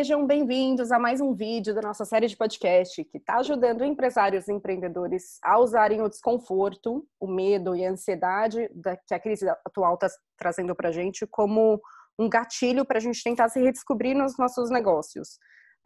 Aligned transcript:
Sejam 0.00 0.26
bem-vindos 0.26 0.90
a 0.90 0.98
mais 0.98 1.20
um 1.20 1.34
vídeo 1.34 1.74
da 1.74 1.82
nossa 1.82 2.06
série 2.06 2.26
de 2.26 2.34
podcast 2.34 3.04
que 3.04 3.18
está 3.18 3.36
ajudando 3.36 3.84
empresários 3.84 4.48
e 4.48 4.52
empreendedores 4.54 5.38
a 5.44 5.58
usarem 5.58 6.00
o 6.00 6.08
desconforto, 6.08 7.06
o 7.20 7.26
medo 7.26 7.76
e 7.76 7.84
a 7.84 7.90
ansiedade 7.90 8.66
que 9.06 9.12
a 9.12 9.20
crise 9.20 9.46
atual 9.46 9.92
está 9.96 10.08
trazendo 10.38 10.74
para 10.74 10.88
a 10.88 10.92
gente 10.92 11.26
como 11.26 11.78
um 12.18 12.30
gatilho 12.30 12.86
para 12.86 12.96
a 12.96 13.00
gente 13.00 13.22
tentar 13.22 13.50
se 13.50 13.60
redescobrir 13.60 14.16
nos 14.16 14.38
nossos 14.38 14.70
negócios, 14.70 15.38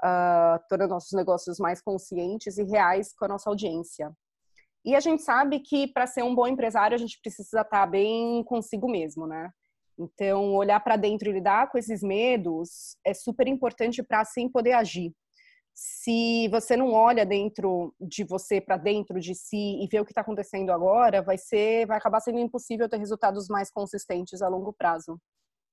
uh, 0.04 0.62
tornando 0.68 0.94
nossos 0.94 1.12
negócios 1.12 1.58
mais 1.58 1.82
conscientes 1.82 2.56
e 2.56 2.62
reais 2.62 3.12
com 3.18 3.24
a 3.24 3.28
nossa 3.28 3.50
audiência. 3.50 4.12
E 4.84 4.94
a 4.94 5.00
gente 5.00 5.24
sabe 5.24 5.58
que 5.58 5.88
para 5.88 6.06
ser 6.06 6.22
um 6.22 6.36
bom 6.36 6.46
empresário 6.46 6.94
a 6.94 6.98
gente 6.98 7.18
precisa 7.20 7.62
estar 7.62 7.64
tá 7.64 7.84
bem 7.84 8.44
consigo 8.44 8.88
mesmo, 8.88 9.26
né? 9.26 9.50
Então, 9.98 10.54
olhar 10.54 10.80
para 10.80 10.96
dentro 10.96 11.28
e 11.28 11.32
lidar 11.32 11.70
com 11.70 11.78
esses 11.78 12.02
medos 12.02 12.96
é 13.04 13.14
super 13.14 13.46
importante 13.46 14.02
para 14.02 14.20
assim 14.20 14.48
poder 14.48 14.72
agir. 14.72 15.12
Se 15.72 16.48
você 16.48 16.76
não 16.76 16.92
olha 16.92 17.26
dentro 17.26 17.94
de 18.00 18.22
você, 18.24 18.60
para 18.60 18.76
dentro 18.76 19.18
de 19.18 19.34
si 19.34 19.82
e 19.82 19.88
vê 19.90 19.98
o 19.98 20.04
que 20.04 20.12
está 20.12 20.20
acontecendo 20.20 20.70
agora, 20.70 21.22
vai 21.22 21.36
ser, 21.36 21.86
vai 21.86 21.96
acabar 21.96 22.20
sendo 22.20 22.38
impossível 22.38 22.88
ter 22.88 22.96
resultados 22.96 23.48
mais 23.48 23.70
consistentes 23.70 24.40
a 24.40 24.48
longo 24.48 24.72
prazo. 24.72 25.18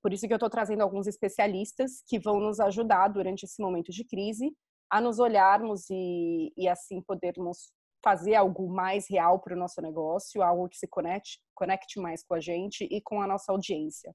Por 0.02 0.12
isso 0.12 0.28
que 0.28 0.34
eu 0.34 0.38
estou 0.38 0.50
trazendo 0.50 0.82
alguns 0.82 1.06
especialistas 1.06 2.02
que 2.08 2.20
vão 2.20 2.40
nos 2.40 2.60
ajudar 2.60 3.08
durante 3.10 3.44
esse 3.44 3.62
momento 3.62 3.92
de 3.92 4.04
crise 4.04 4.52
a 4.90 5.00
nos 5.00 5.20
olharmos 5.20 5.90
e, 5.90 6.52
e 6.58 6.68
assim 6.68 7.02
podermos 7.02 7.72
fazer 8.04 8.36
algo 8.36 8.68
mais 8.70 9.10
real 9.10 9.40
para 9.40 9.56
o 9.56 9.60
nosso 9.60 9.82
negócio, 9.82 10.42
algo 10.42 10.68
que 10.68 10.78
se 10.78 10.88
conecte, 10.88 11.40
conecte 11.54 12.00
mais 12.00 12.24
com 12.24 12.34
a 12.34 12.40
gente 12.40 12.88
e 12.90 13.02
com 13.02 13.22
a 13.22 13.28
nossa 13.28 13.52
audiência. 13.52 14.14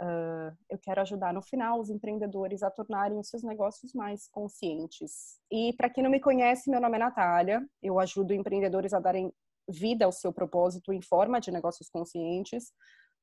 Uh, 0.00 0.54
eu 0.70 0.78
quero 0.80 1.00
ajudar 1.00 1.34
no 1.34 1.42
final 1.42 1.80
os 1.80 1.90
empreendedores 1.90 2.62
a 2.62 2.70
tornarem 2.70 3.18
os 3.18 3.28
seus 3.28 3.42
negócios 3.42 3.92
mais 3.92 4.28
conscientes. 4.28 5.40
E 5.50 5.72
para 5.76 5.90
quem 5.90 6.04
não 6.04 6.10
me 6.10 6.20
conhece, 6.20 6.70
meu 6.70 6.80
nome 6.80 6.96
é 6.96 7.00
Natália. 7.00 7.66
Eu 7.82 7.98
ajudo 7.98 8.32
empreendedores 8.32 8.92
a 8.92 9.00
darem 9.00 9.32
vida 9.68 10.04
ao 10.04 10.12
seu 10.12 10.32
propósito 10.32 10.92
em 10.92 11.02
forma 11.02 11.40
de 11.40 11.50
negócios 11.50 11.90
conscientes, 11.90 12.72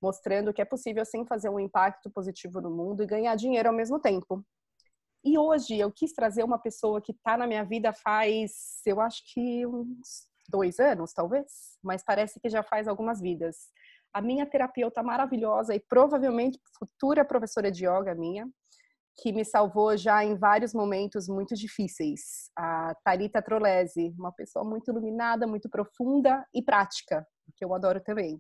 mostrando 0.01 0.53
que 0.53 0.61
é 0.61 0.65
possível 0.65 1.05
sim 1.05 1.25
fazer 1.25 1.49
um 1.49 1.59
impacto 1.59 2.11
positivo 2.11 2.59
no 2.59 2.69
mundo 2.69 3.01
e 3.01 3.07
ganhar 3.07 3.35
dinheiro 3.35 3.69
ao 3.69 3.75
mesmo 3.75 3.99
tempo. 3.99 4.43
E 5.25 5.39
hoje 5.39 5.75
eu 5.79 5.91
quis 5.91 6.13
trazer 6.13 6.43
uma 6.43 6.59
pessoa 6.59 7.01
que 7.01 7.11
está 7.11 7.35
na 7.35 7.47
minha 7.47 7.65
vida 7.65 7.91
faz, 7.91 8.79
eu 8.85 9.01
acho 9.01 9.23
que 9.33 9.65
uns 9.65 10.27
dois 10.47 10.79
anos, 10.79 11.13
talvez, 11.13 11.79
mas 11.83 12.03
parece 12.03 12.39
que 12.39 12.47
já 12.47 12.61
faz 12.61 12.87
algumas 12.87 13.19
vidas. 13.19 13.57
A 14.13 14.21
minha 14.21 14.45
terapeuta 14.45 15.01
maravilhosa 15.01 15.73
e 15.73 15.79
provavelmente 15.79 16.59
futura 16.77 17.25
professora 17.25 17.71
de 17.71 17.87
yoga 17.87 18.13
minha, 18.13 18.47
que 19.17 19.33
me 19.33 19.43
salvou 19.43 19.97
já 19.97 20.23
em 20.23 20.35
vários 20.35 20.75
momentos 20.75 21.27
muito 21.27 21.55
difíceis. 21.55 22.51
A 22.55 22.93
Tarita 23.03 23.41
Trolese, 23.41 24.13
uma 24.19 24.31
pessoa 24.31 24.63
muito 24.63 24.91
iluminada, 24.91 25.47
muito 25.47 25.67
profunda 25.69 26.45
e 26.53 26.61
prática, 26.61 27.25
que 27.55 27.65
eu 27.65 27.73
adoro 27.73 27.99
também. 27.99 28.35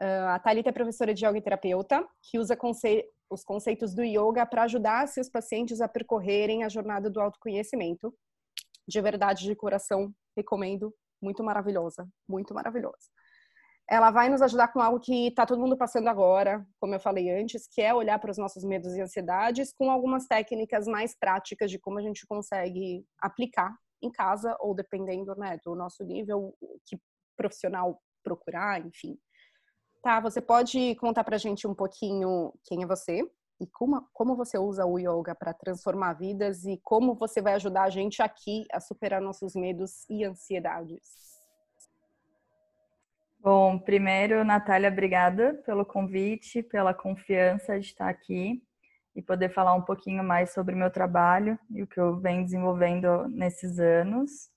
Uh, 0.00 0.28
a 0.30 0.38
Thalita 0.38 0.70
é 0.70 0.72
professora 0.72 1.14
de 1.14 1.24
yoga 1.24 1.38
e 1.38 1.42
terapeuta, 1.42 2.04
que 2.22 2.38
usa 2.38 2.56
conce 2.56 3.04
os 3.30 3.44
conceitos 3.44 3.94
do 3.94 4.02
yoga 4.02 4.44
para 4.44 4.64
ajudar 4.64 5.06
seus 5.06 5.30
pacientes 5.30 5.80
a 5.80 5.88
percorrerem 5.88 6.64
a 6.64 6.68
jornada 6.68 7.08
do 7.08 7.20
autoconhecimento. 7.20 8.12
De 8.86 9.00
verdade, 9.00 9.44
de 9.44 9.54
coração, 9.54 10.12
recomendo. 10.36 10.92
Muito 11.22 11.44
maravilhosa, 11.44 12.08
muito 12.28 12.52
maravilhosa. 12.54 13.08
Ela 13.88 14.10
vai 14.10 14.28
nos 14.28 14.40
ajudar 14.40 14.68
com 14.68 14.80
algo 14.80 15.00
que 15.00 15.28
está 15.28 15.44
todo 15.44 15.60
mundo 15.60 15.76
passando 15.76 16.08
agora, 16.08 16.64
como 16.80 16.94
eu 16.94 17.00
falei 17.00 17.30
antes, 17.30 17.66
que 17.68 17.82
é 17.82 17.92
olhar 17.92 18.18
para 18.18 18.30
os 18.30 18.38
nossos 18.38 18.64
medos 18.64 18.94
e 18.94 19.00
ansiedades 19.00 19.72
com 19.72 19.90
algumas 19.90 20.26
técnicas 20.26 20.86
mais 20.86 21.14
práticas 21.18 21.70
de 21.70 21.78
como 21.78 21.98
a 21.98 22.02
gente 22.02 22.26
consegue 22.26 23.04
aplicar 23.20 23.74
em 24.02 24.10
casa 24.10 24.56
ou 24.60 24.74
dependendo 24.74 25.34
né, 25.36 25.58
do 25.64 25.74
nosso 25.74 26.04
nível, 26.04 26.54
que 26.86 26.96
profissional 27.36 28.00
procurar, 28.22 28.80
enfim. 28.84 29.18
Tá, 30.02 30.18
você 30.18 30.40
pode 30.40 30.94
contar 30.94 31.24
pra 31.24 31.36
gente 31.36 31.66
um 31.66 31.74
pouquinho 31.74 32.54
quem 32.64 32.82
é 32.82 32.86
você 32.86 33.22
e 33.60 33.66
como, 33.66 34.02
como 34.14 34.34
você 34.34 34.56
usa 34.56 34.86
o 34.86 34.98
yoga 34.98 35.34
para 35.34 35.52
transformar 35.52 36.14
vidas 36.14 36.64
e 36.64 36.80
como 36.82 37.14
você 37.14 37.42
vai 37.42 37.52
ajudar 37.54 37.82
a 37.82 37.90
gente 37.90 38.22
aqui 38.22 38.64
a 38.72 38.80
superar 38.80 39.20
nossos 39.20 39.54
medos 39.54 40.08
e 40.08 40.24
ansiedades. 40.24 41.30
Bom, 43.40 43.78
primeiro, 43.78 44.42
Natália, 44.42 44.90
obrigada 44.90 45.62
pelo 45.66 45.84
convite, 45.84 46.62
pela 46.62 46.94
confiança 46.94 47.78
de 47.78 47.86
estar 47.86 48.08
aqui 48.08 48.62
e 49.14 49.20
poder 49.20 49.50
falar 49.50 49.74
um 49.74 49.82
pouquinho 49.82 50.24
mais 50.24 50.52
sobre 50.52 50.74
o 50.74 50.78
meu 50.78 50.90
trabalho 50.90 51.58
e 51.70 51.82
o 51.82 51.86
que 51.86 52.00
eu 52.00 52.18
venho 52.18 52.44
desenvolvendo 52.44 53.28
nesses 53.28 53.78
anos. 53.78 54.50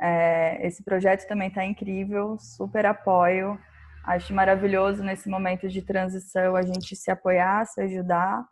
É, 0.00 0.66
esse 0.66 0.82
projeto 0.82 1.26
também 1.26 1.48
está 1.48 1.64
incrível, 1.64 2.38
super 2.38 2.86
apoio. 2.86 3.58
Acho 4.04 4.34
maravilhoso 4.34 5.04
nesse 5.04 5.28
momento 5.28 5.68
de 5.68 5.80
transição 5.80 6.56
a 6.56 6.62
gente 6.62 6.96
se 6.96 7.10
apoiar, 7.10 7.64
se 7.66 7.80
ajudar 7.82 8.44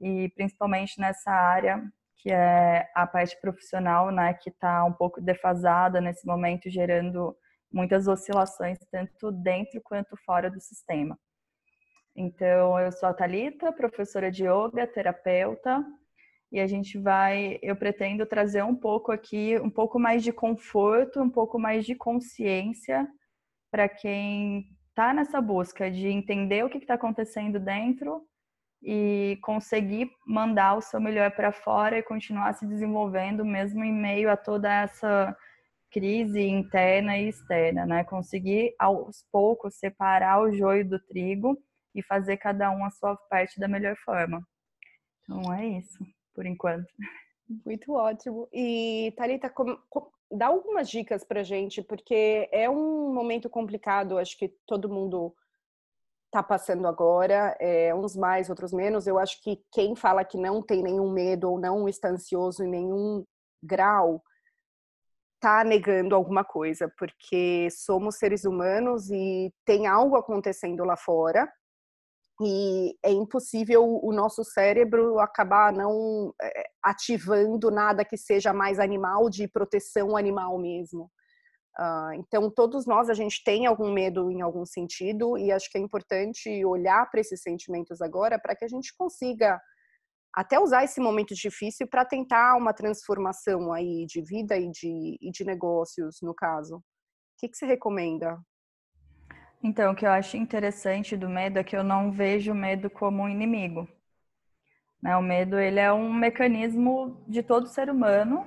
e 0.00 0.28
principalmente 0.30 1.00
nessa 1.00 1.30
área 1.30 1.82
que 2.18 2.30
é 2.30 2.88
a 2.94 3.04
parte 3.04 3.40
profissional, 3.40 4.12
né, 4.12 4.32
que 4.34 4.48
está 4.48 4.84
um 4.84 4.92
pouco 4.92 5.20
defasada 5.20 6.00
nesse 6.00 6.24
momento, 6.24 6.70
gerando 6.70 7.36
muitas 7.72 8.06
oscilações 8.06 8.78
tanto 8.92 9.32
dentro 9.32 9.80
quanto 9.82 10.16
fora 10.24 10.48
do 10.48 10.60
sistema. 10.60 11.18
Então, 12.14 12.78
eu 12.78 12.92
sou 12.92 13.08
a 13.08 13.14
Talita, 13.14 13.72
professora 13.72 14.30
de 14.30 14.44
yoga, 14.44 14.86
terapeuta, 14.86 15.84
e 16.52 16.60
a 16.60 16.66
gente 16.66 16.96
vai, 16.98 17.58
eu 17.62 17.74
pretendo 17.74 18.24
trazer 18.26 18.62
um 18.62 18.76
pouco 18.76 19.10
aqui, 19.10 19.58
um 19.58 19.70
pouco 19.70 19.98
mais 19.98 20.22
de 20.22 20.32
conforto, 20.32 21.20
um 21.20 21.30
pouco 21.30 21.58
mais 21.58 21.84
de 21.84 21.94
consciência 21.96 23.08
para 23.70 23.88
quem 23.88 24.68
tá 24.94 25.12
nessa 25.12 25.40
busca 25.40 25.90
de 25.90 26.08
entender 26.08 26.64
o 26.64 26.70
que 26.70 26.78
está 26.78 26.94
acontecendo 26.94 27.58
dentro 27.58 28.26
e 28.82 29.38
conseguir 29.42 30.10
mandar 30.26 30.76
o 30.76 30.82
seu 30.82 31.00
melhor 31.00 31.30
para 31.30 31.52
fora 31.52 31.98
e 31.98 32.02
continuar 32.02 32.52
se 32.54 32.66
desenvolvendo 32.66 33.44
mesmo 33.44 33.84
em 33.84 33.92
meio 33.92 34.30
a 34.30 34.36
toda 34.36 34.72
essa 34.82 35.36
crise 35.90 36.40
interna 36.40 37.16
e 37.18 37.28
externa, 37.28 37.86
né? 37.86 38.02
Conseguir 38.04 38.74
aos 38.78 39.24
poucos 39.30 39.76
separar 39.76 40.40
o 40.40 40.50
joio 40.52 40.88
do 40.88 40.98
trigo 40.98 41.56
e 41.94 42.02
fazer 42.02 42.38
cada 42.38 42.70
um 42.70 42.84
a 42.84 42.90
sua 42.90 43.14
parte 43.14 43.60
da 43.60 43.68
melhor 43.68 43.96
forma. 44.04 44.42
Então 45.22 45.52
é 45.52 45.66
isso, 45.66 45.98
por 46.34 46.46
enquanto. 46.46 46.88
Muito 47.64 47.92
ótimo. 47.92 48.48
E 48.52 49.12
Thalita, 49.16 49.50
como, 49.50 49.78
dá 50.32 50.46
algumas 50.46 50.88
dicas 50.88 51.24
para 51.24 51.42
gente, 51.42 51.82
porque 51.82 52.48
é 52.50 52.68
um 52.68 53.12
momento 53.12 53.48
complicado, 53.50 54.18
acho 54.18 54.36
que 54.38 54.48
todo 54.66 54.88
mundo 54.88 55.34
está 56.26 56.42
passando 56.42 56.88
agora, 56.88 57.56
é, 57.60 57.94
uns 57.94 58.16
mais, 58.16 58.48
outros 58.48 58.72
menos. 58.72 59.06
Eu 59.06 59.18
acho 59.18 59.40
que 59.42 59.62
quem 59.70 59.94
fala 59.94 60.24
que 60.24 60.38
não 60.38 60.62
tem 60.62 60.82
nenhum 60.82 61.10
medo 61.10 61.50
ou 61.50 61.60
não 61.60 61.86
está 61.88 62.08
ansioso 62.08 62.64
em 62.64 62.68
nenhum 62.68 63.24
grau, 63.62 64.22
está 65.34 65.62
negando 65.62 66.14
alguma 66.14 66.44
coisa, 66.44 66.90
porque 66.96 67.68
somos 67.70 68.16
seres 68.16 68.44
humanos 68.44 69.10
e 69.10 69.52
tem 69.64 69.86
algo 69.86 70.16
acontecendo 70.16 70.84
lá 70.84 70.96
fora 70.96 71.52
e 72.44 72.96
é 73.02 73.10
impossível 73.10 73.84
o 74.02 74.12
nosso 74.12 74.44
cérebro 74.44 75.18
acabar 75.18 75.72
não 75.72 76.34
é, 76.40 76.64
ativando 76.82 77.70
nada 77.70 78.04
que 78.04 78.16
seja 78.16 78.52
mais 78.52 78.78
animal, 78.78 79.28
de 79.28 79.48
proteção 79.48 80.16
animal 80.16 80.58
mesmo. 80.58 81.10
Uh, 81.78 82.12
então, 82.14 82.50
todos 82.50 82.86
nós, 82.86 83.08
a 83.08 83.14
gente 83.14 83.42
tem 83.42 83.66
algum 83.66 83.90
medo 83.92 84.30
em 84.30 84.42
algum 84.42 84.66
sentido, 84.66 85.38
e 85.38 85.50
acho 85.50 85.70
que 85.70 85.78
é 85.78 85.80
importante 85.80 86.64
olhar 86.64 87.10
para 87.10 87.20
esses 87.20 87.40
sentimentos 87.40 88.02
agora 88.02 88.38
para 88.38 88.54
que 88.54 88.64
a 88.64 88.68
gente 88.68 88.94
consiga 88.96 89.58
até 90.34 90.58
usar 90.58 90.84
esse 90.84 91.00
momento 91.00 91.34
difícil 91.34 91.86
para 91.86 92.04
tentar 92.04 92.56
uma 92.56 92.72
transformação 92.72 93.72
aí 93.72 94.06
de 94.06 94.22
vida 94.22 94.56
e 94.56 94.70
de, 94.70 95.18
e 95.20 95.30
de 95.30 95.44
negócios, 95.44 96.18
no 96.22 96.34
caso. 96.34 96.76
O 96.76 96.82
que, 97.38 97.48
que 97.48 97.56
você 97.56 97.66
recomenda? 97.66 98.38
Então, 99.62 99.92
o 99.92 99.94
que 99.94 100.04
eu 100.04 100.10
acho 100.10 100.36
interessante 100.36 101.16
do 101.16 101.28
medo 101.28 101.58
é 101.58 101.64
que 101.64 101.76
eu 101.76 101.84
não 101.84 102.10
vejo 102.10 102.50
o 102.50 102.54
medo 102.54 102.90
como 102.90 103.22
um 103.22 103.28
inimigo. 103.28 103.88
Né? 105.00 105.16
O 105.16 105.22
medo 105.22 105.58
ele 105.58 105.78
é 105.78 105.92
um 105.92 106.12
mecanismo 106.12 107.22
de 107.28 107.42
todo 107.42 107.68
ser 107.68 107.88
humano 107.88 108.44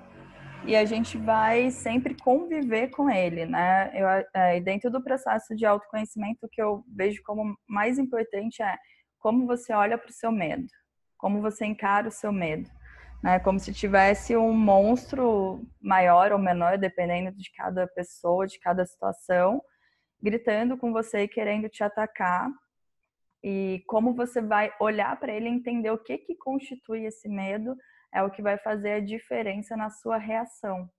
e 0.65 0.75
a 0.75 0.83
gente 0.83 1.17
vai 1.17 1.69
sempre 1.71 2.15
conviver 2.15 2.89
com 2.89 3.09
ele, 3.09 3.45
né? 3.45 3.91
Eu, 3.93 4.07
é, 4.33 4.59
dentro 4.59 4.89
do 4.89 5.03
processo 5.03 5.55
de 5.55 5.65
autoconhecimento, 5.65 6.45
o 6.45 6.49
que 6.49 6.61
eu 6.61 6.83
vejo 6.87 7.21
como 7.23 7.55
mais 7.67 7.99
importante 7.99 8.63
é 8.63 8.75
como 9.19 9.45
você 9.45 9.73
olha 9.73 9.97
para 9.97 10.09
o 10.09 10.13
seu 10.13 10.31
medo, 10.31 10.65
como 11.17 11.39
você 11.39 11.65
encara 11.65 12.07
o 12.07 12.11
seu 12.11 12.31
medo, 12.31 12.69
né? 13.23 13.39
Como 13.39 13.59
se 13.59 13.73
tivesse 13.73 14.35
um 14.35 14.53
monstro 14.53 15.61
maior 15.79 16.31
ou 16.31 16.39
menor, 16.39 16.77
dependendo 16.77 17.31
de 17.37 17.51
cada 17.51 17.85
pessoa, 17.87 18.47
de 18.47 18.59
cada 18.59 18.85
situação, 18.85 19.61
gritando 20.21 20.77
com 20.77 20.91
você 20.91 21.23
e 21.23 21.27
querendo 21.27 21.69
te 21.69 21.83
atacar. 21.83 22.49
E 23.43 23.83
como 23.87 24.13
você 24.13 24.41
vai 24.41 24.73
olhar 24.79 25.19
para 25.19 25.33
ele 25.33 25.47
e 25.47 25.53
entender 25.53 25.91
o 25.91 25.97
que 25.97 26.17
que 26.17 26.35
constitui 26.35 27.05
esse 27.05 27.29
medo 27.29 27.75
é 28.13 28.23
o 28.23 28.31
que 28.31 28.41
vai 28.41 28.57
fazer 28.57 28.93
a 28.93 28.99
diferença 28.99 29.75
na 29.75 29.89
sua 29.89 30.17
reação, 30.17 30.89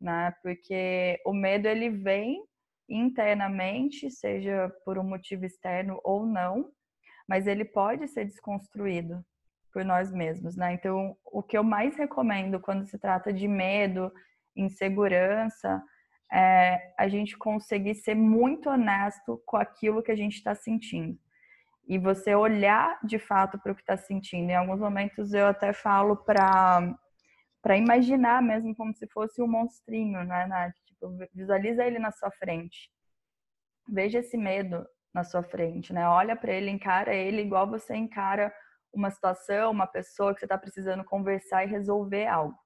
né? 0.00 0.34
Porque 0.42 1.20
o 1.24 1.32
medo 1.32 1.68
ele 1.68 1.90
vem 1.90 2.42
internamente, 2.88 4.10
seja 4.10 4.72
por 4.84 4.98
um 4.98 5.04
motivo 5.04 5.44
externo 5.44 6.00
ou 6.02 6.24
não, 6.24 6.70
mas 7.28 7.46
ele 7.46 7.64
pode 7.64 8.08
ser 8.08 8.24
desconstruído 8.24 9.24
por 9.72 9.84
nós 9.84 10.10
mesmos, 10.10 10.56
né? 10.56 10.72
Então, 10.72 11.16
o 11.24 11.42
que 11.42 11.58
eu 11.58 11.62
mais 11.62 11.96
recomendo 11.96 12.58
quando 12.58 12.86
se 12.86 12.98
trata 12.98 13.32
de 13.32 13.46
medo, 13.46 14.10
insegurança, 14.56 15.82
é 16.32 16.92
a 16.98 17.08
gente 17.08 17.36
conseguir 17.36 17.94
ser 17.94 18.14
muito 18.14 18.68
honesto 18.68 19.40
com 19.46 19.56
aquilo 19.56 20.02
que 20.02 20.12
a 20.12 20.16
gente 20.16 20.36
está 20.36 20.54
sentindo. 20.54 21.18
E 21.88 21.98
você 21.98 22.34
olhar 22.34 22.98
de 23.04 23.18
fato 23.18 23.58
para 23.58 23.72
o 23.72 23.74
que 23.74 23.82
está 23.82 23.96
sentindo. 23.96 24.50
Em 24.50 24.56
alguns 24.56 24.80
momentos 24.80 25.32
eu 25.32 25.46
até 25.46 25.72
falo 25.72 26.16
para 26.16 26.94
para 27.62 27.76
imaginar 27.76 28.40
mesmo 28.40 28.76
como 28.76 28.94
se 28.94 29.08
fosse 29.08 29.42
um 29.42 29.48
monstrinho, 29.48 30.22
né, 30.22 30.46
Nath? 30.46 30.76
Tipo, 30.86 31.18
visualiza 31.34 31.84
ele 31.84 31.98
na 31.98 32.12
sua 32.12 32.30
frente. 32.30 32.88
Veja 33.88 34.20
esse 34.20 34.36
medo 34.36 34.86
na 35.12 35.24
sua 35.24 35.42
frente, 35.42 35.92
né? 35.92 36.08
Olha 36.08 36.36
para 36.36 36.52
ele, 36.52 36.70
encara 36.70 37.12
ele 37.12 37.42
igual 37.42 37.68
você 37.68 37.96
encara 37.96 38.54
uma 38.92 39.10
situação, 39.10 39.72
uma 39.72 39.86
pessoa 39.86 40.32
que 40.32 40.40
você 40.40 40.44
está 40.46 40.56
precisando 40.56 41.04
conversar 41.04 41.64
e 41.64 41.68
resolver 41.68 42.26
algo. 42.26 42.56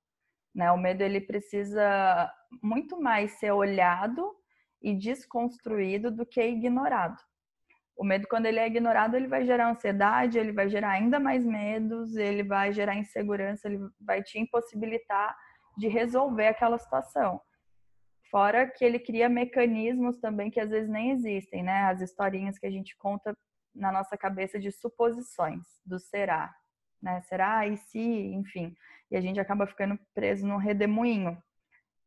Né? 0.55 0.71
O 0.73 0.77
medo 0.77 1.03
ele 1.03 1.21
precisa 1.21 2.33
muito 2.63 3.01
mais 3.01 3.33
ser 3.39 3.53
olhado 3.53 4.35
e 4.83 4.95
desconstruído 4.95 6.11
do 6.11 6.27
que 6.27 6.43
ignorado. 6.43 7.21
O 7.97 8.05
medo, 8.05 8.27
quando 8.29 8.47
ele 8.47 8.59
é 8.59 8.67
ignorado, 8.67 9.15
ele 9.15 9.29
vai 9.29 9.45
gerar 9.45 9.69
ansiedade, 9.69 10.39
ele 10.39 10.53
vai 10.53 10.71
gerar 10.71 10.93
ainda 10.93 11.21
mais 11.21 11.45
medos, 11.45 12.17
ele 12.17 12.43
vai 12.43 12.73
gerar 12.73 12.97
insegurança, 12.97 13.69
ele 13.69 13.79
vai 14.01 14.23
te 14.23 14.39
impossibilitar 14.39 15.37
de 15.77 15.87
resolver 15.87 16.47
aquela 16.47 16.79
situação. 16.79 17.41
Fora 18.31 18.67
que 18.67 18.85
ele 18.85 18.99
cria 18.99 19.29
mecanismos 19.29 20.19
também 20.19 20.51
que 20.51 20.61
às 20.61 20.71
vezes 20.71 20.89
nem 20.89 21.11
existem, 21.11 21.63
né? 21.63 21.83
As 21.83 22.01
historinhas 22.01 22.59
que 22.59 22.67
a 22.67 22.71
gente 22.71 22.97
conta 22.97 23.37
na 23.75 23.93
nossa 23.93 24.17
cabeça 24.17 24.59
de 24.59 24.73
suposições, 24.73 25.67
do 25.85 25.99
será, 25.99 26.55
né? 27.03 27.21
Será 27.23 27.67
e 27.67 27.77
se, 27.77 27.99
enfim. 27.99 28.75
E 29.11 29.17
a 29.17 29.21
gente 29.21 29.41
acaba 29.41 29.67
ficando 29.67 29.99
preso 30.15 30.47
num 30.47 30.57
redemoinho 30.57 31.41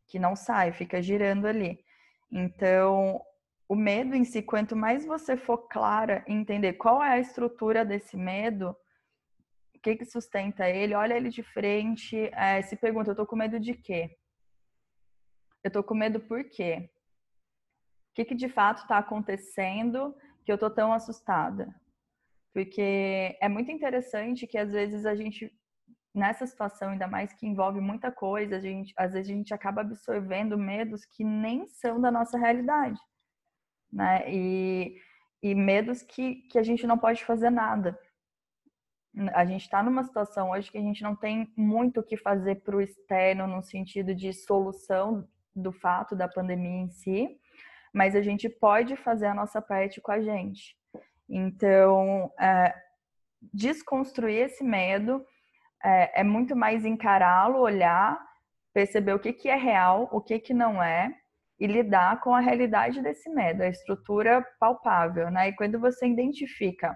que 0.08 0.20
não 0.20 0.36
sai, 0.36 0.72
fica 0.72 1.02
girando 1.02 1.48
ali. 1.48 1.84
Então, 2.32 3.22
o 3.68 3.76
medo 3.76 4.16
em 4.16 4.24
si, 4.24 4.42
quanto 4.42 4.76
mais 4.76 5.06
você 5.06 5.36
for 5.36 5.68
clara 5.68 6.24
em 6.28 6.40
entender 6.40 6.74
qual 6.74 7.02
é 7.04 7.12
a 7.12 7.20
estrutura 7.20 7.84
desse 7.84 8.16
medo, 8.16 8.76
o 9.76 9.80
que, 9.80 9.96
que 9.96 10.06
sustenta 10.06 10.70
ele, 10.70 10.94
olha 10.94 11.16
ele 11.16 11.30
de 11.30 11.44
frente, 11.44 12.30
é, 12.34 12.62
se 12.62 12.76
pergunta, 12.76 13.12
eu 13.12 13.16
tô 13.16 13.26
com 13.26 13.36
medo 13.36 13.60
de 13.60 13.74
quê? 13.74 14.18
Eu 15.64 15.72
tô 15.72 15.84
com 15.84 15.96
medo 15.96 16.20
por 16.20 16.44
quê? 16.44 16.90
O 18.12 18.14
que, 18.14 18.26
que 18.26 18.36
de 18.36 18.48
fato 18.48 18.84
está 18.84 18.98
acontecendo 18.98 20.16
que 20.46 20.52
eu 20.52 20.58
tô 20.58 20.70
tão 20.70 20.94
assustada? 20.94 21.74
Porque 22.54 23.36
é 23.42 23.50
muito 23.50 23.72
interessante 23.72 24.46
que 24.46 24.58
às 24.58 24.72
vezes 24.72 25.06
a 25.06 25.16
gente, 25.16 25.52
nessa 26.14 26.46
situação, 26.46 26.90
ainda 26.90 27.08
mais 27.08 27.34
que 27.34 27.48
envolve 27.48 27.82
muita 27.82 28.12
coisa, 28.12 28.58
a 28.58 28.60
gente, 28.60 28.94
às 28.96 29.14
vezes 29.14 29.32
a 29.32 29.34
gente 29.34 29.54
acaba 29.54 29.82
absorvendo 29.82 30.58
medos 30.58 31.04
que 31.04 31.24
nem 31.24 31.68
são 31.68 32.00
da 32.00 32.12
nossa 32.12 32.38
realidade. 32.38 33.00
Né? 33.92 34.24
E, 34.32 34.98
e 35.42 35.56
medos 35.56 36.04
que, 36.04 36.44
que 36.50 36.60
a 36.60 36.64
gente 36.64 36.86
não 36.86 36.98
pode 36.98 37.26
fazer 37.26 37.50
nada. 37.50 38.00
A 39.34 39.46
gente 39.46 39.62
está 39.62 39.82
numa 39.82 40.04
situação 40.04 40.52
hoje 40.52 40.72
que 40.72 40.78
a 40.78 40.82
gente 40.82 41.04
não 41.04 41.16
tem 41.16 41.52
muito 41.56 42.00
o 42.00 42.04
que 42.04 42.18
fazer 42.18 42.62
para 42.64 42.76
o 42.76 42.82
externo 42.82 43.48
no 43.48 43.62
sentido 43.62 44.14
de 44.14 44.32
solução 44.34 45.28
do 45.56 45.72
fato 45.72 46.16
da 46.16 46.28
pandemia 46.28 46.82
em 46.82 46.90
si, 46.90 47.40
mas 47.94 48.16
a 48.16 48.22
gente 48.22 48.50
pode 48.50 48.96
fazer 48.96 49.28
a 49.28 49.36
nossa 49.36 49.62
parte 49.62 50.02
com 50.02 50.12
a 50.12 50.20
gente. 50.20 50.76
Então, 51.36 52.32
é, 52.40 52.72
desconstruir 53.52 54.46
esse 54.46 54.64
medo 54.64 55.26
é, 55.84 56.22
é 56.22 56.24
muito 56.24 56.56
mais 56.56 56.86
encará-lo, 56.86 57.60
olhar, 57.60 58.24
perceber 58.72 59.14
o 59.14 59.20
que, 59.20 59.34
que 59.34 59.50
é 59.50 59.56
real, 59.56 60.08
o 60.12 60.22
que, 60.22 60.38
que 60.38 60.54
não 60.54 60.82
é, 60.82 61.12
e 61.60 61.66
lidar 61.66 62.22
com 62.22 62.36
a 62.36 62.40
realidade 62.40 63.02
desse 63.02 63.32
medo, 63.32 63.64
a 63.64 63.68
estrutura 63.68 64.46
palpável, 64.60 65.32
né? 65.32 65.50
E 65.50 65.56
quando 65.56 65.80
você 65.80 66.08
identifica 66.08 66.96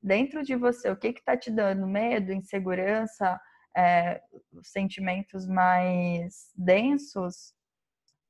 dentro 0.00 0.44
de 0.44 0.54
você 0.54 0.88
o 0.90 0.96
que 0.96 1.08
está 1.08 1.36
te 1.36 1.50
dando 1.50 1.84
medo, 1.84 2.32
insegurança, 2.32 3.40
é, 3.76 4.20
sentimentos 4.62 5.48
mais 5.48 6.52
densos, 6.54 7.52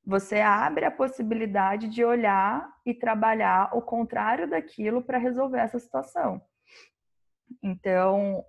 você 0.07 0.41
abre 0.41 0.85
a 0.85 0.91
possibilidade 0.91 1.89
de 1.89 2.05
olhar 2.05 2.71
e 2.85 2.93
trabalhar 2.93 3.71
o 3.75 3.81
contrário 3.81 4.49
daquilo 4.49 5.03
para 5.03 5.19
resolver 5.19 5.59
essa 5.59 5.79
situação. 5.79 6.43
Então, 7.63 8.45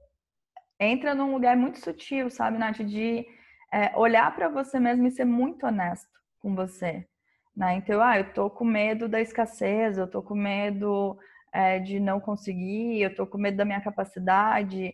entra 0.80 1.16
num 1.16 1.32
lugar 1.32 1.56
muito 1.56 1.80
sutil, 1.80 2.30
sabe, 2.30 2.58
Nath, 2.58 2.80
de 2.80 3.26
é, 3.72 3.96
olhar 3.98 4.34
para 4.36 4.50
você 4.50 4.80
mesmo 4.80 5.08
e 5.08 5.12
ser 5.12 5.26
muito 5.26 5.66
honesto 5.66 6.10
com 6.40 6.54
você. 6.54 7.08
Né? 7.56 7.76
Então, 7.76 8.02
ah, 8.02 8.20
eu 8.20 8.34
tô 8.34 8.50
com 8.50 8.66
medo 8.66 9.08
da 9.08 9.22
escassez, 9.22 9.98
eu 9.98 10.08
tô 10.08 10.22
com 10.22 10.36
medo 10.36 11.18
é, 11.54 11.80
de 11.80 12.00
não 12.00 12.20
conseguir, 12.20 13.02
eu 13.02 13.16
tô 13.16 13.26
com 13.26 13.38
medo 13.38 13.56
da 13.56 13.66
minha 13.66 13.82
capacidade. 13.82 14.94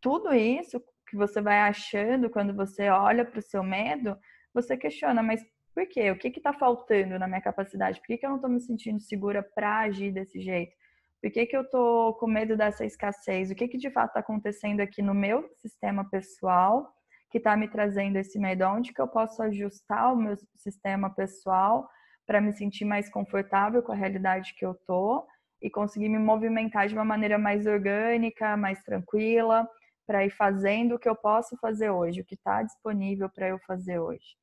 Tudo 0.00 0.34
isso 0.34 0.82
que 1.08 1.16
você 1.16 1.40
vai 1.40 1.60
achando 1.60 2.28
quando 2.28 2.54
você 2.54 2.90
olha 2.90 3.24
para 3.24 3.38
o 3.38 3.42
seu 3.42 3.62
medo, 3.62 4.14
você 4.52 4.76
questiona, 4.76 5.22
mas 5.22 5.42
por 5.74 5.86
quê? 5.86 6.10
O 6.10 6.18
que 6.18 6.28
está 6.28 6.52
faltando 6.52 7.18
na 7.18 7.26
minha 7.26 7.40
capacidade? 7.40 8.00
Por 8.00 8.06
que, 8.06 8.18
que 8.18 8.26
eu 8.26 8.30
não 8.30 8.36
estou 8.36 8.50
me 8.50 8.60
sentindo 8.60 9.00
segura 9.00 9.42
para 9.42 9.80
agir 9.80 10.12
desse 10.12 10.40
jeito? 10.40 10.72
Por 11.20 11.30
que, 11.30 11.46
que 11.46 11.56
eu 11.56 11.62
estou 11.62 12.14
com 12.14 12.26
medo 12.26 12.56
dessa 12.56 12.84
escassez? 12.84 13.50
O 13.50 13.54
que, 13.54 13.68
que 13.68 13.76
de 13.76 13.90
fato 13.90 14.08
está 14.08 14.20
acontecendo 14.20 14.80
aqui 14.80 15.02
no 15.02 15.14
meu 15.14 15.48
sistema 15.56 16.08
pessoal 16.08 16.88
que 17.30 17.38
está 17.38 17.56
me 17.56 17.68
trazendo 17.68 18.16
esse 18.16 18.38
medo? 18.38 18.64
Onde 18.64 18.92
que 18.92 19.00
eu 19.00 19.08
posso 19.08 19.42
ajustar 19.42 20.12
o 20.12 20.16
meu 20.16 20.36
sistema 20.56 21.10
pessoal 21.14 21.88
para 22.26 22.40
me 22.40 22.52
sentir 22.52 22.84
mais 22.84 23.08
confortável 23.10 23.82
com 23.82 23.90
a 23.90 23.96
realidade 23.96 24.54
que 24.56 24.64
eu 24.64 24.74
tô 24.86 25.26
e 25.60 25.68
conseguir 25.68 26.08
me 26.08 26.18
movimentar 26.18 26.86
de 26.86 26.94
uma 26.94 27.04
maneira 27.04 27.38
mais 27.38 27.66
orgânica, 27.66 28.56
mais 28.56 28.82
tranquila, 28.82 29.68
para 30.06 30.24
ir 30.24 30.30
fazendo 30.30 30.94
o 30.94 30.98
que 30.98 31.08
eu 31.08 31.16
posso 31.16 31.56
fazer 31.58 31.90
hoje, 31.90 32.20
o 32.20 32.24
que 32.24 32.34
está 32.34 32.62
disponível 32.62 33.28
para 33.28 33.48
eu 33.48 33.58
fazer 33.66 33.98
hoje. 33.98 34.36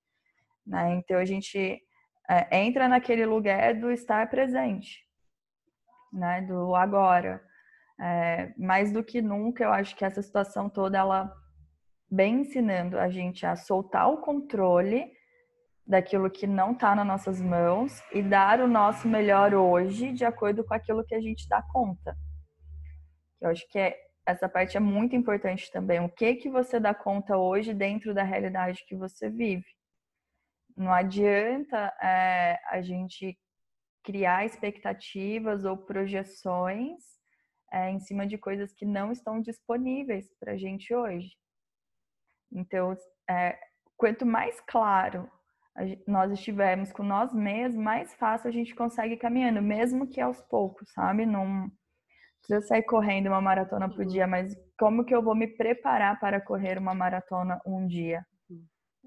Né? 0.65 0.95
Então 0.95 1.17
a 1.17 1.25
gente 1.25 1.81
é, 2.29 2.57
entra 2.57 2.87
naquele 2.87 3.25
lugar 3.25 3.75
do 3.75 3.91
estar 3.91 4.29
presente, 4.29 5.03
né? 6.11 6.41
do 6.41 6.75
agora. 6.75 7.41
É, 7.99 8.53
mais 8.57 8.91
do 8.91 9.03
que 9.03 9.21
nunca, 9.21 9.63
eu 9.63 9.71
acho 9.71 9.95
que 9.95 10.03
essa 10.03 10.21
situação 10.21 10.69
toda 10.69 10.97
ela 10.97 11.33
bem 12.11 12.41
ensinando 12.41 12.99
a 12.99 13.09
gente 13.09 13.45
a 13.45 13.55
soltar 13.55 14.09
o 14.09 14.17
controle 14.17 15.11
daquilo 15.87 16.29
que 16.29 16.47
não 16.47 16.71
está 16.71 16.95
nas 16.95 17.05
nossas 17.05 17.41
mãos 17.41 18.01
e 18.11 18.21
dar 18.21 18.59
o 18.59 18.67
nosso 18.67 19.07
melhor 19.07 19.53
hoje 19.53 20.11
de 20.11 20.25
acordo 20.25 20.63
com 20.63 20.73
aquilo 20.73 21.05
que 21.05 21.13
a 21.13 21.21
gente 21.21 21.47
dá 21.47 21.61
conta. 21.61 22.17
Eu 23.39 23.49
acho 23.49 23.67
que 23.69 23.77
é, 23.77 23.95
essa 24.25 24.49
parte 24.49 24.75
é 24.75 24.79
muito 24.79 25.15
importante 25.15 25.71
também. 25.71 25.99
O 25.99 26.09
que 26.09 26.35
que 26.35 26.49
você 26.49 26.79
dá 26.79 26.93
conta 26.93 27.37
hoje 27.37 27.73
dentro 27.73 28.13
da 28.13 28.23
realidade 28.23 28.83
que 28.87 28.95
você 28.95 29.29
vive? 29.29 29.74
Não 30.75 30.93
adianta 30.93 31.93
é, 32.01 32.59
a 32.69 32.81
gente 32.81 33.37
criar 34.03 34.45
expectativas 34.45 35.65
ou 35.65 35.77
projeções 35.77 37.01
é, 37.71 37.89
em 37.89 37.99
cima 37.99 38.27
de 38.27 38.37
coisas 38.37 38.73
que 38.73 38.85
não 38.85 39.11
estão 39.11 39.41
disponíveis 39.41 40.27
para 40.39 40.53
a 40.53 40.57
gente 40.57 40.93
hoje. 40.93 41.29
Então, 42.51 42.95
é, 43.29 43.57
quanto 43.97 44.25
mais 44.25 44.59
claro 44.61 45.29
nós 46.07 46.31
estivermos 46.31 46.91
com 46.93 47.03
nós 47.03 47.33
mesmos, 47.33 47.83
mais 47.83 48.13
fácil 48.15 48.47
a 48.47 48.51
gente 48.51 48.73
consegue 48.73 49.15
ir 49.15 49.17
caminhando, 49.17 49.61
mesmo 49.61 50.07
que 50.07 50.21
aos 50.21 50.41
poucos, 50.43 50.89
sabe? 50.93 51.25
Não 51.25 51.69
precisa 52.41 52.65
sair 52.65 52.83
correndo 52.83 53.27
uma 53.27 53.41
maratona 53.41 53.89
por 53.89 54.05
dia, 54.05 54.25
mas 54.25 54.55
como 54.79 55.03
que 55.03 55.13
eu 55.13 55.21
vou 55.21 55.35
me 55.35 55.47
preparar 55.47 56.19
para 56.19 56.39
correr 56.39 56.77
uma 56.77 56.93
maratona 56.93 57.59
um 57.65 57.85
dia? 57.87 58.25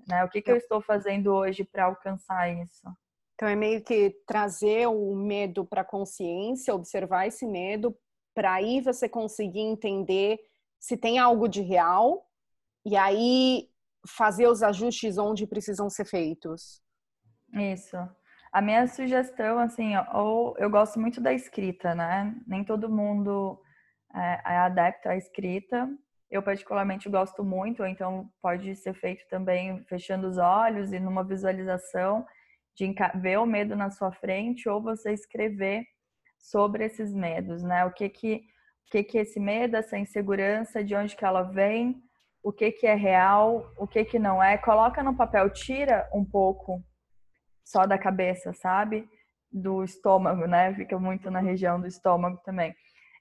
Né? 0.06 0.24
O 0.24 0.28
que, 0.28 0.42
que 0.42 0.50
eu 0.50 0.56
estou 0.56 0.80
fazendo 0.80 1.32
hoje 1.32 1.64
para 1.64 1.86
alcançar 1.86 2.48
isso? 2.50 2.88
Então 3.34 3.48
é 3.48 3.54
meio 3.54 3.82
que 3.82 4.10
trazer 4.26 4.88
o 4.88 5.14
medo 5.14 5.64
para 5.64 5.82
a 5.82 5.84
consciência, 5.84 6.74
observar 6.74 7.26
esse 7.26 7.46
medo, 7.46 7.96
para 8.34 8.54
aí 8.54 8.80
você 8.80 9.08
conseguir 9.08 9.60
entender 9.60 10.38
se 10.80 10.96
tem 10.96 11.18
algo 11.18 11.48
de 11.48 11.62
real 11.62 12.26
e 12.84 12.96
aí 12.96 13.68
fazer 14.06 14.46
os 14.48 14.62
ajustes 14.62 15.18
onde 15.18 15.46
precisam 15.46 15.88
ser 15.88 16.04
feitos. 16.04 16.82
Isso. 17.52 17.96
A 18.52 18.62
minha 18.62 18.86
sugestão, 18.86 19.58
assim, 19.58 19.92
ou 20.14 20.56
eu 20.58 20.70
gosto 20.70 20.98
muito 20.98 21.20
da 21.20 21.32
escrita, 21.32 21.94
né? 21.94 22.34
Nem 22.46 22.64
todo 22.64 22.88
mundo 22.88 23.60
é, 24.14 24.52
é 24.54 24.58
adepto 24.58 25.08
à 25.08 25.16
escrita, 25.16 25.88
eu 26.30 26.42
particularmente 26.42 27.08
gosto 27.08 27.42
muito, 27.42 27.84
então 27.84 28.30
pode 28.42 28.76
ser 28.76 28.94
feito 28.94 29.26
também 29.28 29.82
fechando 29.84 30.28
os 30.28 30.36
olhos 30.36 30.92
e 30.92 31.00
numa 31.00 31.24
visualização 31.24 32.26
de 32.76 32.94
ver 33.16 33.38
o 33.38 33.46
medo 33.46 33.74
na 33.74 33.90
sua 33.90 34.12
frente 34.12 34.68
ou 34.68 34.82
você 34.82 35.12
escrever 35.12 35.84
sobre 36.38 36.84
esses 36.84 37.12
medos, 37.12 37.62
né? 37.62 37.84
O 37.84 37.92
que 37.92 38.08
que 38.08 38.44
o 38.86 38.90
que 38.90 39.04
que 39.04 39.18
esse 39.18 39.38
medo, 39.38 39.76
essa 39.76 39.98
insegurança, 39.98 40.82
de 40.82 40.94
onde 40.94 41.14
que 41.14 41.24
ela 41.24 41.42
vem, 41.42 42.02
o 42.42 42.50
que 42.50 42.70
que 42.72 42.86
é 42.86 42.94
real, 42.94 43.70
o 43.76 43.86
que 43.86 44.02
que 44.02 44.18
não 44.18 44.42
é, 44.42 44.56
coloca 44.56 45.02
no 45.02 45.14
papel, 45.14 45.50
tira 45.50 46.08
um 46.14 46.24
pouco 46.24 46.82
só 47.62 47.86
da 47.86 47.98
cabeça, 47.98 48.52
sabe? 48.54 49.06
Do 49.52 49.84
estômago, 49.84 50.46
né? 50.46 50.74
Fica 50.74 50.98
muito 50.98 51.30
na 51.30 51.40
região 51.40 51.78
do 51.78 51.86
estômago 51.86 52.38
também. 52.44 52.74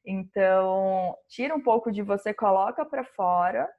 Então, 0.09 1.17
tira 1.27 1.53
um 1.53 1.61
pouco 1.61 1.91
de 1.91 2.01
você, 2.01 2.33
coloca 2.33 2.85
para 2.85 3.03
fora, 3.03 3.69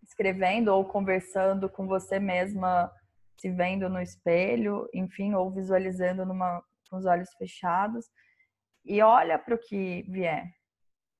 escrevendo 0.00 0.68
ou 0.68 0.84
conversando 0.84 1.68
com 1.68 1.84
você 1.88 2.20
mesma, 2.20 2.92
se 3.36 3.50
vendo 3.50 3.88
no 3.88 4.00
espelho, 4.00 4.88
enfim, 4.94 5.34
ou 5.34 5.50
visualizando 5.50 6.24
numa, 6.24 6.62
com 6.88 6.96
os 6.96 7.06
olhos 7.06 7.34
fechados, 7.34 8.06
e 8.84 9.02
olha 9.02 9.36
para 9.36 9.56
o 9.56 9.58
que 9.58 10.02
vier, 10.02 10.48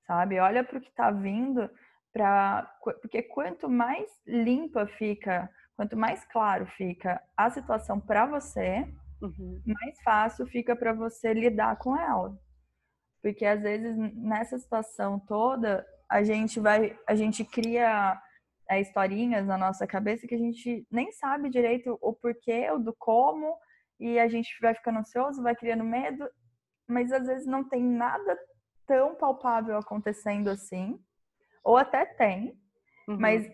sabe? 0.06 0.38
Olha 0.38 0.62
para 0.62 0.78
o 0.78 0.80
que 0.80 0.90
está 0.90 1.10
vindo, 1.10 1.68
pra, 2.12 2.72
porque 3.00 3.22
quanto 3.22 3.68
mais 3.68 4.08
limpa 4.24 4.86
fica, 4.86 5.50
quanto 5.74 5.96
mais 5.96 6.24
claro 6.26 6.64
fica 6.76 7.20
a 7.36 7.50
situação 7.50 7.98
para 7.98 8.24
você, 8.24 8.88
uhum. 9.20 9.60
mais 9.66 10.00
fácil 10.02 10.46
fica 10.46 10.76
para 10.76 10.92
você 10.92 11.34
lidar 11.34 11.76
com 11.78 11.96
ela. 11.96 12.38
Porque 13.22 13.46
às 13.46 13.62
vezes 13.62 13.96
nessa 14.14 14.58
situação 14.58 15.18
toda, 15.20 15.86
a 16.10 16.22
gente 16.22 16.58
vai, 16.60 16.98
a 17.06 17.14
gente 17.14 17.44
cria 17.44 18.20
é, 18.68 18.80
historinhas 18.80 19.46
na 19.46 19.56
nossa 19.56 19.86
cabeça 19.86 20.26
que 20.26 20.34
a 20.34 20.38
gente 20.38 20.86
nem 20.90 21.12
sabe 21.12 21.48
direito 21.48 21.96
o 22.00 22.12
porquê, 22.12 22.70
o 22.70 22.78
do 22.78 22.94
como, 22.98 23.56
e 23.98 24.18
a 24.18 24.28
gente 24.28 24.50
vai 24.60 24.74
ficando 24.74 24.98
ansioso, 24.98 25.42
vai 25.42 25.54
criando 25.54 25.84
medo, 25.84 26.28
mas 26.88 27.12
às 27.12 27.26
vezes 27.26 27.46
não 27.46 27.62
tem 27.68 27.82
nada 27.82 28.36
tão 28.86 29.14
palpável 29.14 29.78
acontecendo 29.78 30.48
assim, 30.48 30.98
ou 31.64 31.76
até 31.76 32.04
tem, 32.04 32.58
uhum. 33.08 33.16
mas 33.18 33.46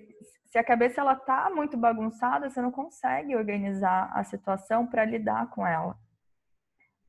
se 0.46 0.58
a 0.58 0.64
cabeça 0.64 1.00
ela 1.00 1.14
tá 1.14 1.50
muito 1.50 1.76
bagunçada, 1.76 2.48
você 2.48 2.60
não 2.62 2.72
consegue 2.72 3.36
organizar 3.36 4.10
a 4.14 4.24
situação 4.24 4.86
para 4.86 5.04
lidar 5.04 5.50
com 5.50 5.66
ela. 5.66 5.96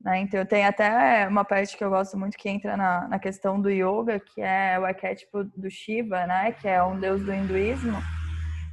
Né? 0.01 0.20
Então, 0.20 0.46
tem 0.46 0.65
até 0.65 1.27
uma 1.27 1.44
parte 1.44 1.77
que 1.77 1.84
eu 1.84 1.89
gosto 1.89 2.18
muito 2.18 2.38
que 2.38 2.50
entra 2.50 2.77
na, 2.77 3.08
na 3.08 3.20
questão 3.20 3.60
do 3.60 3.70
yoga, 3.70 4.20
que 4.20 4.41
é 4.41 4.79
o 4.79 4.86
arquétipo 4.86 5.44
do 5.44 5.70
Shiva, 5.70 6.25
né? 6.25 6.53
que 6.53 6.68
é 6.68 6.82
um 6.84 7.00
deus 7.00 7.24
do 7.24 7.34
hinduísmo. 7.34 7.98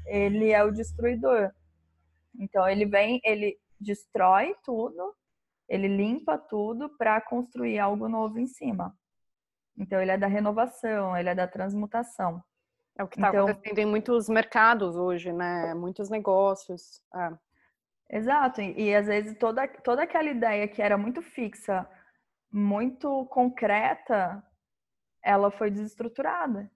Ele 0.07 0.51
é 0.51 0.63
o 0.63 0.71
destruidor. 0.71 1.51
Então, 2.39 2.69
ele 2.69 2.87
vem, 2.87 3.21
ele 3.25 3.59
destrói 3.81 4.55
tudo, 4.65 5.15
ele 5.69 5.89
limpa 5.89 6.39
tudo 6.39 6.89
para 6.97 7.21
construir 7.21 7.79
algo 7.79 8.09
novo 8.09 8.39
em 8.39 8.47
cima. 8.47 8.97
Então, 9.77 10.01
ele 10.01 10.13
é 10.13 10.19
da 10.19 10.29
renovação, 10.29 11.17
ele 11.17 11.29
é 11.29 11.35
da 11.35 11.49
transmutação. 11.49 12.43
É 12.99 13.05
o 13.05 13.09
que 13.09 13.17
está 13.17 13.29
então, 13.29 13.49
acontecendo 13.49 13.79
em 13.79 13.87
muitos 13.87 14.29
mercados 14.29 14.97
hoje, 14.97 15.33
né? 15.33 15.75
Muitos 15.75 16.09
negócios. 16.09 17.03
É. 17.15 17.33
Exato, 18.11 18.61
e, 18.61 18.89
e, 18.89 18.95
às 18.95 19.07
vezes 19.07 19.37
toda, 19.39 19.67
toda 19.67 20.03
aquela 20.03 20.29
ideia 20.31 20.69
que 20.69 20.81
era 20.81 20.97
muito 20.97 21.21
fixa, 21.23 21.89
muito 22.53 23.27
concreta, 23.27 24.43
ela 25.23 25.51
foi 25.51 25.71
desestruturada. 25.71 26.71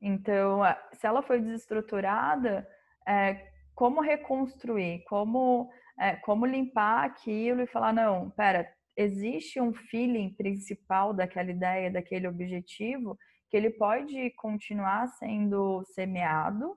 Então, 0.00 0.60
se 0.92 1.06
ela 1.06 1.22
foi 1.22 1.40
desestruturada, 1.40 2.66
é, 3.06 3.50
como 3.74 4.00
reconstruir? 4.00 5.04
Como, 5.04 5.70
é, 5.98 6.16
como 6.16 6.46
limpar 6.46 7.04
aquilo 7.04 7.62
e 7.62 7.66
falar, 7.66 7.92
não, 7.92 8.30
pera, 8.30 8.68
existe 8.96 9.60
um 9.60 9.72
feeling 9.72 10.34
principal 10.34 11.14
daquela 11.14 11.50
ideia, 11.50 11.90
daquele 11.90 12.26
objetivo, 12.26 13.16
que 13.48 13.56
ele 13.56 13.70
pode 13.70 14.30
continuar 14.36 15.08
sendo 15.08 15.84
semeado, 15.86 16.76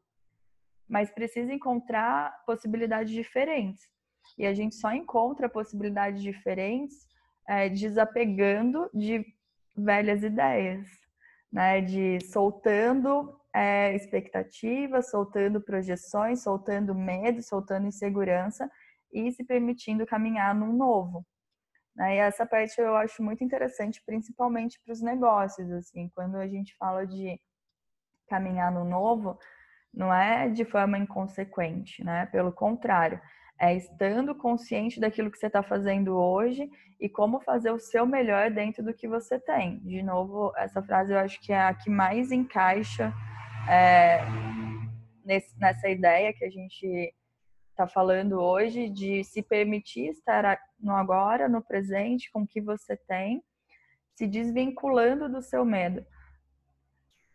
mas 0.87 1.11
precisa 1.11 1.53
encontrar 1.53 2.43
possibilidades 2.45 3.11
diferentes. 3.11 3.83
E 4.37 4.45
a 4.45 4.53
gente 4.53 4.75
só 4.75 4.91
encontra 4.91 5.49
possibilidades 5.49 6.21
diferentes 6.21 7.07
é, 7.47 7.69
desapegando 7.69 8.89
de 8.93 9.25
velhas 9.75 10.23
ideias, 10.23 10.87
né? 11.51 11.81
De 11.81 12.19
soltando 12.25 13.39
é, 13.53 13.95
expectativas, 13.95 15.09
soltando 15.09 15.61
projeções, 15.61 16.41
soltando 16.41 16.95
medo, 16.95 17.41
soltando 17.43 17.87
insegurança 17.87 18.69
e 19.11 19.31
se 19.31 19.43
permitindo 19.43 20.05
caminhar 20.05 20.55
num 20.55 20.73
novo. 20.73 21.25
Né? 21.95 22.15
E 22.15 22.17
essa 22.17 22.45
parte 22.45 22.79
eu 22.79 22.95
acho 22.95 23.21
muito 23.21 23.43
interessante, 23.43 24.01
principalmente 24.05 24.79
para 24.83 24.93
os 24.93 25.01
negócios, 25.01 25.71
assim, 25.71 26.09
quando 26.15 26.37
a 26.37 26.47
gente 26.47 26.75
fala 26.77 27.05
de 27.05 27.39
caminhar 28.27 28.71
no 28.71 28.83
novo, 28.83 29.37
não 29.93 30.13
é 30.13 30.49
de 30.49 30.65
forma 30.65 30.97
inconsequente, 30.97 32.03
né? 32.03 32.25
Pelo 32.27 32.51
contrário, 32.51 33.21
é 33.59 33.75
estando 33.75 34.33
consciente 34.35 34.99
daquilo 34.99 35.29
que 35.29 35.37
você 35.37 35.47
está 35.47 35.61
fazendo 35.61 36.17
hoje 36.17 36.69
e 36.99 37.07
como 37.07 37.39
fazer 37.39 37.71
o 37.71 37.79
seu 37.79 38.05
melhor 38.05 38.49
dentro 38.49 38.83
do 38.83 38.93
que 38.93 39.07
você 39.07 39.39
tem. 39.39 39.79
De 39.79 40.01
novo, 40.01 40.51
essa 40.57 40.81
frase 40.81 41.13
eu 41.13 41.19
acho 41.19 41.39
que 41.41 41.53
é 41.53 41.61
a 41.61 41.73
que 41.73 41.89
mais 41.89 42.31
encaixa 42.31 43.13
é, 43.69 44.19
nesse, 45.23 45.57
nessa 45.59 45.87
ideia 45.87 46.33
que 46.33 46.43
a 46.43 46.49
gente 46.49 47.13
está 47.69 47.87
falando 47.87 48.39
hoje 48.39 48.89
de 48.89 49.23
se 49.23 49.41
permitir 49.41 50.09
estar 50.09 50.59
no 50.79 50.95
agora, 50.95 51.49
no 51.49 51.61
presente, 51.61 52.31
com 52.31 52.41
o 52.41 52.47
que 52.47 52.61
você 52.61 52.95
tem, 52.95 53.43
se 54.15 54.27
desvinculando 54.27 55.27
do 55.27 55.41
seu 55.41 55.65
medo. 55.65 56.05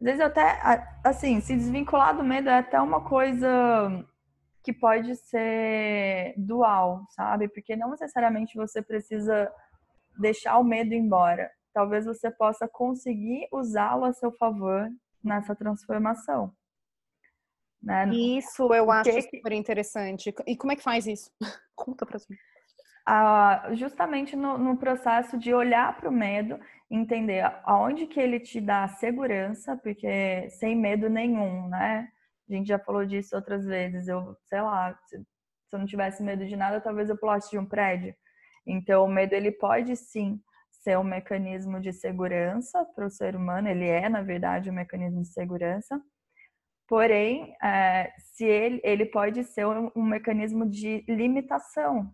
Às 0.00 0.04
vezes 0.04 0.20
até, 0.20 0.60
assim, 1.04 1.40
se 1.40 1.56
desvincular 1.56 2.16
do 2.16 2.22
medo 2.22 2.48
é 2.48 2.58
até 2.58 2.80
uma 2.80 3.00
coisa 3.00 4.06
que 4.62 4.72
pode 4.72 5.16
ser 5.16 6.34
dual, 6.36 7.04
sabe? 7.10 7.48
Porque 7.48 7.74
não 7.74 7.90
necessariamente 7.90 8.56
você 8.56 8.80
precisa 8.80 9.50
deixar 10.18 10.58
o 10.58 10.64
medo 10.64 10.94
embora. 10.94 11.50
Talvez 11.72 12.06
você 12.06 12.30
possa 12.30 12.68
conseguir 12.68 13.48
usá-lo 13.52 14.04
a 14.04 14.12
seu 14.12 14.30
favor 14.32 14.88
nessa 15.22 15.54
transformação. 15.54 16.52
Né? 17.82 18.08
Isso 18.10 18.72
eu 18.74 18.90
acho 18.90 19.10
que... 19.10 19.22
super 19.22 19.52
interessante. 19.52 20.34
E 20.46 20.56
como 20.56 20.72
é 20.72 20.76
que 20.76 20.82
faz 20.82 21.06
isso? 21.06 21.30
Conta 21.74 22.04
pra 22.04 22.18
mim. 22.28 22.36
Ah, 23.06 23.70
justamente 23.72 24.36
no, 24.36 24.58
no 24.58 24.76
processo 24.76 25.38
de 25.38 25.54
olhar 25.54 25.96
para 25.96 26.10
o 26.10 26.12
medo 26.12 26.60
entender 26.90 27.42
aonde 27.64 28.06
que 28.06 28.18
ele 28.18 28.40
te 28.40 28.60
dá 28.60 28.88
segurança, 28.88 29.76
porque 29.76 30.48
sem 30.50 30.74
medo 30.74 31.08
nenhum, 31.08 31.68
né? 31.68 32.08
A 32.48 32.52
gente 32.52 32.68
já 32.68 32.78
falou 32.78 33.04
disso 33.04 33.36
outras 33.36 33.64
vezes. 33.66 34.08
Eu, 34.08 34.36
sei 34.46 34.62
lá, 34.62 34.98
se, 35.06 35.18
se 35.18 35.24
eu 35.72 35.78
não 35.78 35.86
tivesse 35.86 36.22
medo 36.22 36.46
de 36.46 36.56
nada, 36.56 36.80
talvez 36.80 37.10
eu 37.10 37.18
pulasse 37.18 37.50
de 37.50 37.58
um 37.58 37.66
prédio. 37.66 38.14
Então, 38.66 39.04
o 39.04 39.08
medo 39.08 39.34
ele 39.34 39.52
pode 39.52 39.96
sim 39.96 40.40
ser 40.70 40.98
um 40.98 41.04
mecanismo 41.04 41.80
de 41.80 41.92
segurança 41.92 42.84
para 42.94 43.06
o 43.06 43.10
ser 43.10 43.36
humano. 43.36 43.68
Ele 43.68 43.86
é, 43.86 44.08
na 44.08 44.22
verdade, 44.22 44.70
um 44.70 44.74
mecanismo 44.74 45.22
de 45.22 45.28
segurança. 45.28 46.00
Porém, 46.88 47.54
é, 47.62 48.12
se 48.18 48.46
ele, 48.46 48.80
ele 48.82 49.04
pode 49.04 49.44
ser 49.44 49.66
um, 49.66 49.90
um 49.94 50.02
mecanismo 50.02 50.66
de 50.66 51.04
limitação, 51.06 52.10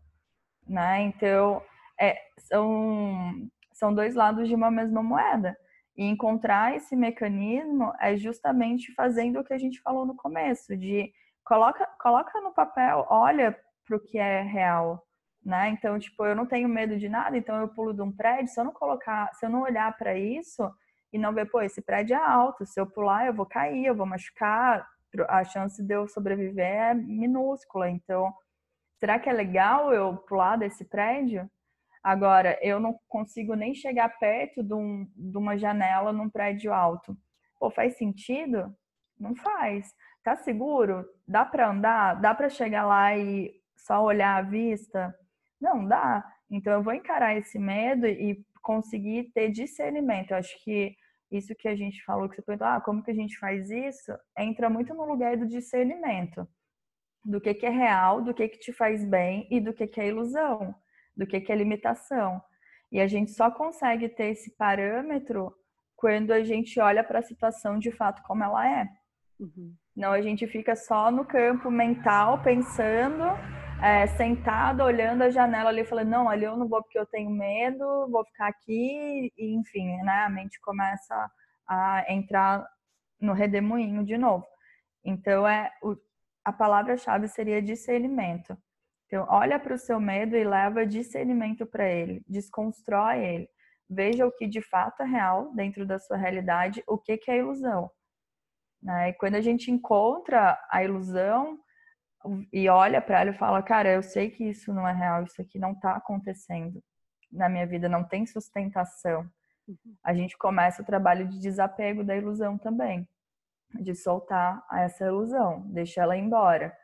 né? 0.67 1.03
Então, 1.03 1.63
é, 2.01 2.19
são 2.39 3.49
são 3.75 3.95
dois 3.95 4.15
lados 4.15 4.49
de 4.49 4.55
uma 4.55 4.71
mesma 4.71 5.03
moeda. 5.03 5.55
E 5.97 6.05
encontrar 6.05 6.75
esse 6.75 6.97
mecanismo 6.97 7.93
é 8.01 8.17
justamente 8.17 8.93
fazendo 8.95 9.41
o 9.41 9.45
que 9.45 9.53
a 9.53 9.59
gente 9.59 9.81
falou 9.83 10.07
no 10.07 10.17
começo, 10.17 10.77
de 10.77 11.13
coloca, 11.45 11.87
coloca 12.01 12.41
no 12.41 12.53
papel, 12.53 13.07
olha 13.11 13.57
para 13.87 13.97
o 13.97 14.01
que 14.01 14.19
é 14.19 14.41
real, 14.41 15.07
né? 15.45 15.69
Então, 15.69 15.99
tipo, 15.99 16.25
eu 16.25 16.35
não 16.35 16.47
tenho 16.47 16.69
medo 16.69 16.97
de 16.97 17.09
nada, 17.09 17.37
então 17.37 17.61
eu 17.61 17.69
pulo 17.69 17.93
de 17.93 18.01
um 18.01 18.11
prédio, 18.11 18.49
se 18.49 18.59
eu 18.59 18.65
não 18.65 18.73
colocar, 18.73 19.33
se 19.35 19.45
eu 19.45 19.51
não 19.51 19.63
olhar 19.63 19.97
para 19.97 20.17
isso 20.19 20.69
e 21.13 21.19
não 21.19 21.33
ver, 21.33 21.51
pô, 21.51 21.61
esse 21.61 21.83
prédio 21.83 22.15
é 22.15 22.19
alto, 22.19 22.67
se 22.67 22.81
eu 22.81 22.87
pular 22.87 23.27
eu 23.27 23.35
vou 23.35 23.47
cair, 23.47 23.87
eu 23.87 23.95
vou 23.95 24.07
machucar, 24.07 24.89
a 25.29 25.45
chance 25.45 25.81
de 25.81 25.95
eu 25.95 26.09
sobreviver 26.09 26.67
é 26.67 26.95
minúscula. 26.95 27.89
Então, 27.89 28.35
será 28.99 29.19
que 29.19 29.29
é 29.29 29.33
legal 29.33 29.93
eu 29.93 30.17
pular 30.17 30.57
desse 30.57 30.85
prédio? 30.85 31.49
Agora, 32.05 32.59
eu 32.61 32.79
não 32.79 33.01
consigo 33.09 33.55
nem 33.55 33.75
chegar 33.75 34.11
perto 34.19 34.63
de, 34.63 34.75
um, 34.75 35.11
de 35.17 35.39
uma 35.39 35.57
janela 35.57 36.13
num 36.13 36.29
prédio 36.29 36.71
alto. 36.71 37.17
Pô, 37.59 37.71
faz 37.71 37.97
sentido? 37.97 38.77
Não 39.19 39.35
faz. 39.35 39.91
Tá 40.23 40.37
seguro? 40.37 41.07
Dá 41.27 41.47
para 41.47 41.71
andar? 41.71 42.21
Dá 42.21 42.35
para 42.35 42.51
chegar 42.51 42.85
lá 42.85 43.17
e 43.17 43.51
só 43.75 44.05
olhar 44.05 44.37
a 44.37 44.43
vista? 44.43 45.15
Não 45.59 45.87
dá. 45.87 46.23
Então 46.51 46.75
eu 46.75 46.83
vou 46.83 46.93
encarar 46.93 47.39
esse 47.39 47.59
medo 47.59 48.07
e 48.07 48.45
conseguir 48.63 49.33
ter 49.33 49.51
discernimento. 49.51 50.33
Eu 50.33 50.37
acho 50.37 50.63
que 50.63 50.95
isso 51.31 51.55
que 51.55 51.69
a 51.69 51.75
gente 51.75 52.05
falou, 52.05 52.29
que 52.29 52.37
você 52.37 52.43
perguntou, 52.43 52.67
ah, 52.67 52.83
como 52.83 53.03
que 53.03 53.11
a 53.11 53.15
gente 53.15 53.39
faz 53.39 53.71
isso? 53.71 54.13
Entra 54.39 54.69
muito 54.69 54.93
no 54.93 55.07
lugar 55.07 55.39
do 55.39 55.49
discernimento. 55.49 56.47
Do 57.25 57.41
que, 57.41 57.55
que 57.55 57.65
é 57.65 57.71
real, 57.71 58.21
do 58.21 58.35
que, 58.35 58.47
que 58.47 58.59
te 58.59 58.75
faz 58.75 59.03
bem 59.07 59.49
e 59.51 59.59
do 59.59 59.73
que, 59.73 59.87
que 59.87 60.03
é 60.03 60.09
ilusão, 60.09 60.75
do 61.17 61.27
que, 61.27 61.41
que 61.41 61.53
é 61.53 61.57
limitação. 61.57 62.41
E 62.91 63.01
a 63.01 63.07
gente 63.07 63.33
só 63.33 63.51
consegue 63.51 64.09
ter 64.09 64.27
esse 64.27 64.57
parâmetro 64.57 65.55
quando 65.97 66.33
a 66.33 66.43
gente 66.45 66.79
olha 66.81 67.03
para 67.03 67.21
a 67.21 67.23
situação 67.23 67.79
de 67.79 67.91
fato 67.91 68.23
como 68.23 68.45
ela 68.45 68.69
é. 68.69 68.89
Uhum. 69.39 69.75
Não, 69.97 70.13
a 70.13 70.21
gente 70.21 70.47
fica 70.47 70.75
só 70.77 71.11
no 71.11 71.25
campo 71.25 71.71
mental, 71.71 72.43
pensando, 72.43 73.25
é, 73.83 74.07
sentado, 74.09 74.83
olhando 74.83 75.23
a 75.23 75.31
janela 75.31 75.71
ali, 75.71 75.85
falando, 75.85 76.09
não, 76.09 76.29
ali 76.29 76.45
eu 76.45 76.57
não 76.57 76.69
vou 76.69 76.83
porque 76.83 76.99
eu 76.99 77.07
tenho 77.07 77.31
medo, 77.31 78.09
vou 78.11 78.25
ficar 78.25 78.49
aqui, 78.49 79.33
e 79.37 79.55
enfim, 79.55 79.97
né, 80.03 80.25
a 80.25 80.29
mente 80.29 80.61
começa 80.61 81.31
a 81.67 82.05
entrar 82.09 82.67
no 83.21 83.33
redemoinho 83.33 84.05
de 84.05 84.19
novo. 84.19 84.47
Então, 85.05 85.47
é 85.47 85.71
o, 85.83 85.97
a 86.45 86.53
palavra-chave 86.53 87.29
seria 87.29 87.63
discernimento. 87.63 88.57
Então, 89.15 89.29
olha 89.29 89.61
para 89.61 89.75
o 89.75 89.79
seu 89.79 90.01
medo 90.01 90.37
e 90.37 90.43
leva 90.43 90.85
discernimento 90.85 91.65
para 91.65 91.89
ele, 91.89 92.21
desconstrói 92.29 93.25
ele. 93.25 93.49
Veja 93.89 94.27
o 94.27 94.33
que 94.33 94.45
de 94.45 94.61
fato 94.61 95.05
é 95.05 95.07
real 95.07 95.55
dentro 95.55 95.87
da 95.87 96.01
sua 96.01 96.17
realidade, 96.17 96.83
o 96.85 96.99
que, 96.99 97.17
que 97.17 97.31
é 97.31 97.39
ilusão. 97.39 97.89
Né? 98.83 99.11
E 99.11 99.13
quando 99.13 99.37
a 99.37 99.41
gente 99.41 99.71
encontra 99.71 100.59
a 100.69 100.83
ilusão 100.83 101.61
e 102.53 102.69
olha 102.69 103.01
para 103.01 103.21
ela 103.21 103.31
e 103.31 103.39
fala, 103.39 103.63
cara, 103.63 103.93
eu 103.93 104.03
sei 104.03 104.33
que 104.33 104.43
isso 104.49 104.75
não 104.75 104.89
é 104.89 104.93
real, 104.93 105.23
isso 105.23 105.41
aqui 105.41 105.61
não 105.61 105.75
está 105.75 105.95
acontecendo 105.95 106.83
na 107.31 107.49
minha 107.49 107.69
vida, 107.69 107.89
não 107.89 108.03
tem 108.03 108.27
sustentação. 108.27 109.31
Uhum. 109.69 109.95
A 110.03 110.13
gente 110.13 110.37
começa 110.37 110.83
o 110.83 110.85
trabalho 110.85 111.29
de 111.29 111.39
desapego 111.39 112.03
da 112.03 112.17
ilusão 112.17 112.59
também, 112.59 113.09
de 113.75 113.95
soltar 113.95 114.67
essa 114.73 115.07
ilusão, 115.07 115.61
deixar 115.69 116.03
ela 116.03 116.17
embora. 116.17 116.77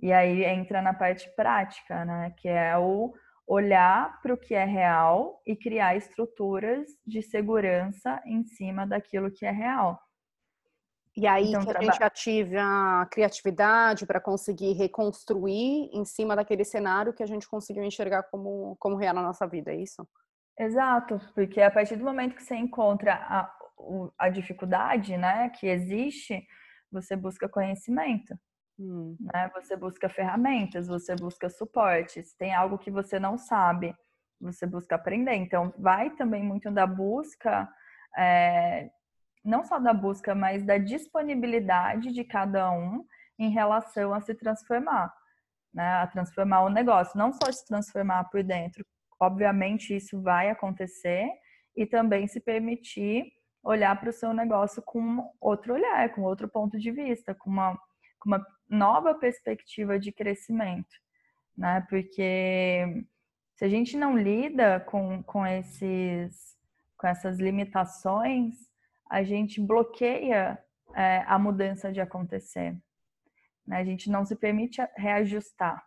E 0.00 0.12
aí 0.12 0.44
entra 0.44 0.80
na 0.80 0.94
parte 0.94 1.28
prática, 1.36 2.04
né? 2.04 2.34
Que 2.38 2.48
é 2.48 2.76
o 2.78 3.12
olhar 3.46 4.20
para 4.22 4.32
o 4.32 4.38
que 4.38 4.54
é 4.54 4.64
real 4.64 5.42
e 5.46 5.56
criar 5.56 5.96
estruturas 5.96 6.86
de 7.04 7.20
segurança 7.20 8.20
em 8.24 8.44
cima 8.44 8.86
daquilo 8.86 9.30
que 9.30 9.44
é 9.44 9.50
real. 9.50 10.00
E 11.16 11.26
aí 11.26 11.48
então, 11.48 11.64
que 11.64 11.76
a 11.76 11.82
gente 11.82 12.02
ativa 12.02 12.60
a 13.02 13.06
criatividade 13.06 14.06
para 14.06 14.20
conseguir 14.20 14.74
reconstruir 14.74 15.90
em 15.92 16.04
cima 16.04 16.36
daquele 16.36 16.64
cenário 16.64 17.12
que 17.12 17.22
a 17.22 17.26
gente 17.26 17.48
conseguiu 17.48 17.82
enxergar 17.82 18.22
como, 18.24 18.76
como 18.78 18.96
real 18.96 19.14
na 19.14 19.22
nossa 19.22 19.46
vida, 19.46 19.72
é 19.72 19.76
isso? 19.76 20.08
Exato, 20.58 21.20
porque 21.34 21.60
a 21.60 21.70
partir 21.70 21.96
do 21.96 22.04
momento 22.04 22.36
que 22.36 22.42
você 22.42 22.54
encontra 22.54 23.14
a, 23.14 23.52
a 24.18 24.28
dificuldade 24.28 25.16
né, 25.16 25.50
que 25.50 25.66
existe, 25.66 26.46
você 26.92 27.16
busca 27.16 27.48
conhecimento. 27.48 28.34
Hum. 28.80 29.14
Né? 29.20 29.50
Você 29.54 29.76
busca 29.76 30.08
ferramentas, 30.08 30.88
você 30.88 31.14
busca 31.14 31.50
suporte. 31.50 32.22
Se 32.22 32.36
tem 32.38 32.54
algo 32.54 32.78
que 32.78 32.90
você 32.90 33.18
não 33.18 33.36
sabe, 33.36 33.94
você 34.40 34.66
busca 34.66 34.94
aprender. 34.94 35.34
Então, 35.34 35.72
vai 35.78 36.08
também 36.10 36.42
muito 36.42 36.70
da 36.70 36.86
busca, 36.86 37.68
é, 38.16 38.90
não 39.44 39.62
só 39.64 39.78
da 39.78 39.92
busca, 39.92 40.34
mas 40.34 40.64
da 40.64 40.78
disponibilidade 40.78 42.10
de 42.10 42.24
cada 42.24 42.70
um 42.72 43.04
em 43.38 43.50
relação 43.50 44.14
a 44.14 44.20
se 44.20 44.34
transformar, 44.34 45.12
né? 45.72 46.02
A 46.02 46.06
transformar 46.06 46.62
o 46.62 46.70
negócio, 46.70 47.18
não 47.18 47.32
só 47.32 47.52
se 47.52 47.66
transformar 47.66 48.24
por 48.30 48.42
dentro. 48.42 48.84
Obviamente, 49.20 49.94
isso 49.94 50.22
vai 50.22 50.48
acontecer 50.48 51.28
e 51.76 51.86
também 51.86 52.26
se 52.26 52.40
permitir 52.40 53.30
olhar 53.62 53.98
para 54.00 54.08
o 54.08 54.12
seu 54.12 54.32
negócio 54.32 54.82
com 54.82 55.30
outro 55.38 55.74
olhar, 55.74 56.10
com 56.14 56.22
outro 56.22 56.48
ponto 56.48 56.78
de 56.78 56.90
vista, 56.90 57.34
com 57.34 57.50
uma, 57.50 57.76
com 58.18 58.30
uma 58.30 58.46
nova 58.70 59.14
perspectiva 59.14 59.98
de 59.98 60.12
crescimento, 60.12 60.96
né? 61.56 61.84
Porque 61.90 63.04
se 63.56 63.64
a 63.64 63.68
gente 63.68 63.96
não 63.96 64.16
lida 64.16 64.80
com, 64.80 65.22
com, 65.22 65.46
esses, 65.46 66.56
com 66.96 67.06
essas 67.06 67.38
limitações, 67.38 68.54
a 69.10 69.22
gente 69.22 69.60
bloqueia 69.60 70.58
é, 70.94 71.24
a 71.26 71.38
mudança 71.38 71.92
de 71.92 72.00
acontecer. 72.00 72.74
Né? 73.66 73.78
A 73.78 73.84
gente 73.84 74.08
não 74.08 74.24
se 74.24 74.34
permite 74.34 74.80
reajustar. 74.96 75.84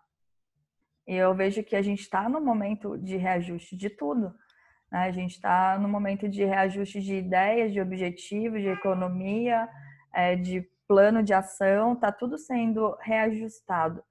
E 1.07 1.15
eu 1.15 1.33
vejo 1.33 1.63
que 1.63 1.75
a 1.75 1.81
gente 1.81 2.01
está 2.01 2.29
no 2.29 2.39
momento 2.39 2.97
de 2.97 3.17
reajuste 3.17 3.75
de 3.75 3.89
tudo. 3.89 4.35
Né? 4.91 4.99
A 4.99 5.11
gente 5.11 5.31
está 5.31 5.77
no 5.79 5.89
momento 5.89 6.29
de 6.29 6.45
reajuste 6.45 7.01
de 7.01 7.15
ideias, 7.15 7.73
de 7.73 7.81
objetivos, 7.81 8.61
de 8.61 8.67
economia, 8.67 9.67
é, 10.13 10.35
de 10.35 10.69
plano 10.87 11.23
de 11.23 11.33
ação, 11.33 11.93
está 11.93 12.11
tudo 12.11 12.37
sendo 12.37 12.95
reajustado. 13.01 14.03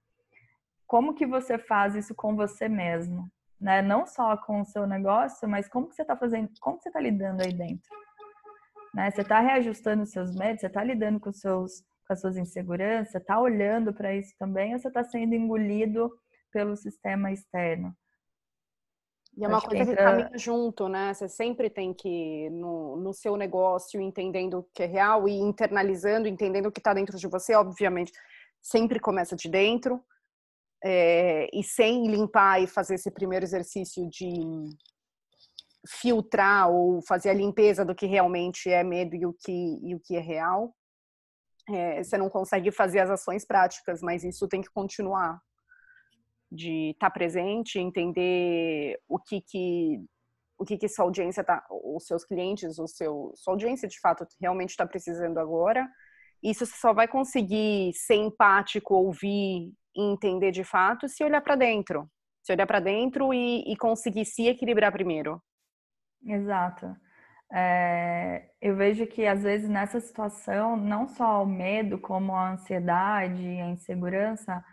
Como 0.86 1.14
que 1.14 1.26
você 1.26 1.58
faz 1.58 1.94
isso 1.94 2.14
com 2.14 2.36
você 2.36 2.68
mesmo? 2.68 3.30
Né? 3.60 3.80
Não 3.80 4.06
só 4.06 4.36
com 4.36 4.60
o 4.60 4.64
seu 4.64 4.86
negócio, 4.86 5.48
mas 5.48 5.68
como 5.68 5.88
que 5.88 5.94
você 5.94 6.02
está 6.02 6.16
fazendo, 6.16 6.50
como 6.60 6.80
você 6.80 6.88
está 6.88 7.00
lidando 7.00 7.42
aí 7.42 7.52
dentro? 7.52 7.88
Né? 8.94 9.10
Você 9.10 9.22
está 9.22 9.40
reajustando 9.40 10.02
os 10.02 10.10
seus 10.10 10.34
medos, 10.34 10.60
você 10.60 10.66
está 10.66 10.82
lidando 10.82 11.18
com, 11.18 11.32
seus, 11.32 11.82
com 12.06 12.12
as 12.12 12.20
suas 12.20 12.36
inseguranças, 12.36 13.14
está 13.14 13.40
olhando 13.40 13.94
para 13.94 14.14
isso 14.14 14.34
também, 14.38 14.74
ou 14.74 14.78
você 14.78 14.88
está 14.88 15.02
sendo 15.04 15.34
engolido 15.34 16.12
pelo 16.52 16.76
sistema 16.76 17.32
externo? 17.32 17.96
E 19.36 19.44
é 19.44 19.48
uma 19.48 19.56
Acho 19.58 19.66
coisa 19.66 19.84
que, 19.84 19.90
entra... 19.92 20.04
que 20.04 20.10
caminha 20.10 20.38
junto, 20.38 20.88
né? 20.88 21.14
Você 21.14 21.28
sempre 21.28 21.70
tem 21.70 21.94
que, 21.94 22.50
no, 22.50 22.96
no 22.96 23.14
seu 23.14 23.36
negócio, 23.36 24.00
entendendo 24.00 24.58
o 24.58 24.66
que 24.74 24.82
é 24.82 24.86
real 24.86 25.26
e 25.26 25.32
internalizando, 25.32 26.28
entendendo 26.28 26.66
o 26.66 26.72
que 26.72 26.80
está 26.80 26.92
dentro 26.92 27.16
de 27.16 27.26
você, 27.26 27.54
obviamente, 27.54 28.12
sempre 28.60 29.00
começa 29.00 29.34
de 29.34 29.48
dentro. 29.48 30.04
É, 30.84 31.48
e 31.52 31.62
sem 31.62 32.08
limpar 32.08 32.60
e 32.60 32.66
fazer 32.66 32.96
esse 32.96 33.10
primeiro 33.10 33.44
exercício 33.44 34.08
de 34.10 34.32
filtrar 35.86 36.70
ou 36.70 37.00
fazer 37.06 37.30
a 37.30 37.34
limpeza 37.34 37.84
do 37.84 37.94
que 37.94 38.06
realmente 38.06 38.68
é 38.68 38.82
medo 38.82 39.14
e 39.14 39.24
o 39.24 39.32
que, 39.32 39.78
e 39.82 39.94
o 39.94 40.00
que 40.00 40.16
é 40.16 40.20
real, 40.20 40.74
é, 41.68 42.02
você 42.02 42.18
não 42.18 42.28
consegue 42.28 42.70
fazer 42.70 43.00
as 43.00 43.10
ações 43.10 43.44
práticas, 43.44 44.00
mas 44.02 44.24
isso 44.24 44.48
tem 44.48 44.60
que 44.60 44.70
continuar 44.70 45.40
de 46.52 46.90
estar 46.90 47.08
tá 47.08 47.10
presente, 47.10 47.78
entender 47.78 49.00
o 49.08 49.18
que 49.18 49.40
que 49.40 50.04
o 50.58 50.64
que 50.64 50.76
que 50.76 50.88
sua 50.88 51.04
audiência 51.06 51.42
tá, 51.42 51.64
os 51.70 52.06
seus 52.06 52.24
clientes, 52.24 52.78
o 52.78 52.86
seu 52.86 53.32
sua 53.34 53.54
audiência 53.54 53.88
de 53.88 53.98
fato 53.98 54.26
realmente 54.40 54.70
está 54.70 54.86
precisando 54.86 55.38
agora. 55.38 55.88
Isso 56.42 56.66
você 56.66 56.76
só 56.76 56.92
vai 56.92 57.08
conseguir 57.08 57.92
ser 57.94 58.16
empático, 58.16 58.94
ouvir 58.94 59.72
e 59.96 60.02
entender 60.12 60.50
de 60.50 60.64
fato 60.64 61.08
se 61.08 61.24
olhar 61.24 61.40
para 61.40 61.56
dentro, 61.56 62.08
se 62.42 62.52
olhar 62.52 62.66
para 62.66 62.80
dentro 62.80 63.32
e, 63.32 63.62
e, 63.72 63.76
conseguir 63.76 64.24
se 64.24 64.48
equilibrar 64.48 64.92
primeiro. 64.92 65.40
Exato. 66.24 66.94
É, 67.52 68.50
eu 68.60 68.76
vejo 68.76 69.06
que 69.06 69.26
às 69.26 69.42
vezes 69.42 69.68
nessa 69.68 70.00
situação 70.00 70.76
não 70.76 71.06
só 71.06 71.42
o 71.42 71.46
medo, 71.46 71.98
como 71.98 72.34
a 72.34 72.52
ansiedade, 72.52 73.46
a 73.60 73.68
insegurança 73.68 74.64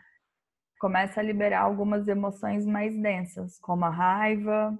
começa 0.80 1.20
a 1.20 1.24
liberar 1.24 1.62
algumas 1.62 2.08
emoções 2.08 2.66
mais 2.66 2.96
densas, 3.00 3.60
como 3.60 3.86
a 3.86 3.90
raiva, 3.90 4.80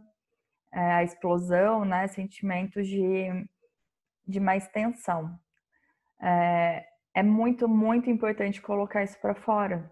é, 0.72 0.80
a 0.94 1.04
explosão, 1.04 1.84
né? 1.86 2.08
Sentimentos 2.08 2.88
de, 2.88 3.28
de 4.26 4.40
mais 4.40 4.68
tensão. 4.70 5.38
É, 6.22 6.86
é 7.14 7.24
muito, 7.24 7.68
muito 7.68 8.10
importante 8.10 8.62
colocar 8.62 9.04
isso 9.04 9.20
para 9.20 9.36
fora. 9.36 9.92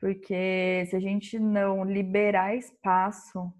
Porque 0.00 0.86
se 0.88 0.96
a 0.96 1.00
gente 1.00 1.38
não 1.38 1.84
liberar 1.84 2.56
espaço, 2.56 3.52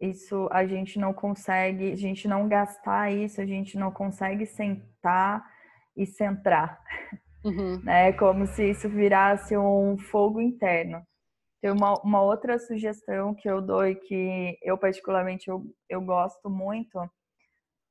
isso 0.00 0.48
a 0.52 0.64
gente 0.64 0.96
não 0.96 1.12
consegue, 1.12 1.90
a 1.90 1.96
gente 1.96 2.28
não 2.28 2.48
gastar 2.48 3.12
isso, 3.12 3.40
a 3.40 3.46
gente 3.46 3.76
não 3.76 3.90
consegue 3.90 4.46
sentar 4.46 5.44
e 5.96 6.06
centrar. 6.06 6.80
Uhum. 7.44 7.80
Né? 7.82 8.12
Como 8.12 8.46
se 8.46 8.70
isso 8.70 8.88
virasse 8.88 9.56
um 9.56 9.96
fogo 9.98 10.40
interno. 10.40 11.02
Tem 11.60 11.70
uma, 11.70 11.94
uma 12.02 12.22
outra 12.22 12.58
sugestão 12.58 13.34
que 13.34 13.48
eu 13.48 13.60
dou 13.60 13.86
e 13.86 13.94
que 13.94 14.56
eu 14.62 14.78
particularmente 14.78 15.48
eu, 15.48 15.64
eu 15.88 16.00
gosto 16.00 16.48
muito, 16.48 16.98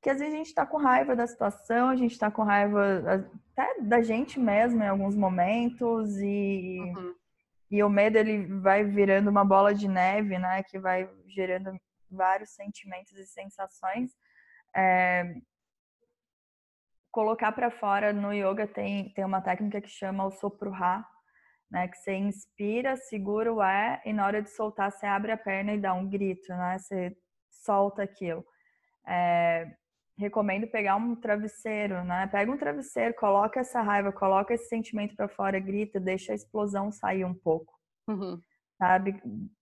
que 0.02 0.10
às 0.10 0.20
vezes 0.20 0.34
a 0.34 0.38
gente 0.38 0.48
está 0.48 0.66
com 0.66 0.78
raiva 0.78 1.16
da 1.16 1.28
situação, 1.28 1.90
a 1.90 1.96
gente 1.96 2.12
está 2.12 2.32
com 2.32 2.44
raiva 2.44 3.28
até 3.52 3.82
da 3.82 4.02
gente 4.02 4.40
mesmo 4.40 4.82
em 4.82 4.88
alguns 4.88 5.16
momentos 5.16 6.18
e, 6.20 6.80
uhum. 6.80 7.16
e 7.70 7.84
o 7.84 7.90
medo 7.90 8.18
ele 8.18 8.46
vai 8.62 8.86
virando 8.86 9.30
uma 9.30 9.44
bola 9.44 9.74
de 9.74 9.88
neve, 9.88 10.38
né? 10.38 10.64
Que 10.64 10.80
vai 10.80 11.10
gerando 11.28 11.72
vários 12.10 12.52
sentimentos 12.52 13.18
e 13.18 13.26
sensações. 13.26 14.12
É, 14.74 15.36
colocar 17.18 17.52
para 17.52 17.72
fora 17.72 18.14
no 18.14 18.32
yoga 18.32 18.68
tem, 18.68 19.10
tem 19.10 19.26
uma 19.26 19.42
técnica 19.42 19.82
que 19.82 19.90
chama 19.90 20.24
o 20.24 20.30
sopruha, 20.30 21.04
né? 21.72 21.88
Que 21.88 21.98
você 21.98 22.14
inspira, 22.14 22.96
segura 22.96 23.52
o 23.52 23.60
ar 23.60 24.00
e 24.06 24.14
na 24.14 24.24
hora 24.24 24.40
de 24.40 24.52
soltar 24.52 24.92
você 24.92 25.08
abre 25.08 25.32
a 25.32 25.38
perna 25.38 25.74
e 25.74 25.80
dá 25.80 25.96
um 25.96 26.08
grito, 26.08 26.48
né? 26.50 26.78
Você 26.78 27.18
solta 27.50 28.04
aquilo. 28.04 28.46
É, 29.08 29.68
recomendo 30.16 30.68
pegar 30.68 30.96
um 30.96 31.16
travesseiro, 31.16 32.04
né? 32.04 32.28
Pega 32.28 32.52
um 32.52 32.58
travesseiro, 32.58 33.16
coloca 33.16 33.62
essa 33.62 33.82
raiva, 33.82 34.12
coloca 34.12 34.54
esse 34.54 34.68
sentimento 34.68 35.16
para 35.16 35.28
fora, 35.28 35.60
grita, 35.60 36.00
deixa 36.00 36.34
a 36.34 36.36
explosão 36.36 36.92
sair 36.92 37.26
um 37.26 37.34
pouco. 37.34 37.74
Uhum. 38.08 38.40
Sabe? 38.78 39.20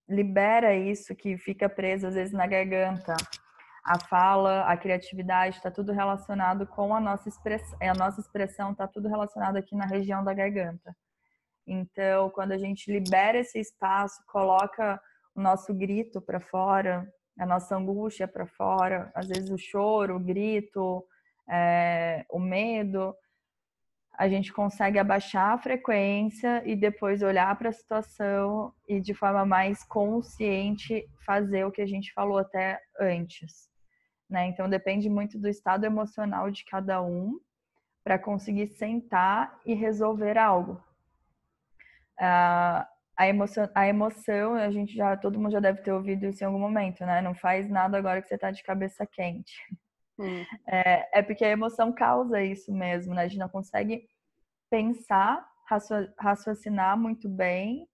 Libera 0.10 0.76
isso 0.76 1.16
que 1.16 1.38
fica 1.38 1.70
preso 1.70 2.06
às 2.06 2.16
vezes 2.16 2.34
na 2.34 2.48
garganta. 2.48 3.16
A 3.86 4.00
fala, 4.00 4.64
a 4.64 4.76
criatividade, 4.76 5.58
está 5.58 5.70
tudo 5.70 5.92
relacionado 5.92 6.66
com 6.66 6.96
a 6.96 7.00
nossa 7.00 7.30
expressão. 7.30 7.78
A 7.80 7.94
nossa 7.94 8.20
expressão 8.20 8.72
está 8.72 8.88
tudo 8.88 9.08
relacionado 9.08 9.58
aqui 9.58 9.76
na 9.76 9.86
região 9.86 10.24
da 10.24 10.34
garganta. 10.34 10.96
Então, 11.68 12.30
quando 12.32 12.52
a 12.52 12.58
gente 12.58 12.92
libera 12.92 13.38
esse 13.38 13.60
espaço, 13.60 14.24
coloca 14.28 15.00
o 15.36 15.42
nosso 15.42 15.74
grito 15.74 16.20
para 16.20 16.40
fora, 16.40 17.08
a 17.38 17.46
nossa 17.46 17.76
angústia 17.76 18.28
para 18.28 18.48
fora, 18.48 19.12
às 19.14 19.28
vezes 19.28 19.50
o 19.52 19.58
choro, 19.58 20.16
o 20.16 20.20
grito, 20.20 21.06
é, 21.48 22.26
o 22.30 22.40
medo, 22.40 23.14
a 24.18 24.30
gente 24.30 24.54
consegue 24.54 24.98
abaixar 24.98 25.54
a 25.54 25.58
frequência 25.58 26.64
e 26.66 26.76
depois 26.76 27.22
olhar 27.22 27.56
para 27.58 27.70
a 27.70 27.74
situação 27.74 28.74
e 28.88 29.00
de 29.00 29.14
forma 29.14 29.46
mais 29.46 29.84
consciente 29.84 31.06
fazer 31.26 31.66
o 31.66 31.72
que 31.72 31.82
a 31.82 31.88
gente 31.88 32.14
falou 32.14 32.38
até 32.38 32.80
antes. 33.00 33.70
Né? 34.30 34.48
Então 34.48 34.70
depende 34.70 35.10
muito 35.10 35.38
do 35.40 35.48
estado 35.48 35.86
emocional 35.86 36.50
de 36.50 36.66
cada 36.66 37.02
um 37.02 37.40
para 38.04 38.20
conseguir 38.20 38.68
sentar 38.68 39.60
e 39.66 39.74
resolver 39.74 40.38
algo. 40.38 40.74
Uh, 42.20 42.86
a 43.18 43.28
emoção, 43.28 43.70
a 43.74 43.88
emoção, 43.88 44.56
a 44.56 44.70
gente 44.70 44.94
já, 44.94 45.16
todo 45.16 45.40
mundo 45.40 45.52
já 45.52 45.60
deve 45.60 45.82
ter 45.82 45.92
ouvido 45.92 46.26
isso 46.26 46.44
em 46.44 46.48
algum 46.48 46.60
momento, 46.60 47.06
né? 47.06 47.22
Não 47.22 47.34
faz 47.34 47.70
nada 47.70 47.98
agora 47.98 48.22
que 48.22 48.28
você 48.28 48.38
tá 48.38 48.52
de 48.52 48.62
cabeça 48.64 49.06
quente. 49.06 49.56
Hum. 50.20 50.46
É, 50.68 51.20
é, 51.20 51.22
porque 51.22 51.44
a 51.44 51.50
emoção 51.50 51.94
causa 51.94 52.42
isso 52.42 52.74
mesmo, 52.74 53.14
né? 53.14 53.24
A 53.24 53.28
gente 53.28 53.40
não 53.40 53.50
consegue 53.50 54.08
pensar, 54.70 55.46
raciocinar 56.18 56.98
muito 56.98 57.30
bem 57.30 57.88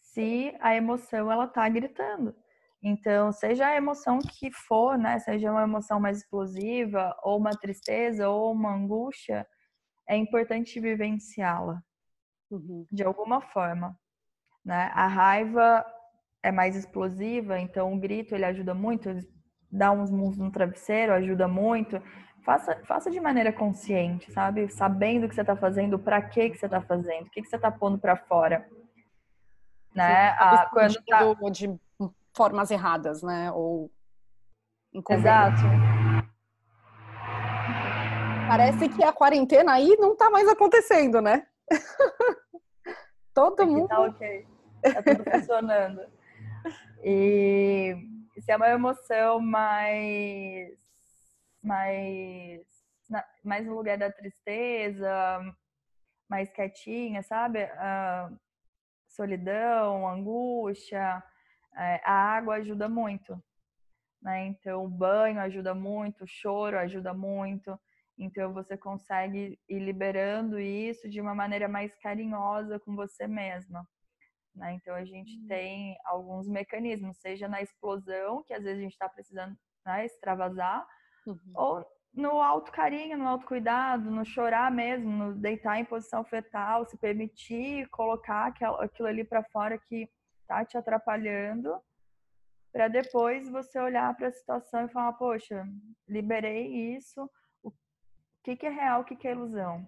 se 0.00 0.54
a 0.60 0.74
emoção 0.74 1.30
ela 1.30 1.46
tá 1.46 1.68
gritando. 1.68 2.34
Então, 2.82 3.32
seja 3.32 3.66
a 3.66 3.76
emoção 3.76 4.18
que 4.20 4.52
for, 4.52 4.96
né? 4.96 5.18
Seja 5.18 5.50
uma 5.50 5.62
emoção 5.62 5.98
mais 5.98 6.18
explosiva, 6.18 7.16
ou 7.22 7.38
uma 7.38 7.50
tristeza, 7.50 8.28
ou 8.28 8.52
uma 8.52 8.72
angústia, 8.72 9.46
é 10.08 10.16
importante 10.16 10.80
vivenciá-la 10.80 11.82
uhum. 12.50 12.86
de 12.90 13.02
alguma 13.02 13.40
forma. 13.40 13.98
Né? 14.64 14.90
A 14.94 15.06
raiva 15.06 15.84
é 16.42 16.52
mais 16.52 16.76
explosiva, 16.76 17.58
então 17.58 17.92
o 17.92 17.98
grito 17.98 18.34
ele 18.34 18.44
ajuda 18.44 18.74
muito, 18.74 19.10
dar 19.70 19.92
uns 19.92 20.10
murros 20.10 20.38
no 20.38 20.50
travesseiro 20.50 21.12
ajuda 21.12 21.48
muito. 21.48 22.00
Faça, 22.44 22.80
faça 22.86 23.10
de 23.10 23.20
maneira 23.20 23.52
consciente, 23.52 24.32
sabe? 24.32 24.68
Sabendo 24.68 25.26
o 25.26 25.28
que 25.28 25.34
você 25.34 25.42
está 25.42 25.56
fazendo, 25.56 25.98
para 25.98 26.22
que 26.22 26.50
que 26.50 26.56
você 26.56 26.66
está 26.66 26.80
fazendo, 26.80 27.26
o 27.26 27.30
que 27.30 27.42
que 27.42 27.48
você 27.48 27.56
está 27.56 27.70
pondo 27.70 27.98
para 27.98 28.16
fora, 28.16 28.66
né? 29.94 30.30
Ah, 30.38 30.70
quando 30.72 30.94
tá... 31.04 31.50
de 31.50 31.78
formas 32.38 32.70
erradas, 32.70 33.20
né? 33.20 33.50
Ou 33.50 33.90
Exato. 35.10 35.60
Parece 38.46 38.88
que 38.88 39.02
a 39.04 39.12
quarentena 39.12 39.72
aí 39.72 39.96
não 39.98 40.12
está 40.12 40.30
mais 40.30 40.48
acontecendo, 40.48 41.20
né? 41.20 41.46
Todo 43.34 43.62
Aqui 43.62 43.70
mundo. 43.70 43.88
Tá 43.88 44.00
ok. 44.00 44.46
Tá 44.82 45.02
tudo 45.02 45.30
funcionando. 45.30 46.00
E 47.02 47.94
se 48.38 48.52
é 48.52 48.56
uma 48.56 48.68
emoção 48.68 49.40
mais 49.40 50.78
mais 51.62 52.62
mais 53.42 53.66
no 53.66 53.74
lugar 53.74 53.98
da 53.98 54.12
tristeza, 54.12 55.40
mais 56.28 56.50
quietinha, 56.50 57.22
sabe? 57.22 57.64
Uh, 57.64 58.38
solidão, 59.08 60.08
angústia, 60.08 61.22
é, 61.22 61.37
a 62.04 62.12
água 62.12 62.56
ajuda 62.56 62.88
muito, 62.88 63.40
né? 64.20 64.46
Então 64.46 64.84
o 64.84 64.88
banho 64.88 65.40
ajuda 65.40 65.74
muito, 65.74 66.24
o 66.24 66.28
choro 66.28 66.78
ajuda 66.78 67.14
muito. 67.14 67.78
Então 68.18 68.52
você 68.52 68.76
consegue 68.76 69.58
ir 69.68 69.78
liberando 69.78 70.58
isso 70.58 71.08
de 71.08 71.20
uma 71.20 71.34
maneira 71.34 71.68
mais 71.68 71.94
carinhosa 71.96 72.80
com 72.80 72.96
você 72.96 73.28
mesma. 73.28 73.86
Né? 74.54 74.72
Então 74.74 74.94
a 74.94 75.04
gente 75.04 75.38
uhum. 75.38 75.46
tem 75.46 75.96
alguns 76.04 76.48
mecanismos, 76.48 77.20
seja 77.20 77.46
na 77.46 77.62
explosão, 77.62 78.42
que 78.42 78.52
às 78.52 78.64
vezes 78.64 78.80
a 78.80 78.82
gente 78.82 78.92
está 78.92 79.08
precisando 79.08 79.56
né, 79.86 80.04
extravasar, 80.04 80.84
uhum. 81.26 81.52
ou 81.54 81.86
no 82.12 82.40
alto 82.42 82.72
carinho, 82.72 83.16
no 83.16 83.28
alto 83.28 83.46
cuidado, 83.46 84.10
no 84.10 84.24
chorar 84.24 84.72
mesmo, 84.72 85.10
no 85.10 85.34
deitar 85.34 85.78
em 85.78 85.84
posição 85.84 86.24
fetal, 86.24 86.84
se 86.84 86.98
permitir 86.98 87.88
colocar 87.90 88.52
aquilo 88.80 89.08
ali 89.08 89.22
para 89.22 89.44
fora 89.44 89.78
que 89.78 90.08
tá 90.48 90.64
te 90.64 90.76
atrapalhando, 90.76 91.78
para 92.72 92.88
depois 92.88 93.48
você 93.48 93.78
olhar 93.78 94.14
para 94.16 94.28
a 94.28 94.32
situação 94.32 94.84
e 94.84 94.88
falar, 94.88 95.12
poxa, 95.12 95.64
liberei 96.08 96.96
isso, 96.96 97.30
o 97.62 97.70
que, 98.42 98.56
que 98.56 98.66
é 98.66 98.70
real, 98.70 99.02
o 99.02 99.04
que, 99.04 99.14
que 99.14 99.28
é 99.28 99.32
ilusão? 99.32 99.86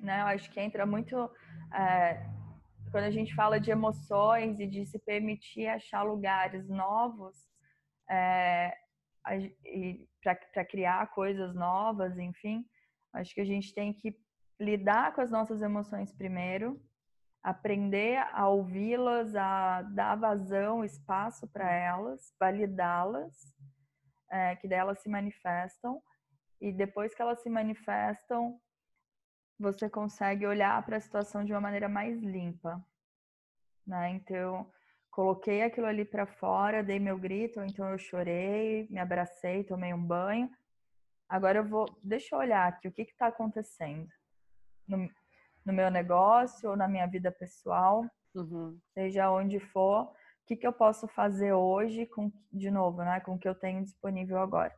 Né? 0.00 0.20
Eu 0.20 0.26
acho 0.26 0.50
que 0.50 0.60
entra 0.60 0.86
muito 0.86 1.30
é, 1.74 2.24
quando 2.90 3.04
a 3.04 3.10
gente 3.10 3.34
fala 3.34 3.58
de 3.58 3.70
emoções 3.70 4.60
e 4.60 4.66
de 4.66 4.86
se 4.86 4.98
permitir 4.98 5.66
achar 5.66 6.02
lugares 6.02 6.68
novos 6.68 7.36
é, 8.10 8.76
para 10.22 10.64
criar 10.64 11.10
coisas 11.12 11.54
novas, 11.54 12.18
enfim, 12.18 12.64
acho 13.14 13.34
que 13.34 13.40
a 13.40 13.44
gente 13.44 13.74
tem 13.74 13.92
que 13.92 14.16
lidar 14.60 15.14
com 15.14 15.20
as 15.20 15.30
nossas 15.30 15.62
emoções 15.62 16.12
primeiro, 16.12 16.80
aprender 17.42 18.18
a 18.32 18.48
ouvi-las, 18.48 19.34
a 19.34 19.82
dar 19.82 20.14
vazão, 20.16 20.84
espaço 20.84 21.48
para 21.48 21.70
elas, 21.70 22.32
validá-las, 22.38 23.34
é, 24.30 24.56
que 24.56 24.68
delas 24.68 25.00
se 25.00 25.08
manifestam, 25.08 26.00
e 26.60 26.72
depois 26.72 27.14
que 27.14 27.20
elas 27.20 27.42
se 27.42 27.50
manifestam, 27.50 28.60
você 29.58 29.90
consegue 29.90 30.46
olhar 30.46 30.80
para 30.84 30.96
a 30.96 31.00
situação 31.00 31.44
de 31.44 31.52
uma 31.52 31.60
maneira 31.60 31.88
mais 31.88 32.20
limpa, 32.20 32.84
né? 33.86 34.10
Então, 34.10 34.70
coloquei 35.10 35.62
aquilo 35.62 35.86
ali 35.86 36.04
para 36.04 36.26
fora, 36.26 36.82
dei 36.82 36.98
meu 36.98 37.18
grito, 37.18 37.60
então 37.62 37.90
eu 37.90 37.98
chorei, 37.98 38.86
me 38.90 38.98
abracei, 38.98 39.64
tomei 39.64 39.92
um 39.92 40.02
banho. 40.02 40.50
Agora 41.28 41.58
eu 41.58 41.64
vou, 41.64 41.86
deixa 42.02 42.34
eu 42.34 42.38
olhar 42.38 42.68
aqui 42.68 42.86
o 42.88 42.92
que 42.92 43.02
está 43.02 43.26
acontecendo 43.26 44.08
no, 44.86 45.08
no, 45.64 45.72
meu 45.72 45.90
negócio 45.90 46.70
ou 46.70 46.76
na 46.76 46.88
minha 46.88 47.06
vida 47.06 47.30
pessoal, 47.30 48.04
uhum. 48.34 48.78
seja 48.94 49.30
onde 49.30 49.58
for, 49.58 50.04
o 50.04 50.46
que, 50.46 50.56
que 50.56 50.66
eu 50.66 50.72
posso 50.72 51.06
fazer 51.08 51.52
hoje 51.52 52.06
com, 52.06 52.32
de 52.52 52.70
novo, 52.70 52.98
né, 53.02 53.20
com 53.20 53.34
o 53.34 53.38
que 53.38 53.48
eu 53.48 53.54
tenho 53.54 53.82
disponível 53.82 54.38
agora 54.38 54.74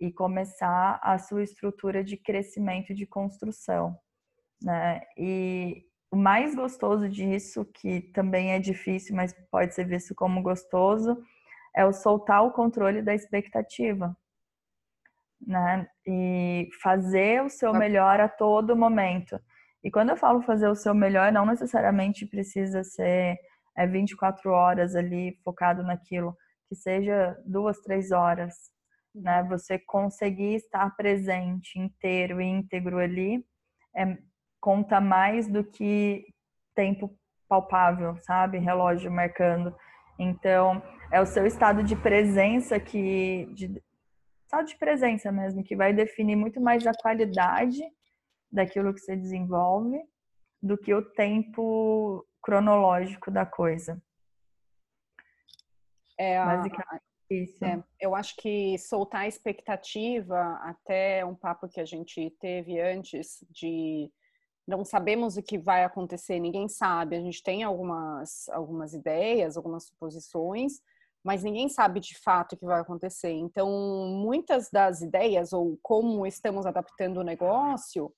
e 0.00 0.10
começar 0.10 0.98
a 1.02 1.18
sua 1.18 1.42
estrutura 1.42 2.02
de 2.02 2.16
crescimento, 2.16 2.94
de 2.94 3.06
construção 3.06 3.98
né? 4.62 5.00
E 5.16 5.84
o 6.10 6.16
mais 6.16 6.54
gostoso 6.54 7.08
disso, 7.08 7.64
que 7.64 8.00
também 8.12 8.52
é 8.52 8.58
difícil, 8.58 9.14
mas 9.16 9.34
pode 9.50 9.74
ser 9.74 9.84
visto 9.84 10.14
como 10.14 10.42
gostoso, 10.42 11.22
é 11.74 11.84
o 11.84 11.92
soltar 11.92 12.44
o 12.44 12.52
controle 12.52 13.00
da 13.00 13.14
expectativa. 13.14 14.16
Né? 15.40 15.88
E 16.06 16.68
fazer 16.82 17.42
o 17.42 17.48
seu 17.48 17.72
melhor 17.72 18.20
a 18.20 18.28
todo 18.28 18.76
momento. 18.76 19.40
E 19.82 19.90
quando 19.90 20.10
eu 20.10 20.16
falo 20.16 20.42
fazer 20.42 20.68
o 20.68 20.74
seu 20.74 20.94
melhor, 20.94 21.32
não 21.32 21.46
necessariamente 21.46 22.26
precisa 22.26 22.84
ser 22.84 23.38
é, 23.76 23.86
24 23.86 24.50
horas 24.50 24.94
ali 24.94 25.38
focado 25.42 25.82
naquilo, 25.82 26.36
que 26.68 26.74
seja 26.74 27.36
duas, 27.46 27.80
três 27.80 28.10
horas. 28.10 28.54
Né? 29.14 29.42
Você 29.44 29.78
conseguir 29.78 30.56
estar 30.56 30.94
presente, 30.96 31.78
inteiro 31.78 32.40
e 32.40 32.44
íntegro 32.44 32.98
ali, 32.98 33.44
é, 33.96 34.18
conta 34.60 35.00
mais 35.00 35.48
do 35.48 35.64
que 35.64 36.26
tempo 36.74 37.18
palpável, 37.48 38.16
sabe? 38.18 38.58
Relógio 38.58 39.10
marcando. 39.10 39.74
Então, 40.18 40.82
é 41.10 41.20
o 41.20 41.26
seu 41.26 41.46
estado 41.46 41.82
de 41.82 41.96
presença 41.96 42.78
que. 42.78 43.46
De, 43.54 43.82
estado 44.44 44.66
de 44.66 44.76
presença 44.76 45.32
mesmo, 45.32 45.62
que 45.64 45.76
vai 45.76 45.92
definir 45.92 46.36
muito 46.36 46.60
mais 46.60 46.86
a 46.86 46.92
qualidade 46.92 47.82
daquilo 48.50 48.92
que 48.92 49.00
você 49.00 49.16
desenvolve 49.16 50.00
do 50.62 50.76
que 50.76 50.92
o 50.92 51.02
tempo 51.12 52.26
cronológico 52.42 53.30
da 53.30 53.46
coisa. 53.46 54.02
É, 56.18 56.38
Basicamente 56.44 57.04
isso. 57.30 57.64
É, 57.64 57.82
eu 58.00 58.14
acho 58.14 58.34
que 58.36 58.76
soltar 58.78 59.22
a 59.22 59.28
expectativa, 59.28 60.58
até 60.62 61.24
um 61.24 61.34
papo 61.34 61.68
que 61.68 61.80
a 61.80 61.84
gente 61.84 62.30
teve 62.40 62.80
antes 62.80 63.44
de 63.50 64.10
não 64.66 64.84
sabemos 64.84 65.36
o 65.36 65.42
que 65.42 65.58
vai 65.58 65.84
acontecer, 65.84 66.38
ninguém 66.38 66.68
sabe. 66.68 67.16
A 67.16 67.20
gente 67.20 67.42
tem 67.42 67.62
algumas, 67.62 68.48
algumas 68.50 68.92
ideias, 68.94 69.56
algumas 69.56 69.86
suposições, 69.86 70.74
mas 71.24 71.42
ninguém 71.42 71.68
sabe 71.68 72.00
de 72.00 72.16
fato 72.18 72.52
o 72.52 72.56
que 72.56 72.64
vai 72.64 72.80
acontecer. 72.80 73.32
Então, 73.32 73.68
muitas 74.08 74.70
das 74.70 75.00
ideias 75.00 75.52
ou 75.52 75.78
como 75.82 76.26
estamos 76.26 76.66
adaptando 76.66 77.18
o 77.18 77.24
negócio, 77.24 78.12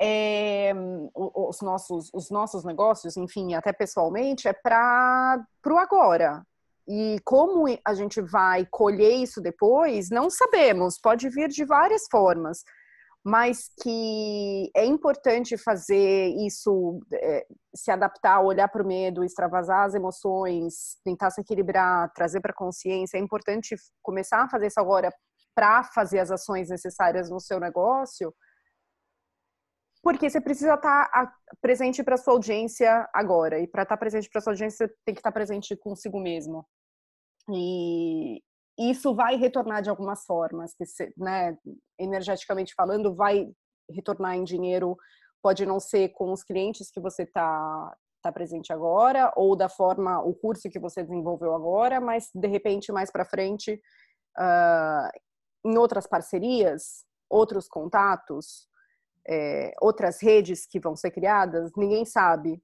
é, 0.00 0.72
os, 1.14 1.60
nossos, 1.60 2.10
os 2.12 2.30
nossos 2.30 2.64
negócios, 2.64 3.16
enfim, 3.16 3.54
até 3.54 3.72
pessoalmente, 3.72 4.48
é 4.48 4.52
para 4.52 5.44
o 5.66 5.78
agora. 5.78 6.42
E 6.86 7.20
como 7.24 7.66
a 7.84 7.94
gente 7.94 8.20
vai 8.20 8.66
colher 8.70 9.14
isso 9.14 9.40
depois, 9.40 10.08
não 10.10 10.30
sabemos, 10.30 10.98
pode 10.98 11.28
vir 11.28 11.48
de 11.48 11.64
várias 11.64 12.06
formas 12.10 12.62
mas 13.28 13.68
que 13.82 14.70
é 14.74 14.86
importante 14.86 15.58
fazer 15.58 16.28
isso, 16.46 17.00
é, 17.12 17.46
se 17.74 17.90
adaptar, 17.90 18.40
olhar 18.40 18.68
para 18.68 18.82
o 18.82 18.86
medo, 18.86 19.22
extravasar 19.22 19.84
as 19.84 19.94
emoções, 19.94 20.96
tentar 21.04 21.30
se 21.30 21.40
equilibrar, 21.40 22.10
trazer 22.14 22.40
para 22.40 22.52
a 22.52 22.56
consciência. 22.56 23.18
É 23.18 23.20
importante 23.20 23.76
começar 24.02 24.42
a 24.42 24.48
fazer 24.48 24.68
isso 24.68 24.80
agora 24.80 25.12
para 25.54 25.82
fazer 25.84 26.20
as 26.20 26.30
ações 26.30 26.70
necessárias 26.70 27.28
no 27.28 27.38
seu 27.38 27.60
negócio, 27.60 28.32
porque 30.08 30.30
você 30.30 30.40
precisa 30.40 30.72
estar 30.72 31.10
tá 31.10 31.34
presente 31.60 32.02
para 32.02 32.16
sua 32.16 32.32
audiência 32.32 33.06
agora. 33.12 33.60
E 33.60 33.66
para 33.66 33.82
estar 33.82 33.94
tá 33.94 34.00
presente 34.00 34.26
para 34.30 34.40
sua 34.40 34.54
audiência, 34.54 34.86
você 34.86 34.94
tem 35.04 35.14
que 35.14 35.20
estar 35.20 35.30
tá 35.30 35.34
presente 35.34 35.76
consigo 35.76 36.18
mesmo. 36.18 36.66
E, 37.52 38.42
isso 38.78 39.14
vai 39.14 39.36
retornar 39.36 39.82
de 39.82 39.90
algumas 39.90 40.24
formas, 40.24 40.72
que 40.72 40.84
né, 41.14 41.58
energeticamente 41.98 42.72
falando, 42.74 43.14
vai 43.14 43.50
retornar 43.90 44.34
em 44.34 44.44
dinheiro, 44.44 44.96
pode 45.42 45.66
não 45.66 45.78
ser 45.78 46.08
com 46.10 46.32
os 46.32 46.42
clientes 46.42 46.90
que 46.90 47.00
você 47.00 47.24
está 47.24 47.94
tá 48.22 48.32
presente 48.32 48.72
agora, 48.72 49.30
ou 49.36 49.54
da 49.54 49.68
forma, 49.68 50.22
o 50.22 50.32
curso 50.32 50.70
que 50.70 50.78
você 50.78 51.02
desenvolveu 51.02 51.54
agora, 51.54 52.00
mas 52.00 52.30
de 52.34 52.48
repente 52.48 52.90
mais 52.92 53.10
para 53.10 53.26
frente, 53.26 53.78
uh, 54.38 55.10
em 55.66 55.76
outras 55.76 56.06
parcerias, 56.06 57.04
outros 57.28 57.68
contatos, 57.68 58.67
é, 59.28 59.74
outras 59.80 60.22
redes 60.22 60.66
que 60.66 60.80
vão 60.80 60.96
ser 60.96 61.10
criadas, 61.10 61.70
ninguém 61.76 62.04
sabe. 62.04 62.62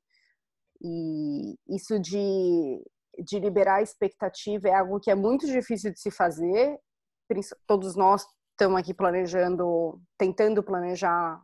E 0.83 1.57
isso 1.69 1.99
de 1.99 2.83
de 3.23 3.39
liberar 3.39 3.77
a 3.77 3.83
expectativa 3.83 4.69
é 4.69 4.75
algo 4.75 5.01
que 5.01 5.11
é 5.11 5.15
muito 5.15 5.47
difícil 5.47 5.93
de 5.93 6.01
se 6.01 6.11
fazer. 6.11 6.79
Todos 7.67 7.97
nós 7.97 8.27
estamos 8.51 8.79
aqui 8.79 8.95
planejando, 8.95 10.01
tentando 10.19 10.63
planejar 10.63 11.43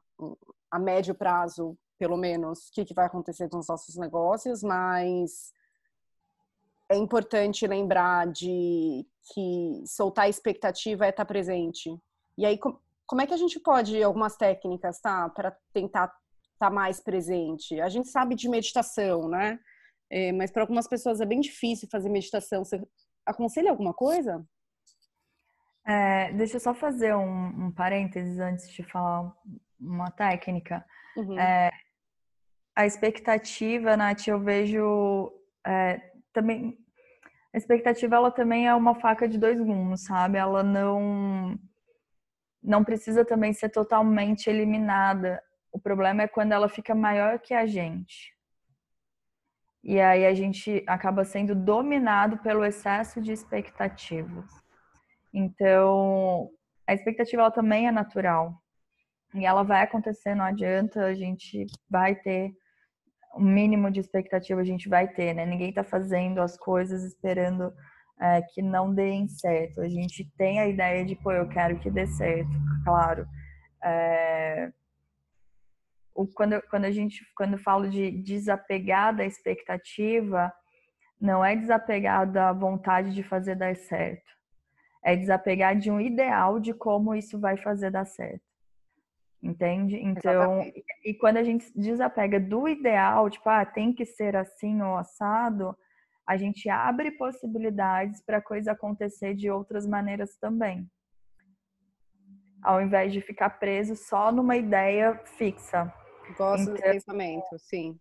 a 0.70 0.78
médio 0.78 1.14
prazo, 1.14 1.76
pelo 1.98 2.16
menos, 2.16 2.68
o 2.68 2.72
que, 2.72 2.84
que 2.84 2.94
vai 2.94 3.06
acontecer 3.06 3.48
com 3.48 3.58
os 3.58 3.68
nossos 3.68 3.96
negócios, 3.96 4.62
mas 4.62 5.52
é 6.88 6.96
importante 6.96 7.66
lembrar 7.66 8.26
de 8.28 9.06
que 9.32 9.82
soltar 9.86 10.24
a 10.24 10.28
expectativa 10.28 11.06
é 11.06 11.10
estar 11.10 11.24
presente. 11.24 11.96
E 12.38 12.46
aí, 12.46 12.58
como 13.10 13.22
é 13.22 13.26
que 13.26 13.34
a 13.34 13.36
gente 13.36 13.58
pode, 13.58 14.00
algumas 14.00 14.36
técnicas, 14.36 15.00
tá? 15.00 15.28
Para 15.30 15.50
tentar 15.72 16.14
estar 16.52 16.70
mais 16.70 17.02
presente? 17.02 17.80
A 17.80 17.88
gente 17.88 18.08
sabe 18.08 18.36
de 18.36 18.48
meditação, 18.48 19.28
né? 19.28 19.58
É, 20.08 20.30
mas 20.30 20.52
para 20.52 20.62
algumas 20.62 20.86
pessoas 20.86 21.20
é 21.20 21.26
bem 21.26 21.40
difícil 21.40 21.88
fazer 21.90 22.08
meditação. 22.08 22.64
Você 22.64 22.80
aconselha 23.26 23.72
alguma 23.72 23.92
coisa? 23.92 24.46
É, 25.84 26.32
deixa 26.34 26.54
eu 26.54 26.60
só 26.60 26.72
fazer 26.72 27.12
um, 27.16 27.66
um, 27.66 27.72
parênteses 27.72 28.38
antes 28.38 28.70
de 28.70 28.84
falar 28.84 29.34
uma 29.80 30.12
técnica. 30.12 30.86
Uhum. 31.16 31.36
É, 31.36 31.68
a 32.76 32.86
expectativa, 32.86 33.96
Nath, 33.96 34.28
eu 34.28 34.38
vejo 34.38 35.32
é, 35.66 36.00
também. 36.32 36.78
A 37.52 37.58
expectativa, 37.58 38.14
ela 38.14 38.30
também 38.30 38.68
é 38.68 38.74
uma 38.76 38.94
faca 38.94 39.26
de 39.26 39.36
dois 39.36 39.60
gumes, 39.60 40.04
sabe? 40.04 40.38
Ela 40.38 40.62
não 40.62 41.58
não 42.62 42.84
precisa 42.84 43.24
também 43.24 43.52
ser 43.52 43.70
totalmente 43.70 44.48
eliminada. 44.48 45.42
O 45.72 45.78
problema 45.78 46.22
é 46.22 46.28
quando 46.28 46.52
ela 46.52 46.68
fica 46.68 46.94
maior 46.94 47.38
que 47.38 47.54
a 47.54 47.66
gente. 47.66 48.34
E 49.82 49.98
aí 50.00 50.26
a 50.26 50.34
gente 50.34 50.84
acaba 50.86 51.24
sendo 51.24 51.54
dominado 51.54 52.38
pelo 52.38 52.64
excesso 52.64 53.20
de 53.20 53.32
expectativas. 53.32 54.50
Então, 55.32 56.50
a 56.86 56.92
expectativa 56.92 57.42
ela 57.42 57.50
também 57.50 57.86
é 57.86 57.92
natural. 57.92 58.54
E 59.34 59.46
ela 59.46 59.62
vai 59.62 59.82
acontecer, 59.82 60.34
não 60.34 60.44
adianta, 60.44 61.04
a 61.04 61.14
gente 61.14 61.66
vai 61.88 62.14
ter 62.14 62.52
o 63.34 63.40
mínimo 63.40 63.90
de 63.90 64.00
expectativa 64.00 64.60
a 64.60 64.64
gente 64.64 64.88
vai 64.88 65.06
ter, 65.06 65.34
né? 65.34 65.46
Ninguém 65.46 65.70
está 65.70 65.84
fazendo 65.84 66.40
as 66.40 66.56
coisas 66.56 67.04
esperando 67.04 67.72
é, 68.20 68.42
que 68.42 68.60
não 68.60 68.94
deem 68.94 69.26
certo. 69.28 69.80
A 69.80 69.88
gente 69.88 70.24
tem 70.36 70.60
a 70.60 70.68
ideia 70.68 71.04
de, 71.04 71.16
pô, 71.16 71.32
eu 71.32 71.48
quero 71.48 71.78
que 71.78 71.90
dê 71.90 72.06
certo, 72.06 72.50
claro. 72.84 73.26
É, 73.82 74.70
quando, 76.34 76.60
quando 76.68 76.84
a 76.84 76.90
gente 76.90 77.24
quando 77.34 77.56
falo 77.56 77.88
de 77.88 78.10
desapegar 78.10 79.16
da 79.16 79.24
expectativa, 79.24 80.52
não 81.18 81.44
é 81.44 81.56
desapegar 81.56 82.30
da 82.30 82.52
vontade 82.52 83.14
de 83.14 83.22
fazer 83.22 83.54
dar 83.54 83.74
certo. 83.74 84.30
É 85.02 85.16
desapegar 85.16 85.76
de 85.76 85.90
um 85.90 85.98
ideal 85.98 86.60
de 86.60 86.74
como 86.74 87.14
isso 87.14 87.40
vai 87.40 87.56
fazer 87.56 87.90
dar 87.90 88.04
certo. 88.04 88.44
Entende? 89.42 89.96
Então, 89.96 90.60
e, 90.60 90.84
e 91.02 91.14
quando 91.14 91.38
a 91.38 91.42
gente 91.42 91.72
desapega 91.74 92.38
do 92.38 92.68
ideal, 92.68 93.30
tipo, 93.30 93.48
ah, 93.48 93.64
tem 93.64 93.90
que 93.94 94.04
ser 94.04 94.36
assim 94.36 94.82
ou 94.82 94.98
assado, 94.98 95.74
a 96.30 96.36
gente 96.36 96.68
abre 96.70 97.10
possibilidades 97.10 98.22
para 98.22 98.36
a 98.36 98.40
coisa 98.40 98.70
acontecer 98.70 99.34
de 99.34 99.50
outras 99.50 99.84
maneiras 99.84 100.36
também. 100.36 100.88
Ao 102.62 102.80
invés 102.80 103.12
de 103.12 103.20
ficar 103.20 103.50
preso 103.58 103.96
só 103.96 104.30
numa 104.30 104.56
ideia 104.56 105.20
fixa. 105.36 105.92
Gosto 106.38 106.70
então, 106.70 106.74
do 106.74 106.80
pensamento, 106.80 107.58
sim. 107.58 107.98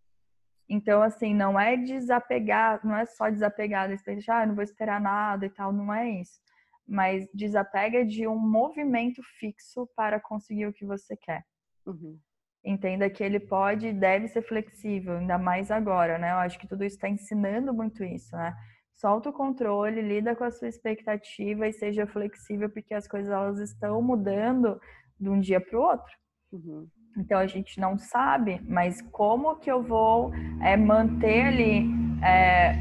Então, 0.70 1.02
assim, 1.02 1.34
não 1.34 1.60
é 1.60 1.76
desapegar, 1.76 2.80
não 2.86 2.96
é 2.96 3.08
só 3.08 3.32
desapegar 3.32 3.88
da 3.88 3.96
expectativa, 3.96 4.44
ah, 4.44 4.46
não 4.46 4.54
vou 4.54 4.63
esperar 4.63 5.02
nada 5.02 5.48
e 5.48 5.50
tal, 5.50 5.74
não 5.74 5.92
é 5.92 6.08
isso. 6.08 6.39
Mas 6.88 7.28
desapega 7.34 8.06
de 8.06 8.28
um 8.28 8.38
movimento 8.38 9.24
fixo 9.39 9.89
para 9.96 10.20
conseguir 10.20 10.68
o 10.68 10.74
que 10.74 10.86
você 10.86 11.18
quer. 11.18 11.44
Uhum. 11.84 12.20
Entenda 12.63 13.10
que 13.10 13.24
ele 13.24 13.39
pode 13.39 13.88
e 13.88 13.93
deve 13.93 14.28
ser 14.28 14.41
flexível, 14.41 15.17
ainda 15.17 15.38
mais 15.38 15.72
agora, 15.72 16.17
né? 16.17 16.32
Eu 16.32 16.38
acho 16.38 16.60
que 16.60 16.67
tudo 16.67 16.84
isso 16.84 16.98
está 16.98 17.08
ensinando 17.08 17.74
muito 17.74 18.04
isso, 18.04 18.36
né? 18.36 18.54
Solta 18.95 19.30
o 19.30 19.34
controle, 19.34 20.02
lida 20.02 20.36
com 20.36 20.43
a 20.43 20.52
sua 20.52 20.67
expectativa 20.67 21.67
e 21.67 21.74
seja 21.74 22.06
flexível, 22.06 22.69
porque 22.69 22.93
as 22.93 23.08
coisas 23.08 23.32
elas 23.32 23.60
estão 23.60 24.02
mudando 24.02 24.80
de 25.17 25.30
um 25.30 25.39
dia 25.39 25.62
para 25.62 25.80
o 25.80 25.82
outro. 25.82 26.13
Uhum. 26.52 26.88
Então 27.17 27.39
a 27.39 27.48
gente 27.48 27.80
não 27.80 27.98
sabe, 27.98 28.62
mas 28.67 29.02
como 29.04 29.56
que 29.56 29.72
eu 29.72 29.82
vou 29.82 30.34
é, 30.62 30.76
manter 30.76 31.48
ali 31.48 31.89
é, 32.24 32.74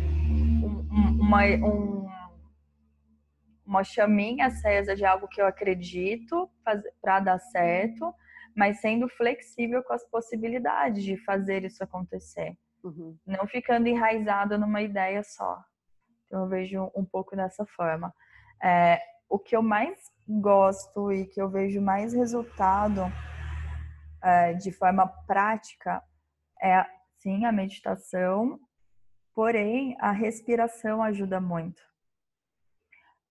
um, 0.92 1.20
uma, 1.20 1.44
um, 1.44 2.08
uma 3.64 3.84
chaminha 3.84 4.46
acesa 4.46 4.94
de 4.94 5.04
algo 5.04 5.28
que 5.28 5.40
eu 5.40 5.46
acredito 5.46 6.48
para 7.00 7.20
dar 7.20 7.38
certo, 7.38 8.12
mas 8.58 8.80
sendo 8.80 9.08
flexível 9.08 9.84
com 9.84 9.92
as 9.92 10.04
possibilidades 10.10 11.04
de 11.04 11.16
fazer 11.18 11.64
isso 11.64 11.84
acontecer. 11.84 12.58
Uhum. 12.82 13.16
Não 13.24 13.46
ficando 13.46 13.86
enraizado 13.86 14.58
numa 14.58 14.82
ideia 14.82 15.22
só. 15.22 15.62
Então 16.26 16.40
eu 16.42 16.48
vejo 16.48 16.90
um 16.92 17.04
pouco 17.04 17.36
dessa 17.36 17.64
forma. 17.64 18.12
É, 18.60 19.00
o 19.28 19.38
que 19.38 19.54
eu 19.54 19.62
mais 19.62 19.96
gosto 20.26 21.12
e 21.12 21.24
que 21.26 21.40
eu 21.40 21.48
vejo 21.48 21.80
mais 21.80 22.12
resultado 22.12 23.02
é, 24.24 24.54
de 24.54 24.72
forma 24.72 25.06
prática 25.24 26.02
é 26.60 26.84
sim 27.18 27.44
a 27.44 27.52
meditação, 27.52 28.58
porém 29.36 29.96
a 30.00 30.10
respiração 30.10 31.00
ajuda 31.00 31.40
muito. 31.40 31.80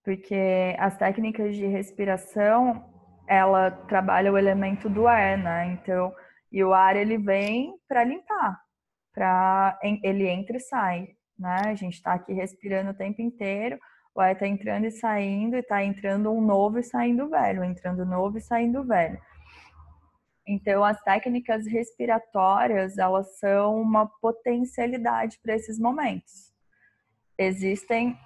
Porque 0.05 0.73
as 0.79 0.95
técnicas 0.95 1.53
de 1.53 1.65
respiração, 1.65 2.96
ela 3.27 3.71
trabalha 3.71 4.31
o 4.31 4.37
elemento 4.37 4.89
do 4.89 5.07
ar, 5.07 5.37
né? 5.37 5.73
Então, 5.73 6.13
e 6.51 6.63
o 6.63 6.73
ar 6.73 6.95
ele 6.95 7.17
vem 7.17 7.75
para 7.87 8.03
limpar, 8.03 8.59
para 9.13 9.77
ele 10.03 10.27
entra 10.27 10.57
e 10.57 10.61
sai, 10.61 11.09
né? 11.37 11.61
A 11.65 11.75
gente 11.75 11.95
está 11.95 12.13
aqui 12.13 12.33
respirando 12.33 12.91
o 12.91 12.97
tempo 12.97 13.21
inteiro, 13.21 13.77
o 14.15 14.21
ar 14.21 14.31
está 14.31 14.47
entrando 14.47 14.85
e 14.85 14.91
saindo, 14.91 15.55
e 15.55 15.59
está 15.59 15.83
entrando 15.83 16.31
um 16.31 16.41
novo 16.41 16.79
e 16.79 16.83
saindo 16.83 17.29
velho, 17.29 17.63
entrando 17.63 18.05
novo 18.05 18.37
e 18.37 18.41
saindo 18.41 18.83
velho. 18.83 19.19
Então, 20.47 20.81
as 20.83 20.99
técnicas 21.01 21.67
respiratórias, 21.67 22.97
elas 22.97 23.37
são 23.37 23.81
uma 23.81 24.07
potencialidade 24.21 25.37
para 25.43 25.53
esses 25.53 25.77
momentos. 25.77 26.53
Existem 27.37 28.17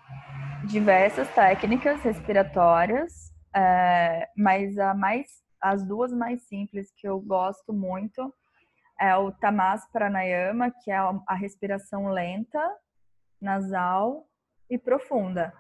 diversas 0.66 1.28
técnicas 1.34 2.00
respiratórias, 2.02 3.31
é, 3.56 4.30
mas 4.36 4.78
a 4.78 4.94
mais, 4.94 5.28
as 5.62 5.86
duas 5.86 6.12
mais 6.12 6.42
simples 6.44 6.92
que 6.96 7.08
eu 7.08 7.20
gosto 7.20 7.74
muito 7.74 8.34
é 9.00 9.16
o 9.16 9.32
Tamas 9.32 9.86
Pranayama, 9.92 10.72
que 10.84 10.92
é 10.92 10.98
a 10.98 11.34
respiração 11.34 12.08
lenta, 12.08 12.62
nasal 13.42 14.28
e 14.70 14.78
profunda. 14.78 15.54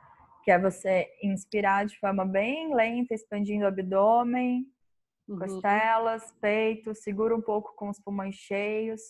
que 0.43 0.49
é 0.51 0.57
você 0.57 1.07
inspirar 1.21 1.85
de 1.85 1.99
forma 1.99 2.25
bem 2.25 2.73
lenta, 2.73 3.13
expandindo 3.13 3.63
o 3.63 3.67
abdômen, 3.67 4.65
uhum. 5.27 5.37
costelas, 5.37 6.31
peito, 6.41 6.95
segura 6.95 7.35
um 7.35 7.41
pouco 7.41 7.75
com 7.75 7.89
os 7.89 7.99
pulmões 7.99 8.35
cheios, 8.35 9.01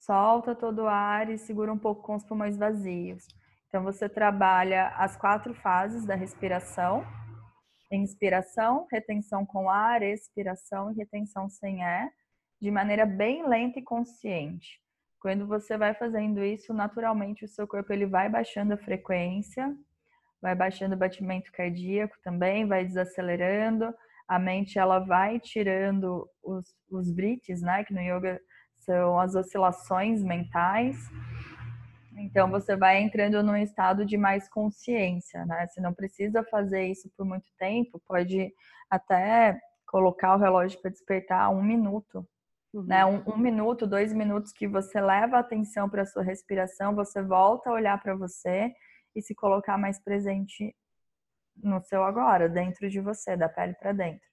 solta 0.00 0.54
todo 0.54 0.82
o 0.82 0.88
ar 0.88 1.30
e 1.30 1.38
segura 1.38 1.72
um 1.72 1.78
pouco 1.78 2.02
com 2.02 2.16
os 2.16 2.24
pulmões 2.24 2.56
vazios. 2.56 3.26
Então 3.68 3.84
você 3.84 4.08
trabalha 4.08 4.88
as 4.96 5.16
quatro 5.16 5.54
fases 5.54 6.04
da 6.04 6.16
respiração: 6.16 7.04
inspiração, 7.96 8.86
retenção 8.90 9.44
com 9.44 9.68
ar, 9.68 10.02
expiração 10.02 10.92
e 10.92 10.96
retenção 10.96 11.48
sem 11.48 11.82
ar, 11.82 12.10
de 12.60 12.70
maneira 12.70 13.06
bem 13.06 13.46
lenta 13.46 13.78
e 13.78 13.82
consciente. 13.82 14.80
Quando 15.20 15.46
você 15.46 15.76
vai 15.76 15.94
fazendo 15.94 16.42
isso, 16.42 16.72
naturalmente 16.72 17.44
o 17.44 17.48
seu 17.48 17.66
corpo 17.66 17.92
ele 17.92 18.06
vai 18.06 18.28
baixando 18.28 18.74
a 18.74 18.78
frequência, 18.78 19.76
vai 20.40 20.54
baixando 20.54 20.94
o 20.94 20.98
batimento 20.98 21.52
cardíaco 21.52 22.16
também, 22.22 22.66
vai 22.66 22.84
desacelerando, 22.84 23.94
a 24.26 24.38
mente 24.38 24.78
ela 24.78 24.98
vai 24.98 25.38
tirando 25.38 26.26
os, 26.42 26.74
os 26.90 27.10
brites, 27.10 27.60
né, 27.60 27.84
que 27.84 27.92
no 27.92 28.00
yoga 28.00 28.40
são 28.78 29.18
as 29.18 29.34
oscilações 29.34 30.22
mentais. 30.22 30.96
Então 32.20 32.50
você 32.50 32.76
vai 32.76 33.00
entrando 33.00 33.42
num 33.42 33.56
estado 33.56 34.04
de 34.04 34.16
mais 34.16 34.48
consciência, 34.48 35.44
né? 35.46 35.66
Você 35.66 35.80
não 35.80 35.94
precisa 35.94 36.44
fazer 36.44 36.86
isso 36.86 37.10
por 37.16 37.24
muito 37.26 37.48
tempo, 37.58 38.00
pode 38.06 38.52
até 38.88 39.58
colocar 39.86 40.36
o 40.36 40.38
relógio 40.38 40.80
para 40.80 40.90
despertar 40.90 41.50
um 41.50 41.62
minuto 41.62 42.26
Uhum. 42.72 42.84
Né? 42.84 43.04
Um, 43.04 43.22
um, 43.34 43.36
minuto, 43.36 43.86
dois 43.86 44.12
minutos 44.12 44.52
que 44.52 44.66
você 44.66 45.00
leva 45.00 45.36
a 45.36 45.40
atenção 45.40 45.88
para 45.88 46.02
a 46.02 46.06
sua 46.06 46.22
respiração, 46.22 46.94
você 46.94 47.22
volta 47.22 47.68
a 47.68 47.72
olhar 47.72 48.00
para 48.00 48.14
você 48.14 48.72
e 49.14 49.20
se 49.20 49.34
colocar 49.34 49.76
mais 49.76 50.00
presente 50.00 50.74
no 51.56 51.82
seu 51.82 52.04
agora, 52.04 52.48
dentro 52.48 52.88
de 52.88 53.00
você, 53.00 53.36
da 53.36 53.48
pele 53.48 53.74
para 53.74 53.92
dentro. 53.92 54.26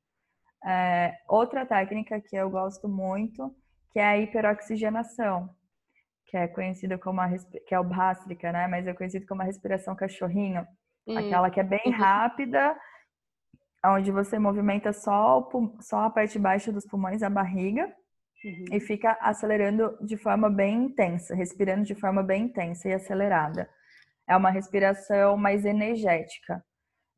É, 0.63 1.17
outra 1.27 1.65
técnica 1.65 2.21
que 2.21 2.35
eu 2.35 2.49
gosto 2.49 2.87
muito, 2.87 3.55
que 3.91 3.99
é 3.99 4.05
a 4.05 4.17
hiperoxigenação, 4.17 5.49
que 6.27 6.37
é 6.37 6.47
conhecida 6.47 6.97
como 6.97 7.21
a 7.21 7.29
que 7.65 7.73
é 7.73 7.79
o 7.79 7.83
bhástrika, 7.83 8.51
né? 8.51 8.67
Mas 8.67 8.85
é 8.87 8.93
conhecido 8.93 9.25
como 9.25 9.41
a 9.41 9.45
respiração 9.45 9.95
cachorrinho, 9.95 10.65
hum. 11.07 11.17
aquela 11.17 11.49
que 11.49 11.59
é 11.59 11.63
bem 11.63 11.89
rápida, 11.91 12.75
onde 13.85 14.11
você 14.11 14.37
movimenta 14.37 14.91
só, 14.91 15.47
só 15.81 16.01
a 16.01 16.09
parte 16.09 16.37
baixa 16.37 16.71
dos 16.71 16.85
pulmões, 16.85 17.23
a 17.23 17.29
barriga, 17.29 17.91
Uhum. 18.43 18.65
E 18.71 18.79
fica 18.79 19.17
acelerando 19.19 19.97
de 20.01 20.15
forma 20.15 20.49
bem 20.49 20.85
intensa, 20.85 21.35
respirando 21.35 21.83
de 21.83 21.95
forma 21.95 22.21
bem 22.21 22.43
intensa 22.43 22.87
e 22.87 22.93
acelerada. 22.93 23.69
É 24.27 24.35
uma 24.35 24.51
respiração 24.51 25.37
mais 25.37 25.65
energética, 25.65 26.63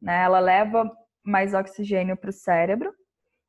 né? 0.02 0.24
Ela 0.24 0.39
leva 0.39 0.89
mais 1.24 1.54
oxigênio 1.54 2.15
para 2.15 2.30
o 2.30 2.34
cérebro, 2.34 2.93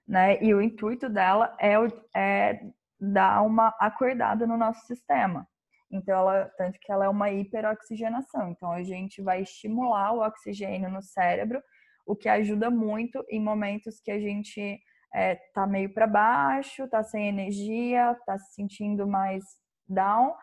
né? 0.06 0.42
E 0.42 0.52
o 0.52 0.60
intuito 0.60 1.08
dela 1.08 1.56
é, 1.60 1.74
é 2.16 2.60
dar 2.98 3.42
uma 3.42 3.68
acordada 3.78 4.46
no 4.46 4.56
nosso 4.56 4.84
sistema. 4.86 5.46
Então, 5.90 6.16
ela, 6.16 6.44
tanto 6.56 6.78
que 6.80 6.92
ela 6.92 7.06
é 7.06 7.08
uma 7.08 7.30
hiperoxigenação. 7.30 8.50
Então, 8.50 8.70
a 8.70 8.82
gente 8.82 9.20
vai 9.20 9.42
estimular 9.42 10.12
o 10.12 10.20
oxigênio 10.20 10.90
no 10.90 11.02
cérebro, 11.02 11.60
o 12.06 12.14
que 12.14 12.28
ajuda 12.28 12.70
muito 12.70 13.24
em 13.28 13.40
momentos 13.40 14.00
que 14.00 14.10
a 14.10 14.18
gente 14.18 14.80
é, 15.14 15.34
tá 15.52 15.66
meio 15.66 15.92
para 15.92 16.06
baixo, 16.06 16.88
tá 16.88 17.02
sem 17.02 17.28
energia, 17.28 18.16
tá 18.24 18.38
se 18.38 18.54
sentindo 18.54 19.06
mais 19.06 19.42
down, 19.88 20.34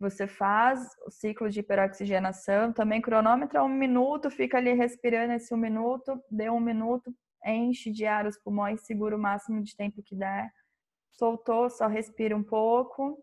você 0.00 0.26
faz 0.26 0.80
o 1.06 1.10
ciclo 1.10 1.50
de 1.50 1.60
hiperoxigenação, 1.60 2.72
também 2.72 3.02
cronômetro 3.02 3.62
um 3.62 3.68
minuto, 3.68 4.30
fica 4.30 4.56
ali 4.56 4.72
respirando 4.72 5.34
esse 5.34 5.52
um 5.52 5.58
minuto, 5.58 6.18
deu 6.30 6.54
um 6.54 6.60
minuto, 6.60 7.14
enche 7.44 7.90
de 7.90 8.06
ar 8.06 8.26
os 8.26 8.38
pulmões, 8.38 8.86
segura 8.86 9.14
o 9.14 9.18
máximo 9.18 9.62
de 9.62 9.76
tempo 9.76 10.02
que 10.02 10.16
der, 10.16 10.50
soltou, 11.12 11.68
só 11.68 11.86
respira 11.86 12.34
um 12.34 12.42
pouco 12.42 13.22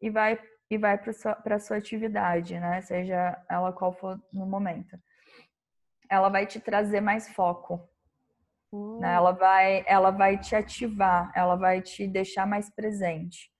e 0.00 0.10
vai 0.10 0.38
e 0.70 0.76
vai 0.78 0.98
para 0.98 1.12
sua, 1.12 1.58
sua 1.60 1.76
atividade, 1.76 2.58
né? 2.58 2.80
Seja 2.82 3.40
ela 3.48 3.72
qual 3.72 3.92
for 3.92 4.20
no 4.32 4.46
momento. 4.46 4.98
Ela 6.08 6.28
vai 6.28 6.46
te 6.46 6.60
trazer 6.60 7.00
mais 7.00 7.28
foco, 7.28 7.88
Hum. 8.72 9.02
Ela, 9.02 9.32
vai, 9.32 9.84
ela 9.86 10.10
vai 10.10 10.38
te 10.38 10.54
ativar, 10.54 11.30
ela 11.34 11.56
vai 11.56 11.80
te 11.80 12.06
deixar 12.06 12.46
mais 12.46 12.70
presente. 12.70 13.50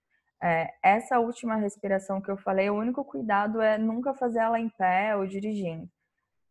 É, 0.42 0.70
essa 0.82 1.18
última 1.18 1.56
respiração 1.56 2.20
que 2.20 2.30
eu 2.30 2.36
falei, 2.36 2.68
o 2.68 2.76
único 2.76 3.04
cuidado 3.04 3.60
é 3.60 3.78
nunca 3.78 4.14
fazer 4.14 4.40
ela 4.40 4.60
em 4.60 4.68
pé 4.68 5.16
ou 5.16 5.26
dirigindo, 5.26 5.88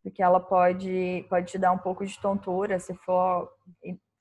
porque 0.01 0.23
ela 0.23 0.39
pode, 0.39 1.25
pode 1.29 1.51
te 1.51 1.57
dar 1.57 1.71
um 1.71 1.77
pouco 1.77 2.05
de 2.05 2.19
tontura 2.19 2.79
se 2.79 2.95
for, 2.95 3.49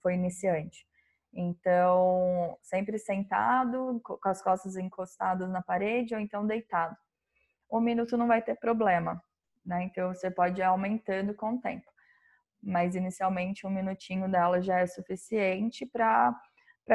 for 0.03 0.13
iniciante. 0.13 0.87
Então, 1.35 2.57
sempre 2.63 2.99
sentado, 2.99 4.01
com 4.03 4.29
as 4.29 4.41
costas 4.43 4.77
encostadas 4.77 5.51
na 5.51 5.63
parede 5.63 6.15
ou 6.15 6.21
então 6.21 6.47
deitado. 6.47 6.97
Um 7.71 7.81
minuto 7.81 8.17
não 8.17 8.29
vai 8.29 8.41
ter 8.41 8.55
problema, 8.55 9.23
né? 9.67 9.83
Então, 9.83 10.15
você 10.15 10.31
pode 10.31 10.61
ir 10.61 10.65
aumentando 10.65 11.35
com 11.35 11.55
o 11.55 11.61
tempo 11.61 11.95
mas 12.65 12.95
inicialmente 12.95 13.67
um 13.67 13.71
minutinho 13.71 14.29
dela 14.31 14.61
já 14.61 14.79
é 14.79 14.87
suficiente 14.87 15.85
para 15.85 16.35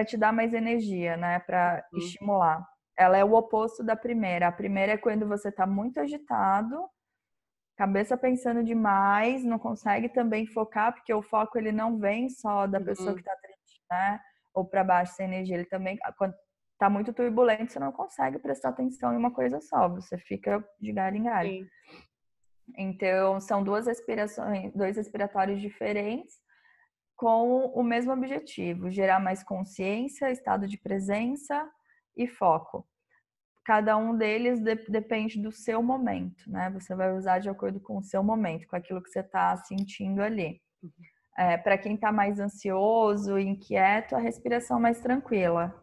te 0.06 0.18
dar 0.18 0.34
mais 0.34 0.54
energia, 0.54 1.16
né, 1.16 1.40
para 1.40 1.86
uhum. 1.94 2.00
estimular. 2.00 2.68
Ela 2.98 3.18
é 3.18 3.24
o 3.24 3.34
oposto 3.34 3.84
da 3.84 3.96
primeira. 3.96 4.48
A 4.48 4.52
primeira 4.52 4.94
é 4.94 4.98
quando 4.98 5.28
você 5.28 5.50
está 5.50 5.66
muito 5.66 6.00
agitado, 6.00 6.90
cabeça 7.78 8.18
pensando 8.18 8.64
demais, 8.64 9.44
não 9.44 9.58
consegue 9.58 10.10
também 10.10 10.46
focar, 10.46 10.94
porque 10.94 11.14
o 11.14 11.22
foco 11.22 11.58
ele 11.58 11.72
não 11.72 11.98
vem 11.98 12.30
só 12.30 12.68
da 12.68 12.82
pessoa 12.82 13.10
uhum. 13.10 13.16
que 13.16 13.22
está 13.22 13.36
triste, 13.38 13.82
né? 13.90 14.20
Ou 14.60 14.66
para 14.66 14.84
baixo 14.84 15.14
sem 15.14 15.26
energia, 15.26 15.56
ele 15.56 15.66
também 15.66 15.98
quando 16.18 16.36
tá 16.78 16.90
muito 16.90 17.14
turbulento, 17.14 17.72
você 17.72 17.80
não 17.80 17.92
consegue 17.92 18.40
prestar 18.40 18.70
atenção 18.70 19.14
em 19.14 19.18
uma 19.18 19.32
coisa 19.32 19.62
só, 19.62 19.88
você 19.88 20.18
fica 20.18 20.64
de 20.80 20.92
galho 20.92 21.18
em 21.18 21.24
galho. 21.24 21.50
Sim. 21.50 21.68
Então, 22.78 23.40
são 23.40 23.64
duas 23.64 23.88
respirações, 23.88 24.74
dois 24.74 24.98
respiratórios 24.98 25.62
diferentes 25.62 26.36
com 27.16 27.66
o 27.74 27.84
mesmo 27.84 28.14
objetivo, 28.14 28.90
gerar 28.90 29.20
mais 29.20 29.44
consciência, 29.44 30.32
estado 30.32 30.68
de 30.68 30.78
presença 30.78 31.70
e 32.16 32.28
foco. 32.28 32.88
Cada 33.66 33.98
um 33.98 34.18
deles 34.18 34.60
de, 34.62 34.76
depende 34.90 35.42
do 35.42 35.52
seu 35.52 35.82
momento, 35.82 36.50
né? 36.50 36.70
Você 36.72 36.96
vai 36.96 37.14
usar 37.14 37.40
de 37.40 37.50
acordo 37.50 37.80
com 37.80 37.98
o 37.98 38.04
seu 38.04 38.24
momento, 38.24 38.68
com 38.68 38.76
aquilo 38.76 39.02
que 39.02 39.10
você 39.10 39.20
está 39.20 39.56
sentindo 39.58 40.22
ali. 40.22 40.62
É, 41.40 41.56
Para 41.56 41.78
quem 41.78 41.96
está 41.96 42.12
mais 42.12 42.38
ansioso, 42.38 43.40
inquieto, 43.40 44.14
a 44.14 44.20
respiração 44.20 44.78
mais 44.78 45.00
tranquila, 45.00 45.74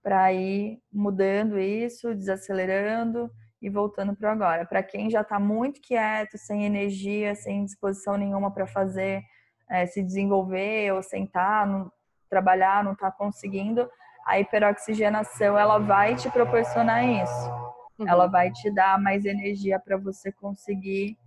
para 0.00 0.32
ir 0.32 0.78
mudando 0.92 1.58
isso, 1.58 2.14
desacelerando 2.14 3.28
e 3.60 3.68
voltando 3.68 4.14
para 4.14 4.30
agora. 4.30 4.64
Para 4.64 4.84
quem 4.84 5.10
já 5.10 5.22
está 5.22 5.40
muito 5.40 5.80
quieto, 5.80 6.38
sem 6.38 6.64
energia, 6.64 7.34
sem 7.34 7.64
disposição 7.64 8.16
nenhuma 8.16 8.52
para 8.52 8.68
fazer, 8.68 9.20
é, 9.68 9.84
se 9.84 10.00
desenvolver 10.00 10.92
ou 10.92 11.02
sentar, 11.02 11.66
não, 11.66 11.90
trabalhar, 12.30 12.84
não 12.84 12.92
está 12.92 13.10
conseguindo, 13.10 13.90
a 14.24 14.38
hiperoxigenação 14.38 15.58
ela 15.58 15.78
vai 15.78 16.14
te 16.14 16.30
proporcionar 16.30 17.04
isso. 17.04 17.50
Uhum. 17.98 18.08
Ela 18.08 18.28
vai 18.28 18.48
te 18.52 18.70
dar 18.70 18.96
mais 19.02 19.24
energia 19.24 19.80
para 19.80 19.96
você 19.96 20.30
conseguir 20.30 21.18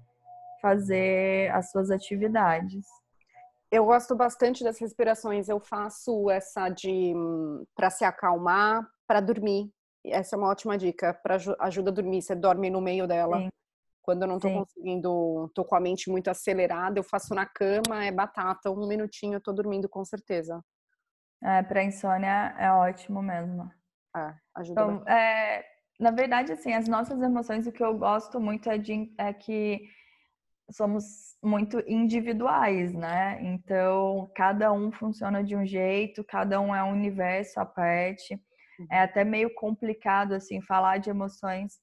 fazer 0.61 1.51
as 1.51 1.69
suas 1.69 1.91
atividades. 1.91 2.85
Eu 3.71 3.85
gosto 3.85 4.15
bastante 4.15 4.63
das 4.63 4.79
respirações. 4.79 5.49
Eu 5.49 5.59
faço 5.59 6.29
essa 6.29 6.69
de 6.69 7.13
para 7.75 7.89
se 7.89 8.05
acalmar, 8.05 8.87
para 9.05 9.19
dormir 9.19 9.71
essa 10.11 10.35
é 10.35 10.37
uma 10.37 10.49
ótima 10.49 10.77
dica 10.77 11.13
para 11.13 11.37
ajuda 11.59 11.91
a 11.91 11.93
dormir. 11.93 12.21
Você 12.21 12.35
dorme 12.35 12.69
no 12.69 12.81
meio 12.81 13.07
dela. 13.07 13.39
Sim. 13.39 13.49
Quando 14.01 14.21
eu 14.21 14.27
não 14.27 14.39
tô 14.39 14.47
Sim. 14.47 14.53
conseguindo, 14.53 15.51
tô 15.53 15.65
com 15.65 15.75
a 15.75 15.81
mente 15.81 16.09
muito 16.09 16.29
acelerada, 16.29 16.97
eu 16.97 17.03
faço 17.03 17.35
na 17.35 17.45
cama, 17.45 18.05
é 18.05 18.11
batata, 18.11 18.71
um 18.71 18.87
minutinho 18.87 19.35
eu 19.35 19.41
tô 19.41 19.51
dormindo 19.51 19.89
com 19.89 20.03
certeza. 20.05 20.63
É, 21.43 21.61
para 21.61 21.83
insônia 21.83 22.55
é 22.57 22.71
ótimo 22.71 23.21
mesmo. 23.21 23.69
É, 24.15 24.33
ajuda 24.55 24.81
então, 24.81 25.07
é, 25.07 25.65
na 25.99 26.11
verdade, 26.11 26.53
assim, 26.53 26.73
as 26.73 26.87
nossas 26.87 27.21
emoções, 27.21 27.67
o 27.67 27.71
que 27.71 27.83
eu 27.83 27.97
gosto 27.97 28.39
muito 28.39 28.69
é, 28.69 28.77
de, 28.77 29.13
é 29.17 29.33
que 29.33 29.89
somos 30.71 31.37
muito 31.41 31.81
individuais, 31.87 32.93
né? 32.93 33.39
Então, 33.41 34.29
cada 34.35 34.71
um 34.71 34.91
funciona 34.91 35.43
de 35.43 35.55
um 35.55 35.65
jeito, 35.65 36.23
cada 36.23 36.59
um 36.59 36.75
é 36.75 36.83
um 36.83 36.91
universo 36.91 37.59
à 37.59 37.65
parte. 37.65 38.39
É 38.91 39.01
até 39.01 39.23
meio 39.23 39.53
complicado, 39.55 40.33
assim, 40.33 40.61
falar 40.61 40.97
de 40.99 41.09
emoções 41.09 41.79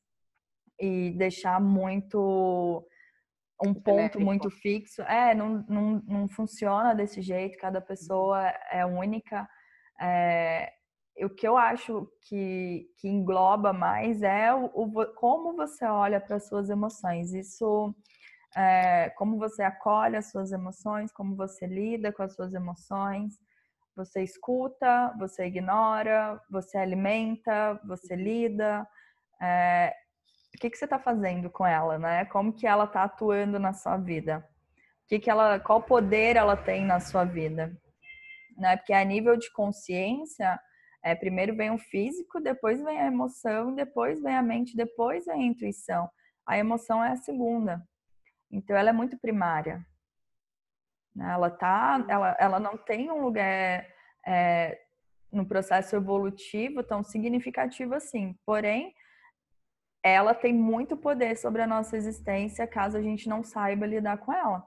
e 0.79 1.11
deixar 1.13 1.61
muito 1.61 2.87
um 3.65 3.75
ponto 3.75 4.21
muito 4.21 4.51
fixo. 4.51 5.03
É, 5.03 5.35
não, 5.35 5.65
não, 5.69 6.03
não 6.07 6.29
funciona 6.29 6.95
desse 6.95 7.23
jeito, 7.23 7.59
cada 7.59 7.81
pessoa 7.81 8.49
é 8.71 8.85
única. 8.85 9.49
É, 10.01 10.73
o 11.23 11.31
que 11.31 11.47
eu 11.47 11.57
acho 11.57 12.09
que, 12.23 12.89
que 12.99 13.09
engloba 13.09 13.73
mais 13.73 14.23
é 14.23 14.53
o, 14.53 14.67
o 14.67 15.15
como 15.15 15.55
você 15.55 15.85
olha 15.85 16.21
para 16.21 16.41
suas 16.41 16.69
emoções. 16.69 17.33
Isso 17.33 17.95
é, 18.57 19.11
como 19.11 19.39
você 19.39 19.63
acolhe 19.63 20.17
as 20.17 20.31
suas 20.31 20.53
emoções, 20.53 21.13
como 21.13 21.35
você 21.35 21.67
lida 21.67 22.13
com 22.13 22.23
as 22.23 22.35
suas 22.35 22.55
emoções. 22.55 23.35
Você 23.97 24.23
escuta, 24.23 25.15
você 25.19 25.47
ignora, 25.47 26.41
você 26.51 26.79
alimenta, 26.79 27.81
você 27.85 28.17
lida. 28.17 28.87
É, 29.41 29.95
o 30.55 30.59
que, 30.59 30.71
que 30.71 30.77
você 30.77 30.85
está 30.85 30.99
fazendo 30.99 31.51
com 31.51 31.67
ela, 31.67 31.99
né? 31.99 32.25
Como 32.27 32.53
que 32.53 32.67
ela 32.67 32.85
está 32.85 33.05
atuando 33.05 33.59
na 33.59 33.73
sua 33.73 33.97
vida? 33.97 34.47
O 35.05 35.09
que, 35.09 35.19
que 35.19 35.31
ela, 35.31 35.59
qual 35.61 35.83
poder 35.83 36.37
ela 36.37 36.57
tem 36.57 36.85
na 36.85 37.01
sua 37.01 37.25
vida? 37.25 37.77
Né? 38.57 38.77
Porque 38.77 38.93
a 38.93 39.05
nível 39.05 39.37
de 39.37 39.53
consciência, 39.53 40.59
é, 41.03 41.15
primeiro 41.15 41.55
vem 41.57 41.71
o 41.71 41.79
físico, 41.79 42.41
depois 42.41 42.83
vem 42.83 43.01
a 43.01 43.07
emoção, 43.07 43.75
depois 43.75 44.23
vem 44.23 44.35
a 44.35 44.43
mente, 44.43 44.77
depois 44.77 45.27
vem 45.27 45.43
a 45.43 45.47
intuição. 45.47 46.09
A 46.47 46.57
emoção 46.57 47.03
é 47.03 47.13
a 47.13 47.17
segunda. 47.17 47.83
Então 48.51 48.77
ela 48.77 48.91
é 48.91 48.93
muito 48.93 49.19
primária. 49.19 49.85
Né? 51.15 51.31
Ela 51.33 51.51
tá, 51.51 52.05
ela, 52.09 52.37
ela 52.39 52.61
não 52.61 52.77
tem 52.77 53.11
um 53.11 53.21
lugar 53.23 53.87
é, 54.27 54.81
no 55.31 55.47
processo 55.47 55.97
evolutivo 55.97 56.83
tão 56.83 57.03
significativo 57.03 57.95
assim. 57.95 58.39
Porém, 58.45 58.95
ela 60.03 60.35
tem 60.35 60.53
muito 60.53 60.97
poder 60.97 61.37
sobre 61.37 61.63
a 61.63 61.67
nossa 61.67 61.97
existência 61.97 62.67
caso 62.67 62.97
a 62.97 63.03
gente 63.03 63.29
não 63.29 63.43
saiba 63.43 63.87
lidar 63.87 64.19
com 64.19 64.33
ela. 64.33 64.67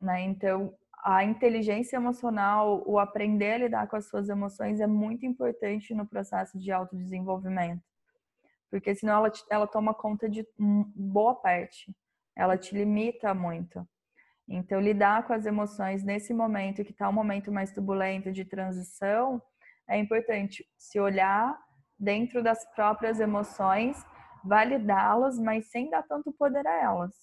Né? 0.00 0.22
Então, 0.22 0.74
a 1.04 1.22
inteligência 1.22 1.96
emocional, 1.96 2.82
o 2.86 2.98
aprender 2.98 3.52
a 3.52 3.58
lidar 3.58 3.86
com 3.86 3.96
as 3.96 4.06
suas 4.06 4.30
emoções 4.30 4.80
é 4.80 4.86
muito 4.86 5.26
importante 5.26 5.94
no 5.94 6.06
processo 6.06 6.58
de 6.58 6.72
autodesenvolvimento. 6.72 7.82
Porque 8.70 8.94
senão 8.94 9.14
ela, 9.14 9.32
ela 9.50 9.66
toma 9.66 9.92
conta 9.92 10.28
de 10.28 10.46
boa 10.58 11.34
parte. 11.34 11.94
Ela 12.36 12.56
te 12.56 12.74
limita 12.74 13.32
muito. 13.34 13.86
Então, 14.48 14.80
lidar 14.80 15.26
com 15.26 15.32
as 15.32 15.46
emoções 15.46 16.04
nesse 16.04 16.34
momento, 16.34 16.84
que 16.84 16.92
está 16.92 17.08
um 17.08 17.12
momento 17.12 17.50
mais 17.50 17.72
turbulento 17.72 18.30
de 18.30 18.44
transição, 18.44 19.40
é 19.88 19.98
importante 19.98 20.66
se 20.76 21.00
olhar 21.00 21.58
dentro 21.98 22.42
das 22.42 22.64
próprias 22.74 23.20
emoções, 23.20 23.96
validá-las, 24.44 25.38
mas 25.38 25.70
sem 25.70 25.88
dar 25.88 26.02
tanto 26.02 26.32
poder 26.32 26.66
a 26.66 26.82
elas. 26.82 27.14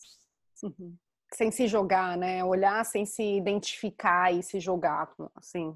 Uhum 0.64 0.96
sem 1.34 1.52
se 1.52 1.68
jogar, 1.68 2.18
né? 2.18 2.44
Olhar 2.44 2.84
sem 2.86 3.06
se 3.06 3.24
identificar 3.24 4.34
e 4.34 4.44
se 4.44 4.60
jogar, 4.60 5.10
assim. 5.36 5.76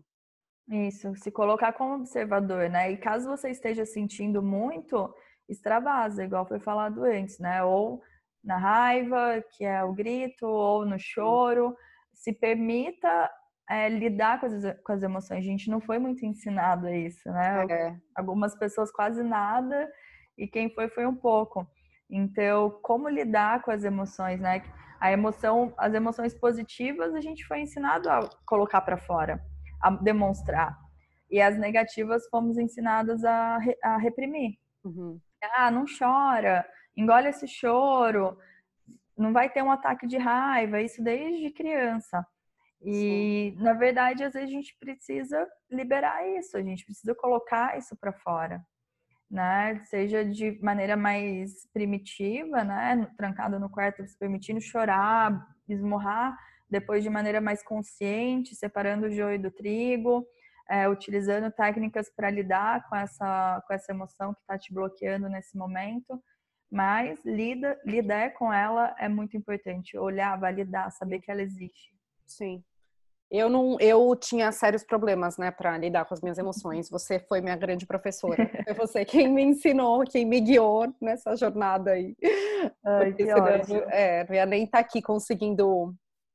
Isso, 0.68 1.16
se 1.16 1.32
colocar 1.32 1.74
como 1.74 1.96
observador, 1.96 2.70
né? 2.70 2.92
E 2.92 2.98
caso 2.98 3.30
você 3.30 3.50
esteja 3.50 3.86
sentindo 3.86 4.42
muito, 4.42 5.14
extravasa, 5.48 6.24
igual 6.24 6.46
foi 6.46 6.60
falado 6.60 7.04
antes, 7.04 7.40
né? 7.40 7.64
Ou 7.64 8.02
na 8.46 8.58
raiva, 8.58 9.44
que 9.52 9.66
é 9.66 9.84
o 9.84 9.94
grito, 9.94 10.46
ou 10.46 10.86
no 10.86 10.98
choro. 11.00 11.76
Se 12.14 12.32
permita 12.32 13.30
é, 13.70 13.90
lidar 13.90 14.40
com 14.40 14.46
as, 14.46 14.54
com 14.84 14.92
as, 14.94 15.04
emoções. 15.04 15.40
A 15.40 15.50
gente 15.50 15.70
não 15.70 15.82
foi 15.82 15.98
muito 15.98 16.26
ensinado 16.26 16.88
a 16.88 16.96
isso, 16.96 17.28
né? 17.30 17.66
É. 17.70 17.96
Algumas 18.16 18.56
pessoas 18.56 18.92
quase 18.92 19.24
nada, 19.24 19.90
e 20.38 20.48
quem 20.48 20.70
foi, 20.70 20.88
foi 20.90 21.06
um 21.06 21.16
pouco. 21.16 21.68
Então, 22.10 22.80
como 22.84 23.10
lidar 23.10 23.64
com 23.64 23.72
as 23.72 23.84
emoções, 23.84 24.40
né? 24.40 24.62
A 25.00 25.12
emoção, 25.12 25.74
as 25.78 25.94
emoções 25.94 26.34
positivas 26.34 27.14
a 27.14 27.22
gente 27.22 27.46
foi 27.46 27.60
ensinado 27.60 28.10
a 28.10 28.30
colocar 28.46 28.82
para 28.82 28.98
fora, 28.98 29.42
a 29.82 29.90
demonstrar. 29.90 30.78
E 31.30 31.42
as 31.42 31.58
negativas 31.58 32.28
fomos 32.30 32.58
ensinadas 32.58 33.24
a, 33.26 33.58
a 33.84 33.98
reprimir. 33.98 34.58
Uhum. 34.84 35.20
Ah, 35.58 35.70
não 35.70 35.86
chora, 35.86 36.66
engole 36.96 37.30
esse 37.30 37.48
choro, 37.48 38.38
não 39.18 39.34
vai 39.34 39.50
ter 39.50 39.62
um 39.64 39.72
ataque 39.72 40.08
de 40.08 40.18
raiva, 40.18 40.82
isso 40.82 41.04
desde 41.04 41.52
criança. 41.52 42.26
E, 42.82 43.56
Sim. 43.58 43.64
na 43.64 43.74
verdade, 43.74 44.24
às 44.24 44.34
vezes 44.34 44.50
a 44.50 44.52
gente 44.52 44.78
precisa 44.80 45.48
liberar 45.72 46.28
isso, 46.38 46.58
a 46.58 46.62
gente 46.62 46.86
precisa 46.86 47.16
colocar 47.16 47.78
isso 47.78 47.96
para 47.96 48.14
fora 48.14 48.64
né? 49.30 49.82
Seja 49.86 50.24
de 50.24 50.60
maneira 50.62 50.96
mais 50.96 51.68
primitiva, 51.74 52.64
né? 52.64 53.08
Trancado 53.18 53.60
no 53.60 53.70
quarto, 53.70 54.06
se 54.06 54.18
permitindo 54.18 54.62
chorar, 54.62 55.48
esmurrar, 55.68 56.38
depois 56.70 57.04
de 57.04 57.10
maneira 57.10 57.42
mais 57.42 57.64
consciente, 57.64 58.56
separando 58.56 59.08
o 59.08 59.12
joio 59.12 59.42
do 59.42 59.52
trigo, 59.52 60.26
é, 60.70 60.88
utilizando 60.88 61.52
técnicas 61.52 62.10
para 62.10 62.30
lidar 62.30 62.88
com 62.90 62.96
essa, 62.96 63.64
com 63.68 63.74
essa 63.74 63.92
emoção 63.92 64.34
que 64.34 64.42
está 64.42 64.58
te 64.58 64.74
bloqueando 64.74 65.30
nesse 65.30 65.58
momento. 65.58 66.22
Mas 66.72 67.24
lida, 67.24 67.80
lidar 67.86 68.34
com 68.34 68.52
ela 68.52 68.96
é 69.00 69.08
muito 69.08 69.38
importante. 69.38 69.98
Olhar, 69.98 70.40
validar, 70.40 70.92
saber 70.92 71.20
que 71.20 71.32
ela 71.32 71.42
existe. 71.42 71.94
Sim. 72.26 72.64
Eu 73.30 73.50
não, 73.50 73.76
eu 73.80 74.16
tinha 74.16 74.52
sérios 74.52 74.84
problemas, 74.84 75.38
né, 75.38 75.50
para 75.50 75.78
lidar 75.78 76.06
com 76.06 76.14
as 76.14 76.22
minhas 76.22 76.38
emoções. 76.38 76.90
Você 76.90 77.20
foi 77.20 77.42
minha 77.42 77.56
grande 77.56 77.86
professora. 77.86 78.36
Foi 78.66 78.74
você 78.74 79.04
quem 79.04 79.28
me 79.28 79.44
ensinou, 79.44 80.04
quem 80.04 80.26
me 80.26 80.40
guiou 80.40 80.94
nessa 81.02 81.36
jornada 81.36 81.92
aí. 81.92 82.16
Ai, 82.84 83.14
que 83.14 83.26
senão, 83.26 83.48
é, 83.90 84.26
não 84.28 84.36
ia 84.36 84.46
nem 84.46 84.64
estar 84.66 84.78
tá 84.78 84.84
aqui 84.84 85.02
conseguindo 85.02 85.94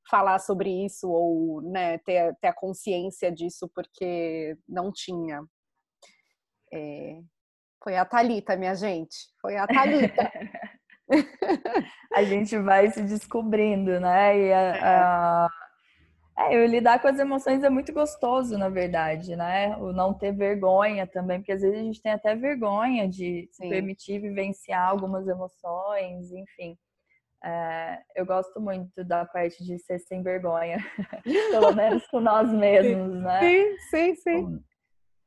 falar 0.09 0.39
sobre 0.39 0.85
isso 0.85 1.09
ou, 1.09 1.61
né, 1.61 1.97
ter, 1.99 2.35
ter 2.41 2.47
a 2.47 2.53
consciência 2.53 3.31
disso 3.31 3.69
porque 3.73 4.57
não 4.67 4.91
tinha. 4.91 5.43
É, 6.73 7.21
foi 7.83 7.97
a 7.97 8.05
Talita, 8.05 8.55
minha 8.55 8.75
gente. 8.75 9.17
Foi 9.41 9.57
a 9.57 9.67
Talita. 9.67 10.31
a 12.13 12.23
gente 12.23 12.57
vai 12.57 12.89
se 12.89 13.01
descobrindo, 13.01 13.99
né? 13.99 14.39
E 14.39 14.53
a, 14.53 14.59
é. 14.59 14.79
a 14.83 15.49
é, 16.37 16.55
eu 16.55 16.65
lidar 16.65 17.01
com 17.01 17.07
as 17.07 17.19
emoções 17.19 17.63
é 17.63 17.69
muito 17.69 17.91
gostoso, 17.93 18.57
na 18.57 18.69
verdade, 18.69 19.35
né? 19.35 19.75
O 19.77 19.91
não 19.91 20.13
ter 20.13 20.31
vergonha 20.31 21.05
também, 21.05 21.39
porque 21.39 21.51
às 21.51 21.61
vezes 21.61 21.77
a 21.77 21.83
gente 21.83 22.01
tem 22.01 22.13
até 22.13 22.35
vergonha 22.35 23.07
de 23.07 23.49
se 23.51 23.67
permitir 23.67 24.19
vivenciar 24.19 24.89
algumas 24.89 25.27
emoções, 25.27 26.31
enfim. 26.31 26.77
É, 27.43 27.99
eu 28.15 28.25
gosto 28.25 28.61
muito 28.61 29.03
da 29.03 29.25
parte 29.25 29.63
de 29.63 29.77
ser 29.79 29.99
sem 29.99 30.23
vergonha, 30.23 30.77
pelo 31.51 31.73
menos 31.73 32.05
com 32.07 32.19
nós 32.19 32.51
mesmos, 32.51 33.19
né? 33.21 33.39
Sim, 33.39 33.77
sim, 33.89 34.15
sim. 34.15 34.63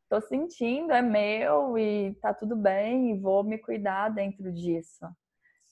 Tô 0.09 0.21
sentindo, 0.21 0.93
é 0.93 1.03
meu 1.03 1.79
e 1.79 2.15
tá 2.21 2.33
tudo 2.33 2.55
bem 2.55 3.11
e 3.11 3.19
vou 3.19 3.43
me 3.43 3.59
cuidar 3.59 4.11
dentro 4.11 4.53
disso. 4.53 5.07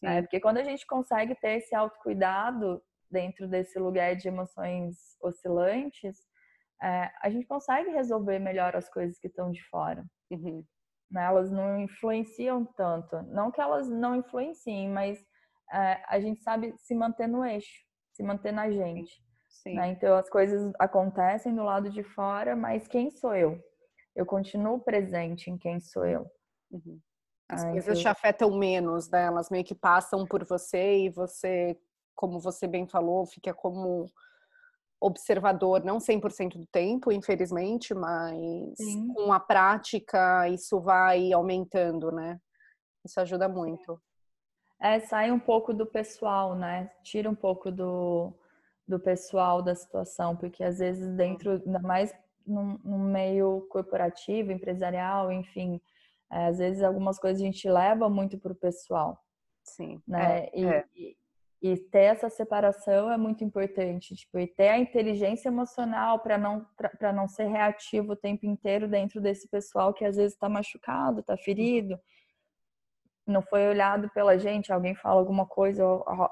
É, 0.02 0.20
porque 0.20 0.40
quando 0.40 0.58
a 0.58 0.64
gente 0.64 0.84
consegue 0.86 1.34
ter 1.36 1.58
esse 1.58 1.74
autocuidado, 1.74 2.82
dentro 3.08 3.46
desse 3.46 3.78
lugar 3.78 4.16
de 4.16 4.26
emoções 4.26 5.16
oscilantes, 5.20 6.16
é, 6.82 7.12
a 7.22 7.30
gente 7.30 7.46
consegue 7.46 7.90
resolver 7.90 8.40
melhor 8.40 8.74
as 8.74 8.88
coisas 8.88 9.18
que 9.18 9.28
estão 9.28 9.52
de 9.52 9.62
fora. 9.68 10.04
Uhum. 10.30 10.64
Né? 11.10 11.24
Elas 11.24 11.52
não 11.52 11.78
influenciam 11.78 12.64
tanto. 12.64 13.22
Não 13.24 13.52
que 13.52 13.60
elas 13.60 13.88
não 13.88 14.16
influenciem, 14.16 14.88
mas 14.88 15.24
é, 15.72 16.02
a 16.08 16.18
gente 16.18 16.42
sabe 16.42 16.74
se 16.78 16.94
manter 16.94 17.28
no 17.28 17.44
eixo, 17.44 17.84
se 18.10 18.22
manter 18.22 18.50
na 18.50 18.70
gente. 18.70 19.22
Né? 19.66 19.88
Então 19.90 20.16
as 20.16 20.28
coisas 20.28 20.72
acontecem 20.78 21.54
do 21.54 21.62
lado 21.62 21.90
de 21.90 22.02
fora, 22.02 22.56
mas 22.56 22.88
quem 22.88 23.10
sou 23.10 23.36
eu? 23.36 23.62
Eu 24.14 24.26
continuo 24.26 24.80
presente 24.80 25.50
em 25.50 25.56
quem 25.56 25.80
sou 25.80 26.04
eu. 26.04 26.30
Uhum. 26.70 27.00
As 27.48 27.64
coisas 27.64 27.98
então... 27.98 28.02
te 28.02 28.08
afetam 28.08 28.56
menos, 28.56 29.10
né? 29.10 29.24
Elas 29.24 29.50
meio 29.50 29.64
que 29.64 29.74
passam 29.74 30.24
por 30.26 30.44
você 30.44 31.04
e 31.04 31.10
você 31.10 31.76
como 32.14 32.38
você 32.38 32.66
bem 32.66 32.86
falou, 32.86 33.26
fica 33.26 33.52
como 33.52 34.06
observador, 35.00 35.84
não 35.84 35.98
100% 35.98 36.56
do 36.56 36.66
tempo, 36.66 37.10
infelizmente, 37.10 37.92
mas 37.92 38.76
Sim. 38.76 39.12
com 39.12 39.32
a 39.32 39.40
prática 39.40 40.48
isso 40.48 40.80
vai 40.80 41.32
aumentando, 41.32 42.12
né? 42.12 42.38
Isso 43.04 43.20
ajuda 43.20 43.48
muito. 43.48 44.00
É, 44.80 45.00
sai 45.00 45.32
um 45.32 45.40
pouco 45.40 45.74
do 45.74 45.86
pessoal, 45.86 46.54
né? 46.54 46.90
Tira 47.02 47.28
um 47.28 47.34
pouco 47.34 47.70
do, 47.70 48.32
do 48.86 49.00
pessoal 49.00 49.60
da 49.60 49.74
situação, 49.74 50.36
porque 50.36 50.62
às 50.62 50.78
vezes 50.78 51.08
dentro, 51.16 51.52
ainda 51.52 51.80
mais 51.80 52.14
no, 52.46 52.78
no 52.84 52.98
meio 52.98 53.66
corporativo, 53.70 54.52
empresarial, 54.52 55.32
enfim, 55.32 55.80
é, 56.30 56.46
às 56.46 56.58
vezes 56.58 56.82
algumas 56.82 57.18
coisas 57.18 57.42
a 57.42 57.44
gente 57.44 57.68
leva 57.68 58.08
muito 58.08 58.38
para 58.38 58.52
o 58.52 58.56
pessoal. 58.56 59.18
Sim. 59.64 60.00
Né? 60.06 60.46
É, 60.46 60.60
e, 60.60 60.66
é. 60.66 60.84
E 61.62 61.76
ter 61.76 62.06
essa 62.06 62.28
separação 62.28 63.08
é 63.12 63.16
muito 63.16 63.44
importante, 63.44 64.16
tipo, 64.16 64.36
e 64.36 64.48
ter 64.48 64.68
a 64.68 64.78
inteligência 64.78 65.48
emocional 65.48 66.18
para 66.18 66.36
não 66.36 66.66
para 66.98 67.12
não 67.12 67.28
ser 67.28 67.44
reativo 67.44 68.14
o 68.14 68.16
tempo 68.16 68.44
inteiro 68.44 68.88
dentro 68.88 69.20
desse 69.20 69.48
pessoal 69.48 69.94
que 69.94 70.04
às 70.04 70.16
vezes 70.16 70.32
está 70.32 70.48
machucado, 70.48 71.20
está 71.20 71.36
ferido, 71.36 71.96
não 73.24 73.42
foi 73.42 73.68
olhado 73.68 74.10
pela 74.10 74.36
gente, 74.36 74.72
alguém 74.72 74.96
fala 74.96 75.20
alguma 75.20 75.46
coisa, 75.46 75.84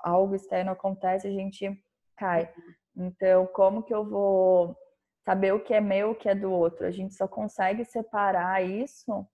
algo 0.03 0.35
externo 0.35 0.73
acontece, 0.73 1.29
a 1.29 1.31
gente 1.31 1.81
cai. 2.17 2.53
Então, 2.97 3.47
como 3.47 3.85
que 3.85 3.95
eu 3.95 4.05
vou 4.05 4.77
saber 5.25 5.53
o 5.53 5.61
que 5.61 5.75
é 5.75 5.81
meu, 5.81 6.11
o 6.11 6.15
que 6.15 6.29
é 6.29 6.35
do 6.35 6.51
outro? 6.51 6.87
A 6.87 6.91
gente 6.91 7.15
só 7.15 7.29
consegue 7.29 7.85
separar 7.85 8.63
isso 8.65 9.27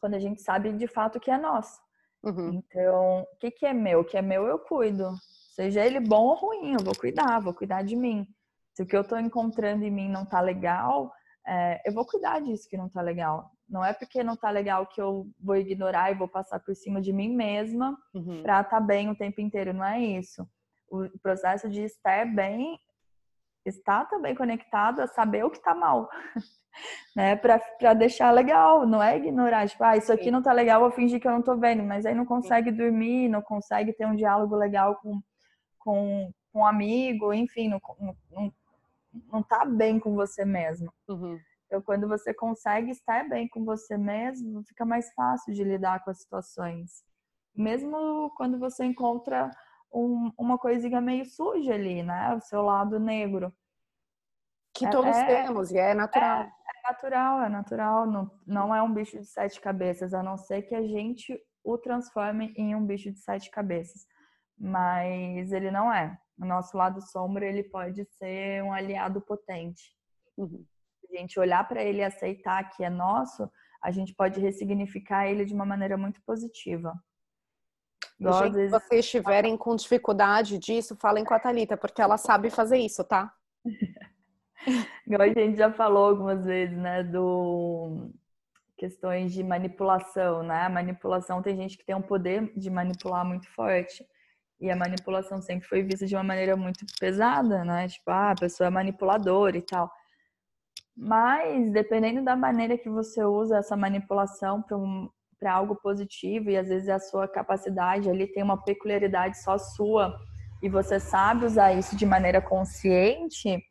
quando 0.00 0.14
a 0.14 0.18
gente 0.18 0.40
sabe 0.40 0.72
de 0.72 0.86
fato 0.86 1.16
o 1.16 1.20
que 1.20 1.30
é 1.30 1.38
nosso. 1.38 1.80
Uhum. 2.22 2.54
Então, 2.54 3.22
o 3.22 3.36
que, 3.38 3.50
que 3.50 3.66
é 3.66 3.72
meu? 3.72 4.00
O 4.00 4.04
que 4.04 4.16
é 4.16 4.22
meu 4.22 4.46
eu 4.46 4.58
cuido. 4.58 5.12
Seja 5.54 5.84
ele 5.84 6.00
bom 6.00 6.26
ou 6.26 6.34
ruim, 6.34 6.74
eu 6.74 6.84
vou 6.84 6.94
cuidar, 6.94 7.40
vou 7.40 7.54
cuidar 7.54 7.82
de 7.82 7.96
mim. 7.96 8.26
Se 8.74 8.82
o 8.82 8.86
que 8.86 8.96
eu 8.96 9.00
estou 9.00 9.18
encontrando 9.18 9.84
em 9.84 9.90
mim 9.90 10.08
não 10.08 10.26
tá 10.26 10.40
legal, 10.40 11.10
é, 11.46 11.80
eu 11.86 11.94
vou 11.94 12.04
cuidar 12.04 12.40
disso 12.40 12.68
que 12.68 12.76
não 12.76 12.88
tá 12.88 13.00
legal. 13.00 13.50
Não 13.68 13.84
é 13.84 13.92
porque 13.92 14.22
não 14.22 14.36
tá 14.36 14.50
legal 14.50 14.86
que 14.86 15.00
eu 15.00 15.26
vou 15.40 15.56
ignorar 15.56 16.10
e 16.10 16.14
vou 16.14 16.28
passar 16.28 16.60
por 16.60 16.74
cima 16.74 17.00
de 17.00 17.12
mim 17.12 17.34
mesma 17.34 17.96
uhum. 18.14 18.42
pra 18.42 18.60
estar 18.60 18.64
tá 18.64 18.80
bem 18.80 19.08
o 19.08 19.16
tempo 19.16 19.40
inteiro. 19.40 19.72
Não 19.72 19.84
é 19.84 20.00
isso. 20.00 20.46
O 20.90 21.08
processo 21.20 21.68
de 21.68 21.82
estar 21.82 22.26
bem 22.26 22.78
está 23.68 24.04
também 24.04 24.34
conectado 24.34 25.00
a 25.00 25.06
saber 25.06 25.44
o 25.44 25.50
que 25.50 25.62
tá 25.62 25.74
mal. 25.74 26.08
né? 27.16 27.36
Pra 27.36 27.94
deixar 27.94 28.30
legal, 28.30 28.86
não 28.86 29.02
é 29.02 29.16
ignorar, 29.16 29.68
tipo, 29.68 29.82
ah, 29.82 29.96
isso 29.96 30.12
aqui 30.12 30.30
não 30.30 30.42
tá 30.42 30.52
legal, 30.52 30.80
vou 30.80 30.90
fingir 30.90 31.20
que 31.20 31.26
eu 31.26 31.32
não 31.32 31.42
tô 31.42 31.56
vendo, 31.56 31.82
mas 31.82 32.04
aí 32.04 32.14
não 32.14 32.26
consegue 32.26 32.70
dormir, 32.70 33.28
não 33.28 33.42
consegue 33.42 33.92
ter 33.92 34.06
um 34.06 34.14
diálogo 34.16 34.54
legal 34.54 34.96
com, 34.96 35.20
com, 35.78 36.30
com 36.52 36.60
um 36.60 36.66
amigo, 36.66 37.32
enfim, 37.32 37.68
não, 37.68 37.80
não, 38.30 38.52
não 39.32 39.42
tá 39.42 39.64
bem 39.64 39.98
com 39.98 40.14
você 40.14 40.44
mesmo. 40.44 40.92
Uhum. 41.08 41.38
Então, 41.66 41.82
quando 41.82 42.06
você 42.06 42.32
consegue 42.32 42.90
estar 42.90 43.28
bem 43.28 43.48
com 43.48 43.64
você 43.64 43.96
mesmo, 43.96 44.62
fica 44.64 44.84
mais 44.84 45.12
fácil 45.14 45.52
de 45.52 45.64
lidar 45.64 46.04
com 46.04 46.10
as 46.10 46.20
situações. 46.20 47.02
Mesmo 47.54 48.30
quando 48.36 48.58
você 48.58 48.84
encontra 48.84 49.50
um, 49.98 50.32
uma 50.38 50.58
coisinha 50.58 51.00
meio 51.00 51.24
suja 51.24 51.74
ali, 51.74 52.02
né? 52.02 52.34
O 52.34 52.40
seu 52.40 52.62
lado 52.62 52.98
negro. 52.98 53.52
Que 54.74 54.88
todos 54.90 55.16
é, 55.16 55.26
temos, 55.26 55.70
e 55.70 55.78
é 55.78 55.94
natural. 55.94 56.42
É, 56.42 56.44
é, 56.44 56.90
natural, 56.92 57.40
é 57.42 57.48
natural. 57.48 58.06
Não, 58.06 58.30
não 58.46 58.74
é 58.74 58.82
um 58.82 58.92
bicho 58.92 59.18
de 59.18 59.26
sete 59.26 59.60
cabeças, 59.60 60.12
a 60.12 60.22
não 60.22 60.36
ser 60.36 60.62
que 60.62 60.74
a 60.74 60.82
gente 60.82 61.40
o 61.64 61.78
transforme 61.78 62.52
em 62.56 62.76
um 62.76 62.84
bicho 62.84 63.10
de 63.10 63.18
sete 63.18 63.50
cabeças. 63.50 64.06
Mas 64.58 65.52
ele 65.52 65.70
não 65.70 65.92
é. 65.92 66.16
O 66.38 66.44
nosso 66.44 66.76
lado 66.76 67.00
sombra, 67.00 67.46
ele 67.46 67.64
pode 67.64 68.04
ser 68.04 68.62
um 68.62 68.72
aliado 68.72 69.20
potente. 69.20 69.96
Uhum 70.36 70.64
a 71.14 71.18
gente 71.18 71.38
olhar 71.38 71.66
para 71.66 71.82
ele 71.82 71.98
e 71.98 72.04
aceitar 72.04 72.70
que 72.70 72.84
é 72.84 72.90
nosso, 72.90 73.50
a 73.82 73.90
gente 73.90 74.14
pode 74.14 74.40
ressignificar 74.40 75.26
ele 75.26 75.44
de 75.44 75.54
uma 75.54 75.64
maneira 75.64 75.96
muito 75.96 76.20
positiva. 76.24 76.92
Gente. 78.18 78.54
Se 78.54 78.68
vocês 78.68 79.04
estiverem 79.04 79.56
com 79.56 79.76
dificuldade 79.76 80.58
disso, 80.58 80.96
falem 80.96 81.24
com 81.24 81.34
a 81.34 81.38
Thalita, 81.38 81.76
porque 81.76 82.00
ela 82.00 82.16
sabe 82.16 82.48
fazer 82.50 82.78
isso, 82.78 83.04
tá? 83.04 83.32
Igual 85.06 85.22
a 85.22 85.28
gente 85.28 85.58
já 85.58 85.72
falou 85.72 86.08
algumas 86.08 86.44
vezes, 86.44 86.76
né, 86.76 87.04
do 87.04 88.10
questões 88.76 89.32
de 89.32 89.42
manipulação, 89.42 90.42
né? 90.42 90.62
A 90.62 90.68
manipulação 90.68 91.42
tem 91.42 91.56
gente 91.56 91.78
que 91.78 91.84
tem 91.84 91.94
um 91.94 92.02
poder 92.02 92.52
de 92.56 92.70
manipular 92.70 93.24
muito 93.24 93.48
forte. 93.54 94.04
E 94.60 94.70
a 94.70 94.76
manipulação 94.76 95.40
sempre 95.40 95.68
foi 95.68 95.82
vista 95.82 96.06
de 96.06 96.14
uma 96.14 96.24
maneira 96.24 96.56
muito 96.56 96.84
pesada, 96.98 97.64
né? 97.64 97.88
Tipo, 97.88 98.10
ah, 98.10 98.30
a 98.32 98.34
pessoa 98.34 98.66
é 98.66 98.70
manipuladora 98.70 99.56
e 99.56 99.62
tal. 99.62 99.90
Mas, 100.96 101.70
dependendo 101.72 102.24
da 102.24 102.34
maneira 102.34 102.78
que 102.78 102.88
você 102.88 103.22
usa 103.22 103.58
essa 103.58 103.76
manipulação 103.76 104.62
para 104.62 104.76
um, 104.76 105.10
algo 105.44 105.76
positivo, 105.76 106.50
e 106.50 106.56
às 106.56 106.68
vezes 106.68 106.88
a 106.88 106.98
sua 106.98 107.28
capacidade 107.28 108.08
ali 108.08 108.26
tem 108.26 108.42
uma 108.42 108.62
peculiaridade 108.62 109.40
só 109.42 109.58
sua, 109.58 110.16
e 110.62 110.68
você 110.68 110.98
sabe 110.98 111.44
usar 111.44 111.72
isso 111.72 111.96
de 111.96 112.06
maneira 112.06 112.40
consciente, 112.40 113.62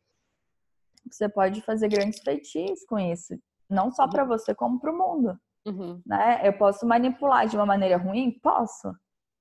você 1.10 1.28
pode 1.28 1.60
fazer 1.62 1.88
grandes 1.88 2.20
feitiços 2.20 2.84
com 2.86 2.98
isso. 2.98 3.34
Não 3.68 3.90
só 3.90 4.08
para 4.08 4.24
você, 4.24 4.54
como 4.54 4.80
para 4.80 4.92
o 4.92 4.96
mundo. 4.96 5.38
Uhum. 5.66 6.00
Né? 6.06 6.40
Eu 6.44 6.52
posso 6.52 6.86
manipular 6.86 7.46
de 7.46 7.56
uma 7.56 7.66
maneira 7.66 7.96
ruim? 7.96 8.30
Posso. 8.42 8.94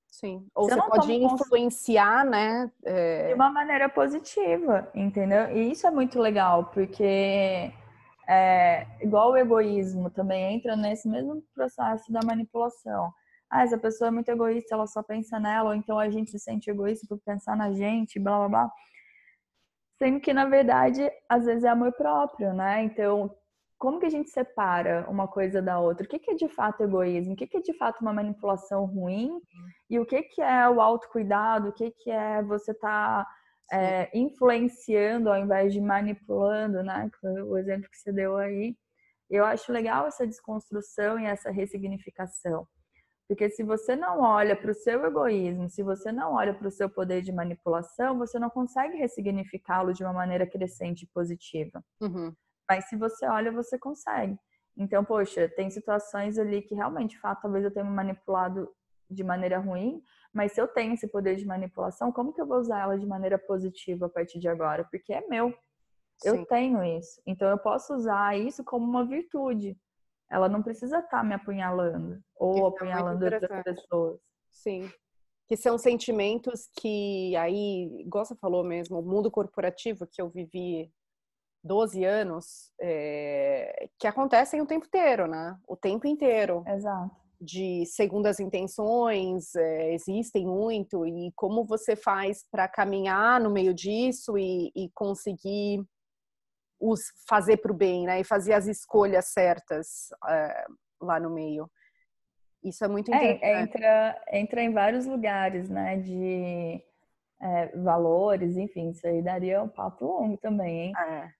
Sim. 0.07 0.47
Ou 0.55 0.69
você, 0.69 0.75
você 0.75 0.89
pode 0.89 1.13
influenciar, 1.13 2.25
né? 2.25 2.71
É... 2.83 3.27
De 3.27 3.33
uma 3.33 3.49
maneira 3.49 3.89
positiva, 3.89 4.89
entendeu? 4.95 5.55
E 5.55 5.71
isso 5.71 5.85
é 5.85 5.91
muito 5.91 6.19
legal, 6.19 6.65
porque 6.65 7.71
é, 8.27 8.87
igual 9.01 9.31
o 9.31 9.37
egoísmo 9.37 10.09
também 10.09 10.55
entra 10.55 10.75
nesse 10.75 11.07
mesmo 11.07 11.41
processo 11.53 12.11
da 12.11 12.21
manipulação. 12.25 13.11
Ah, 13.49 13.63
essa 13.63 13.77
pessoa 13.77 14.07
é 14.07 14.11
muito 14.11 14.29
egoísta, 14.29 14.75
ela 14.75 14.87
só 14.87 15.03
pensa 15.03 15.39
nela, 15.39 15.69
ou 15.69 15.75
então 15.75 15.99
a 15.99 16.09
gente 16.09 16.31
se 16.31 16.39
sente 16.39 16.69
egoísta 16.69 17.05
por 17.07 17.19
pensar 17.19 17.55
na 17.55 17.71
gente, 17.71 18.19
blá 18.19 18.37
blá 18.39 18.49
blá. 18.49 18.71
Sendo 19.97 20.19
que, 20.19 20.33
na 20.33 20.45
verdade, 20.45 21.09
às 21.29 21.45
vezes 21.45 21.63
é 21.63 21.69
amor 21.69 21.93
próprio, 21.93 22.53
né? 22.53 22.83
Então, 22.83 23.33
como 23.77 23.99
que 23.99 24.05
a 24.05 24.09
gente 24.09 24.29
separa 24.29 25.05
uma 25.09 25.27
coisa 25.27 25.61
da 25.61 25.79
outra? 25.79 26.05
O 26.05 26.09
que, 26.09 26.19
que 26.19 26.31
é 26.31 26.35
de 26.35 26.49
fato 26.49 26.81
egoísmo? 26.81 27.33
O 27.33 27.35
que, 27.35 27.47
que 27.47 27.57
é 27.57 27.61
de 27.61 27.73
fato 27.77 28.01
uma 28.01 28.13
manipulação 28.13 28.85
ruim? 28.85 29.39
E 29.89 29.99
o 29.99 30.05
que, 30.05 30.23
que 30.23 30.41
é 30.41 30.67
o 30.69 30.81
autocuidado? 30.81 31.69
O 31.69 31.73
que, 31.73 31.91
que 31.91 32.09
é 32.09 32.41
você 32.43 32.71
estar 32.71 33.23
tá, 33.23 33.31
é, 33.71 34.09
influenciando 34.17 35.29
ao 35.29 35.37
invés 35.37 35.73
de 35.73 35.81
manipulando, 35.81 36.83
né? 36.83 37.09
O 37.45 37.57
exemplo 37.57 37.89
que 37.89 37.97
você 37.97 38.11
deu 38.11 38.37
aí. 38.37 38.75
Eu 39.29 39.43
acho 39.43 39.71
legal 39.71 40.07
essa 40.07 40.25
desconstrução 40.25 41.19
e 41.19 41.25
essa 41.25 41.49
ressignificação. 41.49 42.67
Porque 43.27 43.49
se 43.49 43.63
você 43.63 43.95
não 43.95 44.21
olha 44.21 44.55
para 44.55 44.69
o 44.69 44.75
seu 44.75 45.03
egoísmo, 45.03 45.67
se 45.67 45.81
você 45.81 46.11
não 46.11 46.33
olha 46.33 46.53
para 46.53 46.67
o 46.67 46.71
seu 46.71 46.87
poder 46.87 47.23
de 47.23 47.31
manipulação, 47.31 48.19
você 48.19 48.37
não 48.37 48.51
consegue 48.51 48.97
ressignificá-lo 48.97 49.93
de 49.93 50.03
uma 50.03 50.13
maneira 50.13 50.45
crescente 50.45 51.03
e 51.03 51.07
positiva. 51.07 51.83
Uhum. 51.99 52.31
Mas 52.69 52.87
se 52.87 52.95
você 52.95 53.25
olha, 53.25 53.51
você 53.51 53.79
consegue. 53.79 54.37
Então, 54.77 55.03
poxa, 55.03 55.49
tem 55.49 55.71
situações 55.71 56.37
ali 56.37 56.61
que 56.61 56.75
realmente, 56.75 57.11
de 57.11 57.19
fato, 57.19 57.41
talvez 57.41 57.63
eu 57.63 57.71
tenha 57.71 57.85
me 57.85 57.91
manipulado 57.91 58.69
de 59.09 59.23
maneira 59.23 59.57
ruim, 59.57 60.01
mas 60.35 60.51
se 60.51 60.59
eu 60.59 60.67
tenho 60.67 60.93
esse 60.93 61.07
poder 61.07 61.37
de 61.37 61.45
manipulação, 61.45 62.11
como 62.11 62.33
que 62.33 62.41
eu 62.41 62.45
vou 62.45 62.59
usar 62.59 62.81
ela 62.81 62.99
de 62.99 63.05
maneira 63.05 63.39
positiva 63.39 64.07
a 64.07 64.09
partir 64.09 64.37
de 64.37 64.49
agora? 64.49 64.85
Porque 64.91 65.13
é 65.13 65.25
meu. 65.27 65.57
Eu 66.25 66.35
Sim. 66.35 66.45
tenho 66.45 66.83
isso. 66.83 67.21
Então 67.25 67.49
eu 67.49 67.57
posso 67.57 67.95
usar 67.95 68.37
isso 68.37 68.61
como 68.61 68.85
uma 68.85 69.05
virtude. 69.05 69.77
Ela 70.29 70.49
não 70.49 70.61
precisa 70.61 70.99
estar 70.99 71.19
tá 71.19 71.23
me 71.23 71.33
apunhalando 71.33 72.19
ou 72.35 72.53
isso 72.53 72.65
é 72.65 72.67
apunhalando 72.67 73.25
é 73.25 73.33
outras 73.33 73.63
pessoas. 73.63 74.19
Sim. 74.51 74.91
Que 75.47 75.55
são 75.55 75.77
sentimentos 75.77 76.67
que 76.81 77.33
aí, 77.37 78.01
igual 78.01 78.25
você 78.25 78.35
falou 78.35 78.61
mesmo, 78.61 78.99
o 78.99 79.03
mundo 79.03 79.31
corporativo 79.31 80.05
que 80.05 80.21
eu 80.21 80.27
vivi 80.27 80.91
12 81.63 82.03
anos, 82.03 82.73
é, 82.81 83.87
que 83.97 84.05
acontecem 84.05 84.59
o 84.59 84.65
tempo 84.65 84.85
inteiro, 84.85 85.27
né? 85.27 85.57
O 85.65 85.77
tempo 85.77 86.05
inteiro. 86.05 86.61
Exato. 86.67 87.24
De 87.45 87.85
segundas 87.85 88.39
intenções, 88.39 89.53
é, 89.55 89.93
existem 89.93 90.45
muito, 90.45 91.05
e 91.05 91.31
como 91.35 91.63
você 91.63 91.95
faz 91.95 92.43
para 92.51 92.67
caminhar 92.67 93.39
no 93.39 93.51
meio 93.51 93.73
disso 93.73 94.37
e, 94.37 94.71
e 94.75 94.89
conseguir 94.95 95.85
os 96.79 97.01
fazer 97.27 97.57
para 97.57 97.71
o 97.71 97.75
bem, 97.75 98.05
né? 98.05 98.19
E 98.19 98.23
fazer 98.23 98.53
as 98.53 98.67
escolhas 98.67 99.27
certas 99.27 100.09
é, 100.27 100.65
lá 101.01 101.19
no 101.19 101.29
meio. 101.29 101.69
Isso 102.63 102.83
é 102.83 102.87
muito 102.87 103.13
é, 103.13 103.15
interessante. 103.15 103.45
É, 103.45 103.61
entra, 103.61 104.23
entra 104.31 104.61
em 104.63 104.73
vários 104.73 105.05
lugares, 105.05 105.69
né? 105.69 105.97
De 105.97 106.83
é, 107.41 107.67
valores, 107.77 108.57
enfim, 108.57 108.89
isso 108.89 109.05
aí 109.05 109.21
daria 109.21 109.61
um 109.61 109.67
papo 109.67 110.05
longo 110.05 110.37
também, 110.37 110.87
hein? 110.87 110.93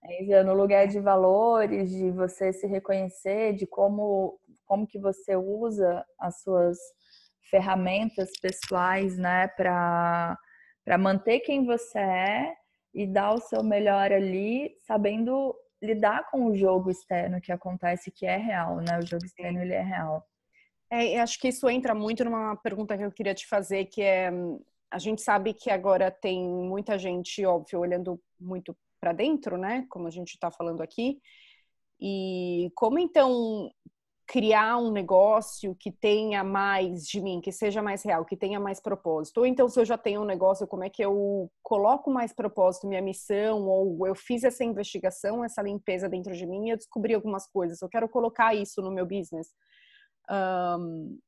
É. 0.04 0.32
é. 0.32 0.42
No 0.42 0.54
lugar 0.54 0.86
de 0.86 1.00
valores, 1.00 1.90
de 1.90 2.10
você 2.10 2.52
se 2.52 2.66
reconhecer, 2.66 3.54
de 3.54 3.66
como, 3.66 4.38
como 4.66 4.86
que 4.86 4.98
você 4.98 5.36
usa 5.36 6.04
as 6.18 6.42
suas 6.42 6.78
ferramentas 7.50 8.30
pessoais, 8.40 9.16
né, 9.16 9.48
para 9.48 10.36
manter 10.98 11.40
quem 11.40 11.64
você 11.64 11.98
é 11.98 12.54
e 12.92 13.06
dar 13.06 13.32
o 13.32 13.40
seu 13.40 13.62
melhor 13.62 14.12
ali, 14.12 14.76
sabendo 14.86 15.54
lidar 15.82 16.28
com 16.30 16.46
o 16.46 16.56
jogo 16.56 16.90
externo 16.90 17.40
que 17.40 17.52
acontece, 17.52 18.10
que 18.10 18.26
é 18.26 18.36
real, 18.36 18.76
né? 18.76 18.98
O 18.98 19.06
jogo 19.06 19.24
externo, 19.24 19.60
ele 19.60 19.74
é 19.74 19.82
real. 19.82 20.26
É, 20.90 21.20
acho 21.20 21.38
que 21.38 21.48
isso 21.48 21.68
entra 21.68 21.94
muito 21.94 22.24
numa 22.24 22.56
pergunta 22.56 22.96
que 22.96 23.04
eu 23.04 23.12
queria 23.12 23.34
te 23.34 23.46
fazer, 23.46 23.86
que 23.86 24.02
é 24.02 24.30
a 24.90 24.98
gente 24.98 25.20
sabe 25.20 25.52
que 25.52 25.68
agora 25.70 26.10
tem 26.10 26.42
muita 26.48 26.98
gente, 26.98 27.44
óbvio, 27.44 27.80
olhando 27.80 28.20
muito 28.40 28.76
para 29.00 29.12
dentro, 29.12 29.58
né? 29.58 29.84
Como 29.90 30.06
a 30.06 30.10
gente 30.10 30.30
está 30.30 30.50
falando 30.50 30.80
aqui. 30.80 31.20
E 32.00 32.70
como 32.74 32.98
então 32.98 33.70
criar 34.26 34.76
um 34.78 34.90
negócio 34.90 35.74
que 35.78 35.92
tenha 35.92 36.42
mais 36.42 37.06
de 37.06 37.20
mim, 37.20 37.40
que 37.40 37.52
seja 37.52 37.80
mais 37.80 38.02
real, 38.02 38.24
que 38.24 38.36
tenha 38.36 38.58
mais 38.58 38.80
propósito? 38.80 39.38
Ou 39.38 39.46
então, 39.46 39.68
se 39.68 39.78
eu 39.78 39.84
já 39.84 39.96
tenho 39.96 40.22
um 40.22 40.24
negócio, 40.24 40.66
como 40.66 40.82
é 40.82 40.90
que 40.90 41.02
eu 41.02 41.50
coloco 41.62 42.10
mais 42.10 42.32
propósito, 42.32 42.88
minha 42.88 43.00
missão? 43.00 43.62
Ou 43.66 44.06
eu 44.06 44.14
fiz 44.16 44.42
essa 44.42 44.64
investigação, 44.64 45.44
essa 45.44 45.62
limpeza 45.62 46.08
dentro 46.08 46.34
de 46.34 46.44
mim 46.44 46.66
e 46.66 46.70
eu 46.70 46.76
descobri 46.76 47.14
algumas 47.14 47.46
coisas. 47.46 47.80
Eu 47.80 47.88
quero 47.88 48.08
colocar 48.08 48.54
isso 48.54 48.82
no 48.82 48.90
meu 48.90 49.06
business. 49.06 49.48
Um, 50.28 51.18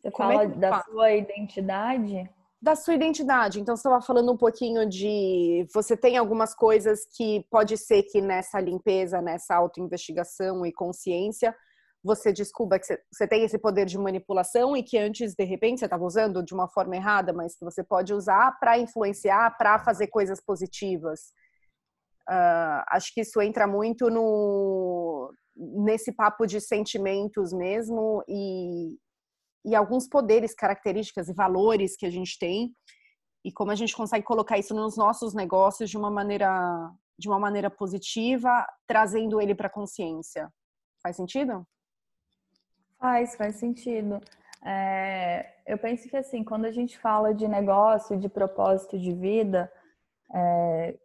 Você 0.00 0.08
é 0.08 0.10
fala 0.10 0.42
é 0.42 0.46
da 0.48 0.82
sua 0.82 1.12
identidade? 1.12 2.28
da 2.60 2.74
sua 2.74 2.94
identidade. 2.94 3.60
Então, 3.60 3.76
você 3.76 3.86
estava 3.86 4.02
falando 4.02 4.32
um 4.32 4.36
pouquinho 4.36 4.84
de 4.84 5.64
você 5.72 5.96
tem 5.96 6.16
algumas 6.16 6.54
coisas 6.56 7.06
que 7.16 7.46
pode 7.48 7.76
ser 7.76 8.02
que 8.02 8.20
nessa 8.20 8.60
limpeza, 8.60 9.22
nessa 9.22 9.54
autoinvestigação 9.54 10.66
e 10.66 10.72
consciência, 10.72 11.54
você 12.02 12.32
descubra 12.32 12.78
que 12.78 12.86
você 13.12 13.26
tem 13.26 13.44
esse 13.44 13.58
poder 13.58 13.84
de 13.84 13.98
manipulação 13.98 14.76
e 14.76 14.82
que 14.82 14.96
antes, 14.96 15.34
de 15.34 15.44
repente, 15.44 15.80
você 15.80 15.86
estava 15.86 16.04
usando 16.04 16.42
de 16.42 16.54
uma 16.54 16.68
forma 16.68 16.96
errada, 16.96 17.32
mas 17.32 17.56
que 17.56 17.64
você 17.64 17.82
pode 17.82 18.14
usar 18.14 18.58
para 18.58 18.78
influenciar, 18.78 19.56
para 19.56 19.78
fazer 19.78 20.06
coisas 20.08 20.40
positivas. 20.40 21.32
Uh, 22.28 22.84
acho 22.90 23.12
que 23.12 23.22
isso 23.22 23.40
entra 23.40 23.66
muito 23.66 24.10
no, 24.10 25.32
nesse 25.56 26.12
papo 26.12 26.46
de 26.46 26.60
sentimentos 26.60 27.52
mesmo 27.52 28.22
e, 28.28 28.96
e 29.64 29.74
alguns 29.74 30.06
poderes, 30.08 30.54
características 30.54 31.28
e 31.28 31.34
valores 31.34 31.96
que 31.96 32.06
a 32.06 32.10
gente 32.10 32.38
tem 32.38 32.72
e 33.44 33.52
como 33.52 33.70
a 33.70 33.74
gente 33.74 33.96
consegue 33.96 34.24
colocar 34.24 34.58
isso 34.58 34.74
nos 34.74 34.96
nossos 34.96 35.34
negócios 35.34 35.88
de 35.88 35.96
uma 35.96 36.10
maneira 36.10 36.90
de 37.18 37.28
uma 37.28 37.38
maneira 37.38 37.68
positiva, 37.68 38.64
trazendo 38.86 39.40
ele 39.40 39.52
para 39.52 39.66
a 39.66 39.70
consciência. 39.70 40.48
Faz 41.02 41.16
sentido? 41.16 41.66
Faz, 42.98 43.36
faz 43.36 43.56
sentido. 43.56 44.20
É, 44.64 45.54
eu 45.66 45.78
penso 45.78 46.08
que 46.08 46.16
assim, 46.16 46.42
quando 46.42 46.64
a 46.64 46.72
gente 46.72 46.98
fala 46.98 47.32
de 47.32 47.46
negócio, 47.46 48.18
de 48.18 48.28
propósito 48.28 48.98
de 48.98 49.14
vida, 49.14 49.70
é, 50.34 50.98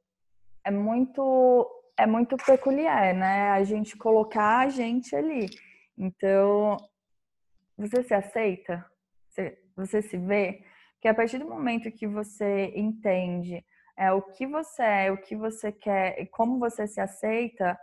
é 0.66 0.72
muito 0.72 1.70
é 1.96 2.08
muito 2.08 2.36
peculiar, 2.38 3.14
né? 3.14 3.52
A 3.52 3.64
gente 3.64 3.96
colocar 3.96 4.60
a 4.60 4.70
gente 4.70 5.16
ali. 5.16 5.48
Então, 5.98 6.78
você 7.78 8.04
se 8.04 8.14
aceita? 8.14 8.84
Você, 9.76 10.02
se 10.02 10.18
vê? 10.18 10.64
Que 11.00 11.08
a 11.08 11.14
partir 11.14 11.38
do 11.38 11.48
momento 11.48 11.92
que 11.92 12.08
você 12.08 12.74
entende 12.76 13.64
é, 13.98 14.12
o 14.12 14.22
que 14.22 14.48
você 14.48 14.82
é, 14.84 15.12
o 15.12 15.18
que 15.18 15.36
você 15.36 15.72
quer 15.72 16.20
e 16.20 16.26
como 16.26 16.60
você 16.60 16.88
se 16.88 17.00
aceita, 17.00 17.78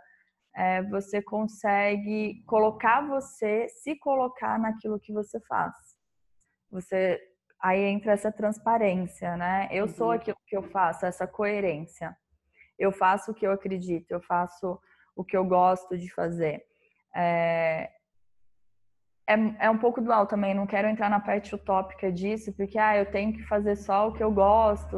é, 0.55 0.81
você 0.83 1.21
consegue 1.21 2.43
colocar 2.45 3.07
você, 3.07 3.67
se 3.69 3.95
colocar 3.97 4.59
naquilo 4.59 4.99
que 4.99 5.13
você 5.13 5.39
faz. 5.41 5.75
Você 6.71 7.19
aí 7.61 7.81
entra 7.83 8.13
essa 8.13 8.31
transparência, 8.31 9.37
né? 9.37 9.67
Eu 9.71 9.87
sou 9.87 10.07
uhum. 10.07 10.13
aquilo 10.13 10.37
que 10.47 10.57
eu 10.57 10.63
faço, 10.63 11.05
essa 11.05 11.27
coerência 11.27 12.15
eu 12.81 12.91
faço 12.91 13.31
o 13.31 13.33
que 13.33 13.45
eu 13.45 13.51
acredito, 13.51 14.11
eu 14.11 14.21
faço 14.21 14.79
o 15.15 15.23
que 15.23 15.37
eu 15.37 15.45
gosto 15.45 15.95
de 15.95 16.11
fazer. 16.11 16.63
É, 17.15 17.91
é, 19.27 19.35
é, 19.59 19.69
um 19.69 19.77
pouco 19.77 20.01
dual 20.01 20.25
também, 20.25 20.55
não 20.55 20.65
quero 20.65 20.87
entrar 20.87 21.09
na 21.09 21.19
parte 21.19 21.53
utópica 21.53 22.11
disso, 22.11 22.51
porque 22.53 22.79
ah, 22.79 22.97
eu 22.97 23.05
tenho 23.05 23.33
que 23.33 23.43
fazer 23.43 23.75
só 23.75 24.07
o 24.07 24.13
que 24.13 24.23
eu 24.23 24.31
gosto 24.31 24.97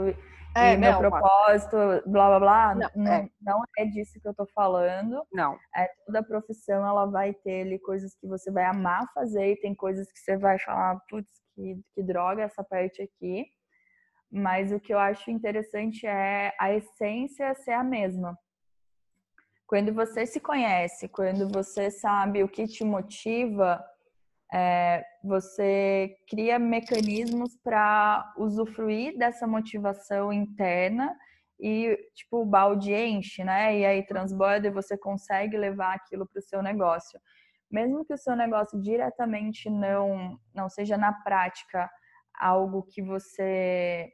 é, 0.56 0.74
e 0.74 0.78
não, 0.78 1.00
meu 1.02 1.10
propósito, 1.10 1.76
blá 2.06 2.28
blá 2.28 2.40
blá. 2.40 2.76
Não, 2.76 2.90
não 2.96 3.12
é. 3.12 3.30
não, 3.42 3.64
é. 3.78 3.86
disso 3.86 4.20
que 4.20 4.28
eu 4.28 4.34
tô 4.34 4.46
falando. 4.48 5.26
Não. 5.32 5.58
É, 5.76 5.90
toda 6.06 6.24
profissão 6.24 6.86
ela 6.88 7.06
vai 7.06 7.34
ter 7.34 7.62
ali 7.62 7.80
coisas 7.80 8.16
que 8.16 8.28
você 8.28 8.52
vai 8.52 8.66
amar 8.66 9.12
fazer 9.14 9.52
e 9.52 9.60
tem 9.60 9.74
coisas 9.74 10.12
que 10.12 10.20
você 10.20 10.38
vai 10.38 10.60
falar, 10.60 11.00
putz, 11.10 11.32
que, 11.56 11.80
que 11.94 12.04
droga 12.04 12.44
essa 12.44 12.64
parte 12.64 13.02
aqui 13.02 13.46
mas 14.34 14.72
o 14.72 14.80
que 14.80 14.92
eu 14.92 14.98
acho 14.98 15.30
interessante 15.30 16.08
é 16.08 16.56
a 16.60 16.74
essência 16.74 17.54
ser 17.54 17.74
a 17.74 17.84
mesma. 17.84 18.36
Quando 19.68 19.94
você 19.94 20.26
se 20.26 20.40
conhece, 20.40 21.08
quando 21.08 21.48
você 21.50 21.92
sabe 21.92 22.44
o 22.44 22.50
que 22.50 22.68
te 22.68 22.84
motiva, 22.84 23.84
é, 24.54 25.04
você 25.24 26.16
cria 26.30 26.60
mecanismos 26.60 27.58
para 27.64 28.34
usufruir 28.38 29.18
dessa 29.18 29.48
motivação 29.48 30.32
interna 30.32 31.18
e, 31.60 31.98
tipo, 32.14 32.42
o 32.42 32.46
balde 32.46 32.94
enche, 32.94 33.44
né? 33.44 33.80
E 33.80 33.84
aí 33.84 34.06
transborda 34.06 34.68
e 34.68 34.72
você 34.72 34.96
consegue 34.96 35.58
levar 35.58 35.96
aquilo 35.96 36.28
para 36.28 36.40
o 36.40 36.44
seu 36.44 36.62
negócio. 36.62 37.20
Mesmo 37.72 38.06
que 38.06 38.14
o 38.14 38.18
seu 38.18 38.36
negócio 38.36 38.80
diretamente 38.80 39.72
não, 39.72 40.38
não 40.54 40.70
seja 40.70 40.98
na 40.98 41.12
prática 41.12 41.90
algo 42.40 42.84
que 42.84 43.02
você 43.02 44.12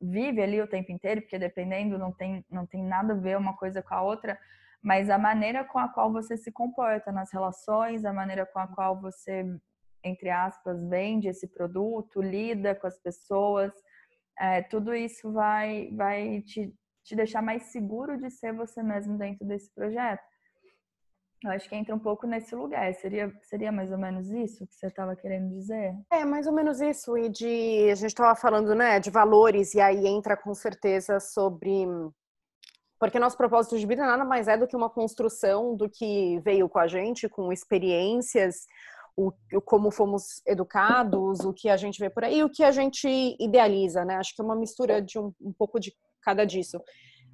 vive 0.00 0.42
ali 0.42 0.60
o 0.60 0.66
tempo 0.66 0.90
inteiro, 0.90 1.20
porque 1.20 1.38
dependendo 1.38 1.96
não 1.96 2.12
tem, 2.12 2.44
não 2.50 2.66
tem 2.66 2.82
nada 2.82 3.12
a 3.12 3.16
ver 3.16 3.38
uma 3.38 3.56
coisa 3.56 3.80
com 3.80 3.94
a 3.94 4.02
outra, 4.02 4.36
mas 4.84 5.08
a 5.08 5.16
maneira 5.16 5.64
com 5.64 5.78
a 5.78 5.88
qual 5.88 6.12
você 6.12 6.36
se 6.36 6.52
comporta 6.52 7.10
nas 7.10 7.32
relações, 7.32 8.04
a 8.04 8.12
maneira 8.12 8.44
com 8.44 8.58
a 8.58 8.68
qual 8.68 9.00
você, 9.00 9.42
entre 10.04 10.28
aspas, 10.28 10.86
vende 10.86 11.26
esse 11.26 11.48
produto, 11.48 12.20
lida 12.20 12.74
com 12.74 12.86
as 12.86 12.98
pessoas, 12.98 13.72
é, 14.38 14.60
tudo 14.60 14.94
isso 14.94 15.32
vai, 15.32 15.90
vai 15.96 16.42
te, 16.42 16.70
te 17.02 17.16
deixar 17.16 17.40
mais 17.40 17.62
seguro 17.72 18.18
de 18.18 18.28
ser 18.28 18.52
você 18.52 18.82
mesmo 18.82 19.16
dentro 19.16 19.46
desse 19.46 19.72
projeto. 19.74 20.22
Eu 21.42 21.50
acho 21.50 21.66
que 21.66 21.76
entra 21.76 21.94
um 21.94 21.98
pouco 21.98 22.26
nesse 22.26 22.54
lugar. 22.54 22.92
Seria, 22.94 23.32
seria 23.42 23.72
mais 23.72 23.90
ou 23.90 23.98
menos 23.98 24.30
isso 24.30 24.66
que 24.66 24.74
você 24.74 24.86
estava 24.86 25.16
querendo 25.16 25.50
dizer? 25.50 25.94
É, 26.10 26.26
mais 26.26 26.46
ou 26.46 26.52
menos 26.52 26.80
isso. 26.80 27.16
E 27.16 27.28
de. 27.30 27.90
A 27.90 27.94
gente 27.94 28.10
estava 28.10 28.34
falando, 28.34 28.74
né, 28.74 28.98
de 28.98 29.10
valores, 29.10 29.74
e 29.74 29.80
aí 29.80 30.06
entra 30.06 30.36
com 30.36 30.54
certeza 30.54 31.20
sobre. 31.20 31.86
Porque 32.98 33.18
nosso 33.18 33.36
propósito 33.36 33.78
de 33.78 33.86
vida 33.86 34.06
nada 34.06 34.24
mais 34.24 34.48
é 34.48 34.56
do 34.56 34.66
que 34.66 34.76
uma 34.76 34.90
construção 34.90 35.76
do 35.76 35.88
que 35.88 36.40
veio 36.40 36.68
com 36.68 36.78
a 36.78 36.86
gente, 36.86 37.28
com 37.28 37.52
experiências, 37.52 38.66
o, 39.16 39.32
como 39.64 39.90
fomos 39.90 40.42
educados, 40.46 41.40
o 41.40 41.52
que 41.52 41.68
a 41.68 41.76
gente 41.76 41.98
vê 41.98 42.10
por 42.10 42.24
aí, 42.24 42.42
o 42.42 42.50
que 42.50 42.64
a 42.64 42.70
gente 42.70 43.08
idealiza, 43.38 44.04
né? 44.04 44.16
Acho 44.16 44.34
que 44.34 44.42
é 44.42 44.44
uma 44.44 44.56
mistura 44.56 45.00
de 45.00 45.18
um, 45.18 45.32
um 45.40 45.52
pouco 45.52 45.78
de 45.78 45.94
cada 46.22 46.44
disso. 46.44 46.80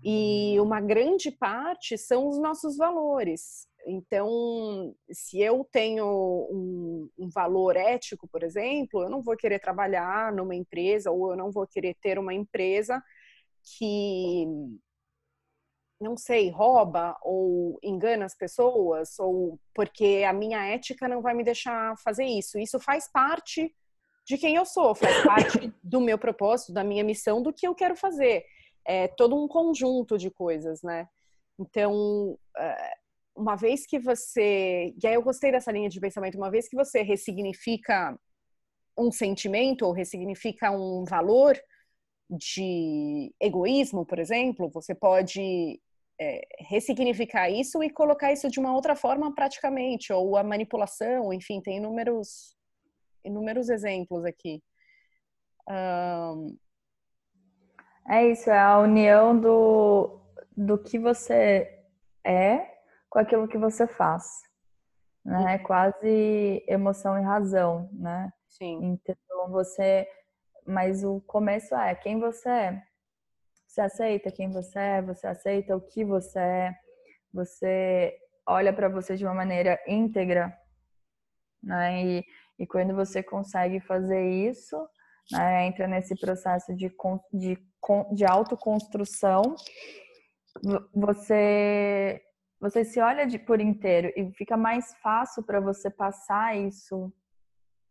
E 0.03 0.59
uma 0.61 0.81
grande 0.81 1.31
parte 1.31 1.97
são 1.99 2.29
os 2.29 2.39
nossos 2.39 2.77
valores. 2.77 3.69
Então, 3.87 4.95
se 5.11 5.41
eu 5.41 5.67
tenho 5.71 6.07
um, 6.07 7.09
um, 7.19 7.29
valor 7.31 7.77
ético, 7.77 8.29
por 8.29 8.43
exemplo, 8.43 9.03
eu 9.03 9.11
não 9.11 9.23
vou 9.23 9.37
querer 9.37 9.59
trabalhar 9.59 10.33
numa 10.33 10.55
empresa 10.55 11.11
ou 11.11 11.31
eu 11.31 11.37
não 11.37 11.51
vou 11.51 11.67
querer 11.67 11.97
ter 12.01 12.19
uma 12.19 12.35
empresa 12.35 13.03
que, 13.79 14.47
não 16.01 16.17
sei, 16.17 16.51
rouba 16.51 17.17
ou 17.23 17.79
engana 17.83 18.25
as 18.25 18.35
pessoas, 18.35 19.19
ou 19.19 19.61
porque 19.75 20.25
a 20.27 20.33
minha 20.33 20.65
ética 20.65 21.07
não 21.07 21.21
vai 21.21 21.35
me 21.35 21.45
deixar 21.45 21.97
fazer 21.99 22.25
isso. 22.25 22.59
Isso 22.59 22.81
faz 22.81 23.11
parte 23.13 23.75
de 24.27 24.39
quem 24.39 24.57
eu 24.57 24.65
sou, 24.65 24.95
faz 24.95 25.23
parte 25.25 25.73
do 25.83 26.01
meu 26.01 26.19
propósito, 26.19 26.73
da 26.73 26.83
minha 26.83 27.05
missão, 27.05 27.43
do 27.43 27.53
que 27.53 27.67
eu 27.67 27.75
quero 27.75 27.95
fazer. 27.95 28.45
É 28.85 29.09
todo 29.09 29.37
um 29.37 29.47
conjunto 29.47 30.17
de 30.17 30.31
coisas, 30.31 30.83
né? 30.83 31.07
Então, 31.59 32.39
eh, 32.57 32.95
uma 33.37 33.55
vez 33.55 33.87
que 33.87 33.99
você. 33.99 34.95
E 35.03 35.07
aí 35.07 35.15
eu 35.15 35.23
gostei 35.23 35.53
dessa 35.53 35.71
linha 35.71 35.89
de 35.91 36.01
pensamento, 36.01 36.37
uma 36.37 36.51
vez 36.51 36.69
que 36.69 36.77
você 36.77 37.03
ressignifica 37.03 38.19
um 38.97 39.13
sentimento 39.13 39.85
ou 39.85 39.93
ressignifica 39.93 40.71
um 40.71 41.05
valor 41.05 41.59
de 42.31 43.35
egoísmo, 43.41 44.07
por 44.07 44.19
exemplo, 44.19 44.71
você 44.71 44.95
pode 44.95 45.81
é, 46.21 46.47
ressignificar 46.59 47.49
isso 47.49 47.83
e 47.83 47.89
colocar 47.89 48.31
isso 48.31 48.51
de 48.51 48.61
uma 48.61 48.75
outra 48.75 48.95
forma 48.95 49.35
praticamente, 49.35 50.13
ou 50.13 50.37
a 50.37 50.45
manipulação, 50.45 51.33
enfim, 51.33 51.63
tem 51.63 51.79
inúmeros, 51.79 52.55
inúmeros 53.25 53.71
exemplos 53.71 54.25
aqui. 54.27 54.63
Um... 55.67 56.59
É 58.09 58.27
isso, 58.27 58.51
é 58.51 58.59
a 58.59 58.79
união 58.79 59.39
do, 59.39 60.21
do 60.55 60.77
que 60.77 60.99
você 60.99 61.85
é 62.25 62.67
com 63.09 63.19
aquilo 63.19 63.49
que 63.49 63.57
você 63.57 63.87
faz, 63.87 64.43
né? 65.25 65.55
É 65.55 65.59
quase 65.59 66.63
emoção 66.69 67.19
e 67.19 67.23
razão, 67.23 67.89
né? 67.93 68.33
Sim. 68.49 68.79
Então 68.83 69.51
você, 69.51 70.07
mas 70.67 71.03
o 71.03 71.21
começo 71.23 71.75
é 71.75 71.95
quem 71.95 72.19
você 72.21 72.49
é. 72.49 72.90
Você 73.71 73.83
aceita 73.83 74.33
quem 74.33 74.51
você 74.51 74.79
é, 74.81 75.01
você 75.01 75.29
aceita 75.29 75.77
o 75.77 75.81
que 75.81 76.05
você 76.05 76.41
é, 76.41 76.75
você 77.33 78.19
olha 78.45 78.73
para 78.73 78.89
você 78.89 79.15
de 79.15 79.25
uma 79.25 79.33
maneira 79.33 79.79
íntegra, 79.87 80.53
né? 81.63 82.05
E, 82.05 82.25
e 82.59 82.67
quando 82.67 82.97
você 82.97 83.23
consegue 83.23 83.79
fazer 83.79 84.29
isso, 84.29 84.77
né, 85.31 85.69
entra 85.69 85.87
nesse 85.87 86.19
processo 86.19 86.75
de, 86.75 86.93
de, 87.33 87.59
de 88.13 88.25
autoconstrução, 88.25 89.55
você 90.93 92.21
você 92.61 92.85
se 92.85 93.01
olha 93.01 93.25
de, 93.25 93.39
por 93.39 93.61
inteiro 93.61 94.13
e 94.17 94.33
fica 94.33 94.57
mais 94.57 94.95
fácil 94.97 95.45
para 95.45 95.61
você 95.61 95.89
passar 95.89 96.57
isso 96.57 97.11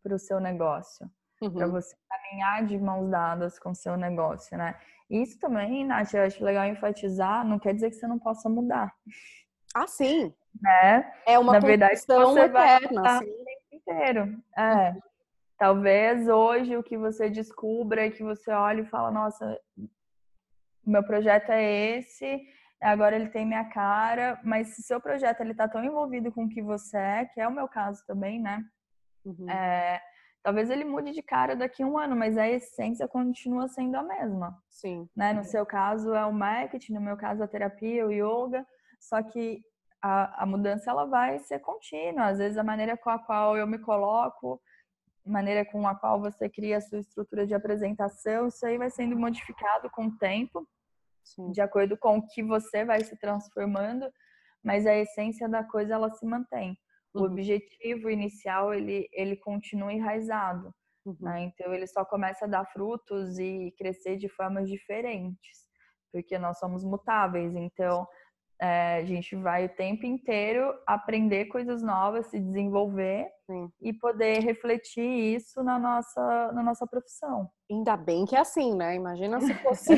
para 0.04 0.14
o 0.14 0.20
seu 0.20 0.42
negócio, 0.42 1.10
uhum. 1.42 1.54
para 1.54 1.68
você 1.68 1.96
caminhar 2.10 2.66
de 2.66 2.78
mãos 2.78 3.10
dadas 3.10 3.58
com 3.58 3.72
o 3.72 3.76
seu 3.76 3.96
negócio, 3.96 4.58
né? 4.58 4.78
Isso 5.10 5.39
também, 5.39 5.86
Nath, 5.86 6.14
eu 6.14 6.24
acho 6.24 6.43
legal 6.43 6.66
enfatizar, 6.66 7.45
não 7.45 7.57
quer 7.57 7.74
dizer 7.74 7.89
que 7.89 7.95
você 7.95 8.07
não 8.07 8.20
possa 8.20 8.47
mudar. 8.47 8.93
Ah, 9.74 9.88
sim. 9.88 10.34
Né? 10.62 11.12
É 11.26 11.39
uma 11.39 11.53
Na 11.53 11.60
verdade, 11.60 11.99
você 11.99 12.39
eterna, 12.41 13.01
vai 13.01 13.18
o 13.18 13.20
tempo 13.20 13.62
inteiro. 13.72 14.43
É. 14.55 14.89
Uhum. 14.91 15.01
Talvez 15.57 16.28
hoje 16.28 16.78
o 16.78 16.84
que 16.84 16.97
você 16.97 17.30
descubra 17.30 18.05
é 18.05 18.12
que 18.12 18.24
você 18.24 18.51
olha 18.51 18.82
e 18.82 18.86
fala, 18.86 19.12
nossa, 19.12 19.60
o 19.78 20.89
meu 20.89 21.03
projeto 21.03 21.49
é 21.49 21.97
esse, 21.97 22.41
agora 22.82 23.16
ele 23.16 23.30
tem 23.30 23.45
minha 23.45 23.66
cara, 23.66 24.39
mas 24.43 24.70
se 24.70 24.84
seu 24.84 25.01
projeto 25.01 25.41
ele 25.41 25.53
tá 25.53 25.68
tão 25.68 25.84
envolvido 25.84 26.32
com 26.32 26.45
o 26.45 26.49
que 26.49 26.62
você 26.62 26.97
é, 26.97 27.26
que 27.26 27.41
é 27.41 27.47
o 27.47 27.53
meu 27.53 27.68
caso 27.68 28.05
também, 28.05 28.39
né? 28.39 28.64
Uhum. 29.26 29.49
É, 29.49 30.01
talvez 30.44 30.70
ele 30.70 30.86
mude 30.86 31.12
de 31.12 31.22
cara 31.22 31.56
daqui 31.56 31.84
a 31.84 31.88
um 31.88 31.98
ano, 31.98 32.16
mas 32.16 32.38
a 32.38 32.48
essência 32.48 33.08
continua 33.08 33.68
sendo 33.68 33.96
a 33.96 34.04
mesma. 34.04 34.58
Sim. 34.70 35.08
Né? 35.16 35.34
No 35.34 35.44
seu 35.44 35.66
caso 35.66 36.14
é 36.14 36.26
o 36.26 36.34
marketing, 36.34 36.94
no 36.94 37.02
meu 37.02 37.18
caso 37.18 37.44
a 37.44 37.48
terapia, 37.48 38.06
o 38.06 38.12
yoga, 38.12 38.66
só 39.00 39.22
que 39.22 39.62
a, 40.02 40.44
a 40.44 40.46
mudança 40.46 40.90
ela 40.90 41.06
vai 41.06 41.40
ser 41.40 41.60
contínua. 41.60 42.28
Às 42.28 42.38
vezes 42.38 42.58
a 42.58 42.64
maneira 42.64 42.98
com 42.98 43.10
a 43.10 43.20
qual 43.20 43.58
eu 43.58 43.68
me 43.68 43.80
coloco, 43.80 44.62
maneira 45.26 45.66
com 45.66 45.88
a 45.88 45.96
qual 45.96 46.20
você 46.20 46.50
cria 46.50 46.78
a 46.78 46.82
sua 46.82 47.00
estrutura 47.00 47.46
de 47.46 47.54
apresentação, 47.54 48.48
isso 48.48 48.66
aí 48.66 48.78
vai 48.78 48.90
sendo 48.90 49.18
modificado 49.18 49.90
com 49.90 50.08
o 50.08 50.18
tempo, 50.18 50.68
Sim. 51.24 51.52
de 51.52 51.62
acordo 51.62 51.98
com 51.98 52.18
o 52.18 52.28
que 52.28 52.42
você 52.42 52.84
vai 52.84 53.04
se 53.04 53.16
transformando, 53.18 54.12
mas 54.64 54.86
a 54.86 54.96
essência 54.96 55.48
da 55.48 55.64
coisa 55.64 55.94
ela 55.94 56.10
se 56.12 56.26
mantém. 56.26 56.78
O 57.14 57.20
uhum. 57.20 57.26
objetivo 57.26 58.10
inicial 58.10 58.74
ele 58.74 59.07
ele 59.12 59.36
continua 59.38 59.91
enraizado, 59.91 60.74
uhum. 61.05 61.18
né? 61.20 61.43
Então 61.43 61.74
ele 61.74 61.88
só 61.88 62.05
começa 62.05 62.45
a 62.45 62.47
dar 62.47 62.66
frutos 62.66 63.39
e 63.39 63.74
crescer 63.78 64.18
de 64.18 64.30
formas 64.30 64.70
diferentes, 64.70 65.68
porque 66.12 66.38
nós 66.38 66.60
somos 66.60 66.84
mutáveis. 66.84 67.55
Então 67.55 68.07
é, 68.62 68.97
a 68.97 69.05
gente 69.05 69.36
vai 69.38 69.66
o 69.66 69.70
tempo 69.70 70.05
inteiro 70.05 70.74
aprender 70.86 71.45
coisas 71.45 71.82
novas, 71.82 72.28
se 72.28 72.39
desenvolver 72.39 73.28
Sim. 73.45 73.72
e 73.82 73.93
poder 73.93 74.39
refletir 74.39 75.36
isso 75.36 75.64
na 75.64 75.80
nossa, 75.80 76.51
na 76.51 76.62
nossa 76.62 76.86
profissão. 76.86 77.49
Ainda 77.72 77.95
bem 77.95 78.26
que 78.26 78.36
é 78.36 78.39
assim, 78.39 78.76
né? 78.76 78.95
Imagina 78.95 79.39
se 79.39 79.53
fosse 79.55 79.93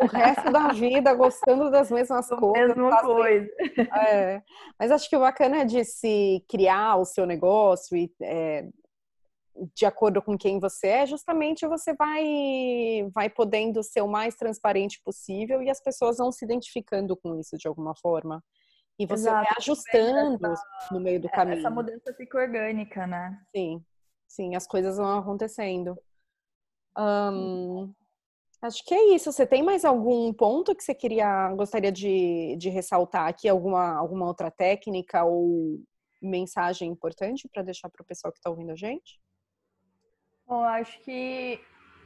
o 0.00 0.06
resto 0.06 0.50
da 0.50 0.68
vida 0.68 1.14
gostando 1.14 1.70
das 1.70 1.90
mesmas 1.90 2.28
coisas. 2.34 2.76
Mesma 2.76 2.94
assim. 2.94 3.06
coisa. 3.06 3.48
É. 4.08 4.42
Mas 4.78 4.90
acho 4.90 5.08
que 5.08 5.16
o 5.16 5.20
bacana 5.20 5.64
de 5.64 5.84
se 5.84 6.44
criar 6.48 6.96
o 6.96 7.04
seu 7.04 7.24
negócio 7.24 7.96
e 7.96 8.12
é, 8.20 8.68
de 9.74 9.86
acordo 9.86 10.22
com 10.22 10.36
quem 10.36 10.58
você 10.58 10.88
é, 10.88 11.06
justamente 11.06 11.66
você 11.66 11.94
vai 11.94 13.08
vai 13.14 13.28
podendo 13.28 13.82
ser 13.82 14.00
o 14.00 14.08
mais 14.08 14.34
transparente 14.34 15.00
possível 15.04 15.62
e 15.62 15.70
as 15.70 15.82
pessoas 15.82 16.16
vão 16.16 16.32
se 16.32 16.44
identificando 16.44 17.16
com 17.16 17.38
isso 17.38 17.56
de 17.56 17.68
alguma 17.68 17.94
forma. 17.94 18.42
E 18.98 19.06
você 19.06 19.28
Exato. 19.28 19.44
vai 19.44 19.54
ajustando 19.58 20.46
essa, 20.46 20.64
no 20.90 21.00
meio 21.00 21.20
do 21.20 21.28
caminho. 21.28 21.58
Essa 21.58 21.70
mudança 21.70 22.14
fica 22.14 22.38
orgânica, 22.38 23.06
né? 23.06 23.40
Sim, 23.54 23.82
sim, 24.28 24.54
as 24.54 24.66
coisas 24.66 24.96
vão 24.96 25.18
acontecendo. 25.18 25.98
Um, 26.96 27.92
acho 28.60 28.84
que 28.84 28.94
é 28.94 29.14
isso. 29.14 29.32
Você 29.32 29.46
tem 29.46 29.62
mais 29.62 29.84
algum 29.84 30.32
ponto 30.32 30.74
que 30.74 30.84
você 30.84 30.94
queria, 30.94 31.52
gostaria 31.54 31.90
de, 31.90 32.54
de 32.56 32.68
ressaltar 32.68 33.28
aqui? 33.28 33.48
Alguma, 33.48 33.96
alguma 33.96 34.26
outra 34.26 34.50
técnica 34.50 35.24
ou 35.24 35.80
mensagem 36.20 36.88
importante 36.90 37.48
para 37.52 37.62
deixar 37.62 37.88
para 37.88 38.02
o 38.02 38.06
pessoal 38.06 38.32
que 38.32 38.38
está 38.38 38.50
ouvindo 38.50 38.70
a 38.70 38.76
gente? 38.76 39.20
Bom, 40.52 40.64
acho 40.64 41.00
que 41.00 41.58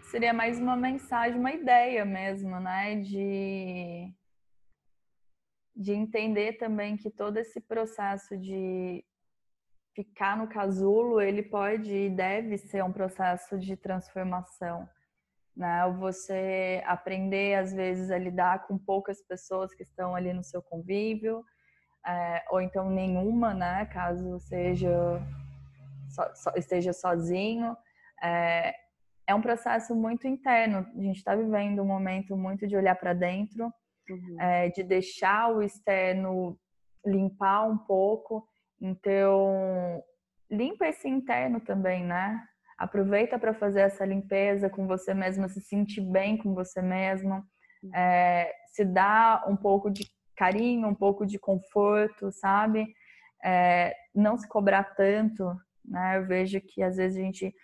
seria 0.03 0.33
mais 0.33 0.61
uma 0.61 0.77
mensagem, 0.77 1.37
uma 1.37 1.51
ideia 1.51 2.05
mesmo, 2.05 2.61
né? 2.61 2.95
De, 2.95 4.15
de 5.75 5.93
entender 5.93 6.53
também 6.53 6.97
que 6.97 7.11
todo 7.11 7.39
esse 7.39 7.61
processo 7.61 8.39
de 8.39 9.05
ficar 9.97 10.37
no 10.37 10.47
casulo, 10.47 11.21
ele 11.21 11.43
pode 11.43 11.93
e 11.93 12.09
deve 12.09 12.57
ser 12.57 12.85
um 12.85 12.93
processo 12.93 13.59
de 13.59 13.77
transformação. 13.77 14.89
Né? 15.57 15.93
Você 15.99 16.85
aprender, 16.87 17.57
às 17.57 17.73
vezes, 17.73 18.13
a 18.13 18.19
lidar 18.19 18.65
com 18.69 18.79
poucas 18.79 19.21
pessoas 19.23 19.75
que 19.75 19.83
estão 19.83 20.15
ali 20.15 20.33
no 20.33 20.45
seu 20.45 20.63
convívio, 20.63 21.45
é, 22.07 22.45
ou 22.49 22.61
então 22.61 22.89
nenhuma, 22.89 23.53
né? 23.53 23.87
Caso 23.87 24.39
seja, 24.39 25.21
so, 26.09 26.23
so, 26.37 26.51
esteja 26.57 26.93
sozinho 26.93 27.77
é, 28.23 28.75
é 29.27 29.35
um 29.35 29.41
processo 29.41 29.95
muito 29.95 30.27
interno. 30.27 30.87
A 30.97 31.03
gente 31.03 31.17
está 31.17 31.35
vivendo 31.35 31.83
um 31.83 31.87
momento 31.87 32.37
muito 32.37 32.67
de 32.67 32.77
olhar 32.77 32.95
para 32.95 33.13
dentro, 33.13 33.73
uhum. 34.09 34.41
é, 34.41 34.69
de 34.71 34.83
deixar 34.83 35.53
o 35.53 35.63
externo 35.63 36.59
limpar 37.05 37.69
um 37.69 37.77
pouco. 37.77 38.47
Então, 38.81 40.03
limpa 40.51 40.87
esse 40.87 41.09
interno 41.09 41.61
também, 41.61 42.05
né? 42.05 42.41
Aproveita 42.79 43.39
para 43.39 43.55
fazer 43.55 43.81
essa 43.81 44.05
limpeza 44.05 44.69
com 44.69 44.87
você 44.87 45.15
mesma, 45.15 45.49
se 45.49 45.61
sentir 45.61 46.03
bem 46.03 46.37
com 46.37 46.55
você 46.55 46.83
mesma, 46.83 47.45
uhum. 47.83 47.95
é, 47.95 48.53
se 48.69 48.85
dá 48.85 49.45
um 49.49 49.57
pouco 49.57 49.91
de 49.91 50.07
carinho, 50.37 50.87
um 50.87 50.95
pouco 50.95 51.27
de 51.27 51.39
conforto, 51.39 52.31
sabe? 52.31 52.87
É, 53.43 53.95
não 54.15 54.37
se 54.37 54.47
cobrar 54.47 54.85
tanto, 54.95 55.45
né? 55.85 56.19
Eu 56.19 56.27
vejo 56.27 56.61
que 56.61 56.83
às 56.83 56.97
vezes 56.97 57.17
a 57.17 57.23
gente 57.23 57.55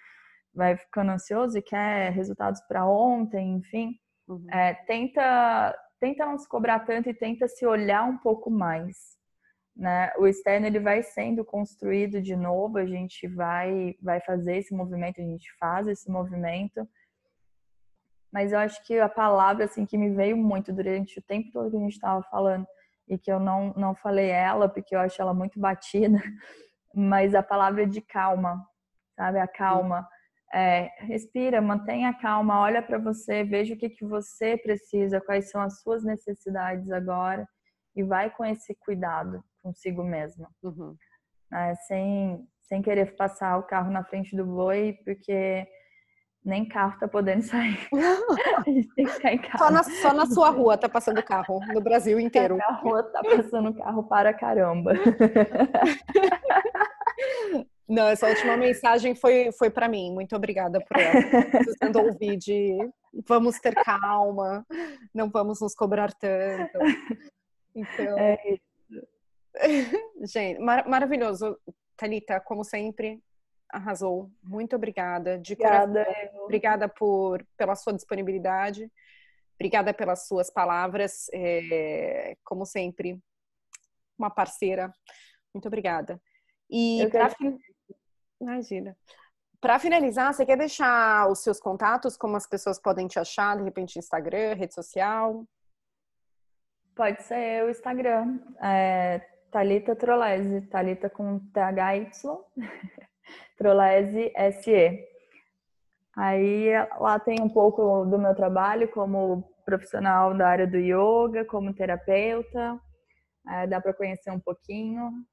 vai 0.55 0.77
ficando 0.77 1.13
ansioso 1.13 1.57
e 1.57 1.63
quer 1.63 2.13
resultados 2.13 2.61
para 2.69 2.87
ontem, 2.87 3.55
enfim, 3.55 3.99
uhum. 4.29 4.47
é, 4.51 4.75
tenta 4.75 5.75
tenta 5.99 6.27
não 6.27 6.37
se 6.37 6.49
cobrar 6.49 6.81
tanto 6.81 7.09
e 7.09 7.15
tenta 7.15 7.47
se 7.47 7.65
olhar 7.65 8.03
um 8.03 8.19
pouco 8.19 8.51
mais. 8.51 9.17
Né? 9.75 10.13
O 10.19 10.27
externo 10.27 10.67
ele 10.67 10.81
vai 10.81 11.01
sendo 11.01 11.45
construído 11.45 12.21
de 12.21 12.37
novo, 12.37 12.77
a 12.77 12.85
gente 12.85 13.27
vai 13.29 13.95
vai 14.03 14.21
fazer 14.21 14.57
esse 14.57 14.75
movimento, 14.75 15.21
a 15.21 15.25
gente 15.25 15.51
faz 15.59 15.87
esse 15.87 16.11
movimento. 16.11 16.87
Mas 18.33 18.53
eu 18.53 18.59
acho 18.59 18.85
que 18.85 18.99
a 18.99 19.09
palavra 19.09 19.65
assim 19.65 19.87
que 19.87 19.97
me 19.97 20.11
veio 20.11 20.37
muito 20.37 20.73
durante 20.73 21.19
o 21.19 21.23
tempo 21.23 21.51
todo 21.53 21.71
que 21.71 21.77
a 21.77 21.81
gente 21.81 21.93
estava 21.93 22.23
falando 22.25 22.67
e 23.09 23.17
que 23.17 23.31
eu 23.31 23.41
não 23.41 23.73
não 23.75 23.95
falei 23.95 24.29
ela 24.29 24.69
porque 24.69 24.95
eu 24.95 25.01
acho 25.01 25.21
ela 25.23 25.33
muito 25.33 25.59
batida, 25.59 26.19
mas 26.95 27.35
a 27.35 27.43
palavra 27.43 27.87
de 27.87 28.01
calma, 28.03 28.67
sabe? 29.17 29.39
A 29.39 29.47
calma. 29.47 30.07
É, 30.55 30.91
respira, 30.99 31.63
mantenha 31.63 32.11
a 32.11 32.15
calma, 32.15 32.61
olha 32.61 32.83
para 32.83 32.99
você, 32.99 33.43
veja 33.43 33.73
o 33.75 33.77
que, 33.77 33.89
que 33.89 34.05
você 34.05 34.57
precisa, 34.57 35.21
quais 35.21 35.51
são 35.51 35.63
as 35.63 35.81
suas 35.81 36.05
necessidades 36.05 36.91
agora 36.91 37.49
e 37.97 38.03
vai 38.03 38.29
com 38.29 38.45
esse 38.45 38.75
cuidado 38.75 39.43
consigo 39.63 40.03
mesma. 40.03 40.51
Uhum. 40.63 40.95
É, 41.53 41.75
sem, 41.87 42.47
sem 42.63 42.83
querer 42.83 43.17
passar 43.17 43.59
o 43.59 43.63
carro 43.63 43.91
na 43.91 44.05
frente 44.05 44.37
do 44.37 44.45
boi, 44.45 44.99
porque 45.05 45.67
nem 46.45 46.67
carro 46.67 46.99
tá 46.99 47.07
podendo 47.07 47.43
sair. 47.45 47.79
a 48.59 48.63
gente 48.71 48.89
tem 48.95 49.07
que 49.07 49.13
ficar 49.13 49.33
em 49.33 49.39
casa. 49.39 49.59
Só 49.59 49.71
na, 49.71 49.83
só 49.85 50.13
na 50.13 50.27
sua 50.27 50.51
rua 50.51 50.77
tá 50.77 50.89
passando 50.89 51.23
carro, 51.23 51.61
no 51.73 51.81
Brasil 51.81 52.19
inteiro. 52.21 52.57
Na 52.57 52.73
rua 52.73 53.03
tá 53.05 53.23
passando 53.23 53.73
carro 53.75 54.03
para 54.05 54.35
caramba. 54.35 54.93
Não, 57.93 58.09
essa 58.09 58.27
última 58.27 58.57
mensagem 58.57 59.15
foi, 59.15 59.53
foi 59.53 59.69
para 59.69 59.87
mim. 59.87 60.11
Muito 60.15 60.35
obrigada 60.35 60.81
por 60.81 60.99
ela. 60.99 61.45
Precisando 61.51 62.01
ouvir 62.01 62.39
de 62.39 62.79
vamos 63.29 63.61
ter 63.61 63.75
calma, 63.75 64.67
não 65.15 65.29
vamos 65.29 65.61
nos 65.61 65.75
cobrar 65.75 66.11
tanto. 66.15 66.79
Então. 67.75 68.19
É 68.19 68.39
isso. 68.51 69.07
Gente, 70.33 70.59
mar 70.59 70.89
maravilhoso. 70.89 71.59
Thalita, 71.95 72.41
como 72.41 72.65
sempre, 72.65 73.23
arrasou. 73.69 74.31
Muito 74.43 74.75
obrigada. 74.75 75.39
De 75.39 75.53
obrigada. 75.53 76.05
Coração. 76.07 76.45
Obrigada 76.45 76.89
por, 76.89 77.47
pela 77.59 77.77
sua 77.77 77.93
disponibilidade. 77.93 78.91
Obrigada 79.57 79.93
pelas 79.93 80.27
suas 80.27 80.51
palavras. 80.51 81.27
É, 81.31 82.39
como 82.43 82.65
sempre, 82.65 83.21
uma 84.19 84.31
parceira. 84.31 84.91
Muito 85.53 85.69
obrigada. 85.69 86.19
E 86.71 87.07
para 87.11 87.29
Imagina. 88.43 88.97
Para 89.61 89.79
finalizar, 89.79 90.35
você 90.35 90.45
quer 90.45 90.59
deixar 90.59 91.31
os 91.31 91.43
seus 91.43 91.61
contatos, 91.61 92.17
como 92.17 92.37
as 92.37 92.49
pessoas 92.49 92.81
podem 92.81 93.07
te 93.07 93.21
achar, 93.21 93.57
de 93.57 93.63
repente, 93.63 93.99
Instagram, 93.99 94.55
rede 94.55 94.75
social? 94.75 95.45
Pode 96.97 97.23
ser 97.23 97.65
o 97.65 97.71
Instagram, 97.71 98.41
é, 98.61 99.21
Thalita 99.53 99.95
Trolese, 99.95 100.63
Thalita 100.63 101.09
com 101.09 101.39
THY, 101.39 102.11
Trolese 103.57 104.33
SE. 104.61 105.09
Aí 106.17 106.71
lá 106.99 107.21
tem 107.21 107.41
um 107.41 107.49
pouco 107.49 108.05
do 108.05 108.19
meu 108.19 108.35
trabalho 108.35 108.91
como 108.91 109.49
profissional 109.65 110.37
da 110.37 110.49
área 110.49 110.67
do 110.67 110.77
yoga, 110.77 111.45
como 111.45 111.73
terapeuta, 111.73 112.81
é, 113.49 113.67
dá 113.69 113.81
para 113.81 113.95
conhecer 113.95 114.33
um 114.33 114.41
pouquinho. 114.41 115.25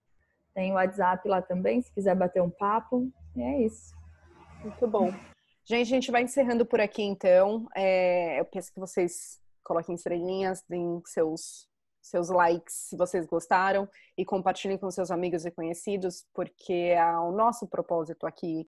Tem 0.60 0.74
o 0.74 0.76
WhatsApp 0.76 1.26
lá 1.26 1.42
também, 1.42 1.82
se 1.82 1.90
quiser 1.94 2.14
bater 2.14 2.42
um 2.42 2.50
papo. 2.50 3.10
E 3.34 3.42
é 3.42 3.62
isso. 3.62 3.96
Muito 4.62 4.86
bom. 4.90 5.10
Gente, 5.64 5.88
a 5.88 5.96
gente 5.96 6.12
vai 6.12 6.24
encerrando 6.24 6.66
por 6.66 6.82
aqui 6.82 7.02
então. 7.02 7.66
É, 7.74 8.42
eu 8.42 8.44
peço 8.44 8.74
que 8.74 8.80
vocês 8.80 9.40
coloquem 9.64 9.96
estrelinhas, 9.96 10.62
deem 10.68 11.02
seus, 11.06 11.66
seus 12.02 12.28
likes 12.28 12.74
se 12.90 12.98
vocês 12.98 13.26
gostaram 13.26 13.88
e 14.18 14.26
compartilhem 14.26 14.78
com 14.78 14.92
seus 14.92 15.12
amigos 15.12 15.46
e 15.46 15.52
conhecidos, 15.52 16.26
porque 16.34 16.74
é 16.74 17.18
o 17.20 17.32
nosso 17.32 17.66
propósito 17.66 18.28
aqui 18.28 18.58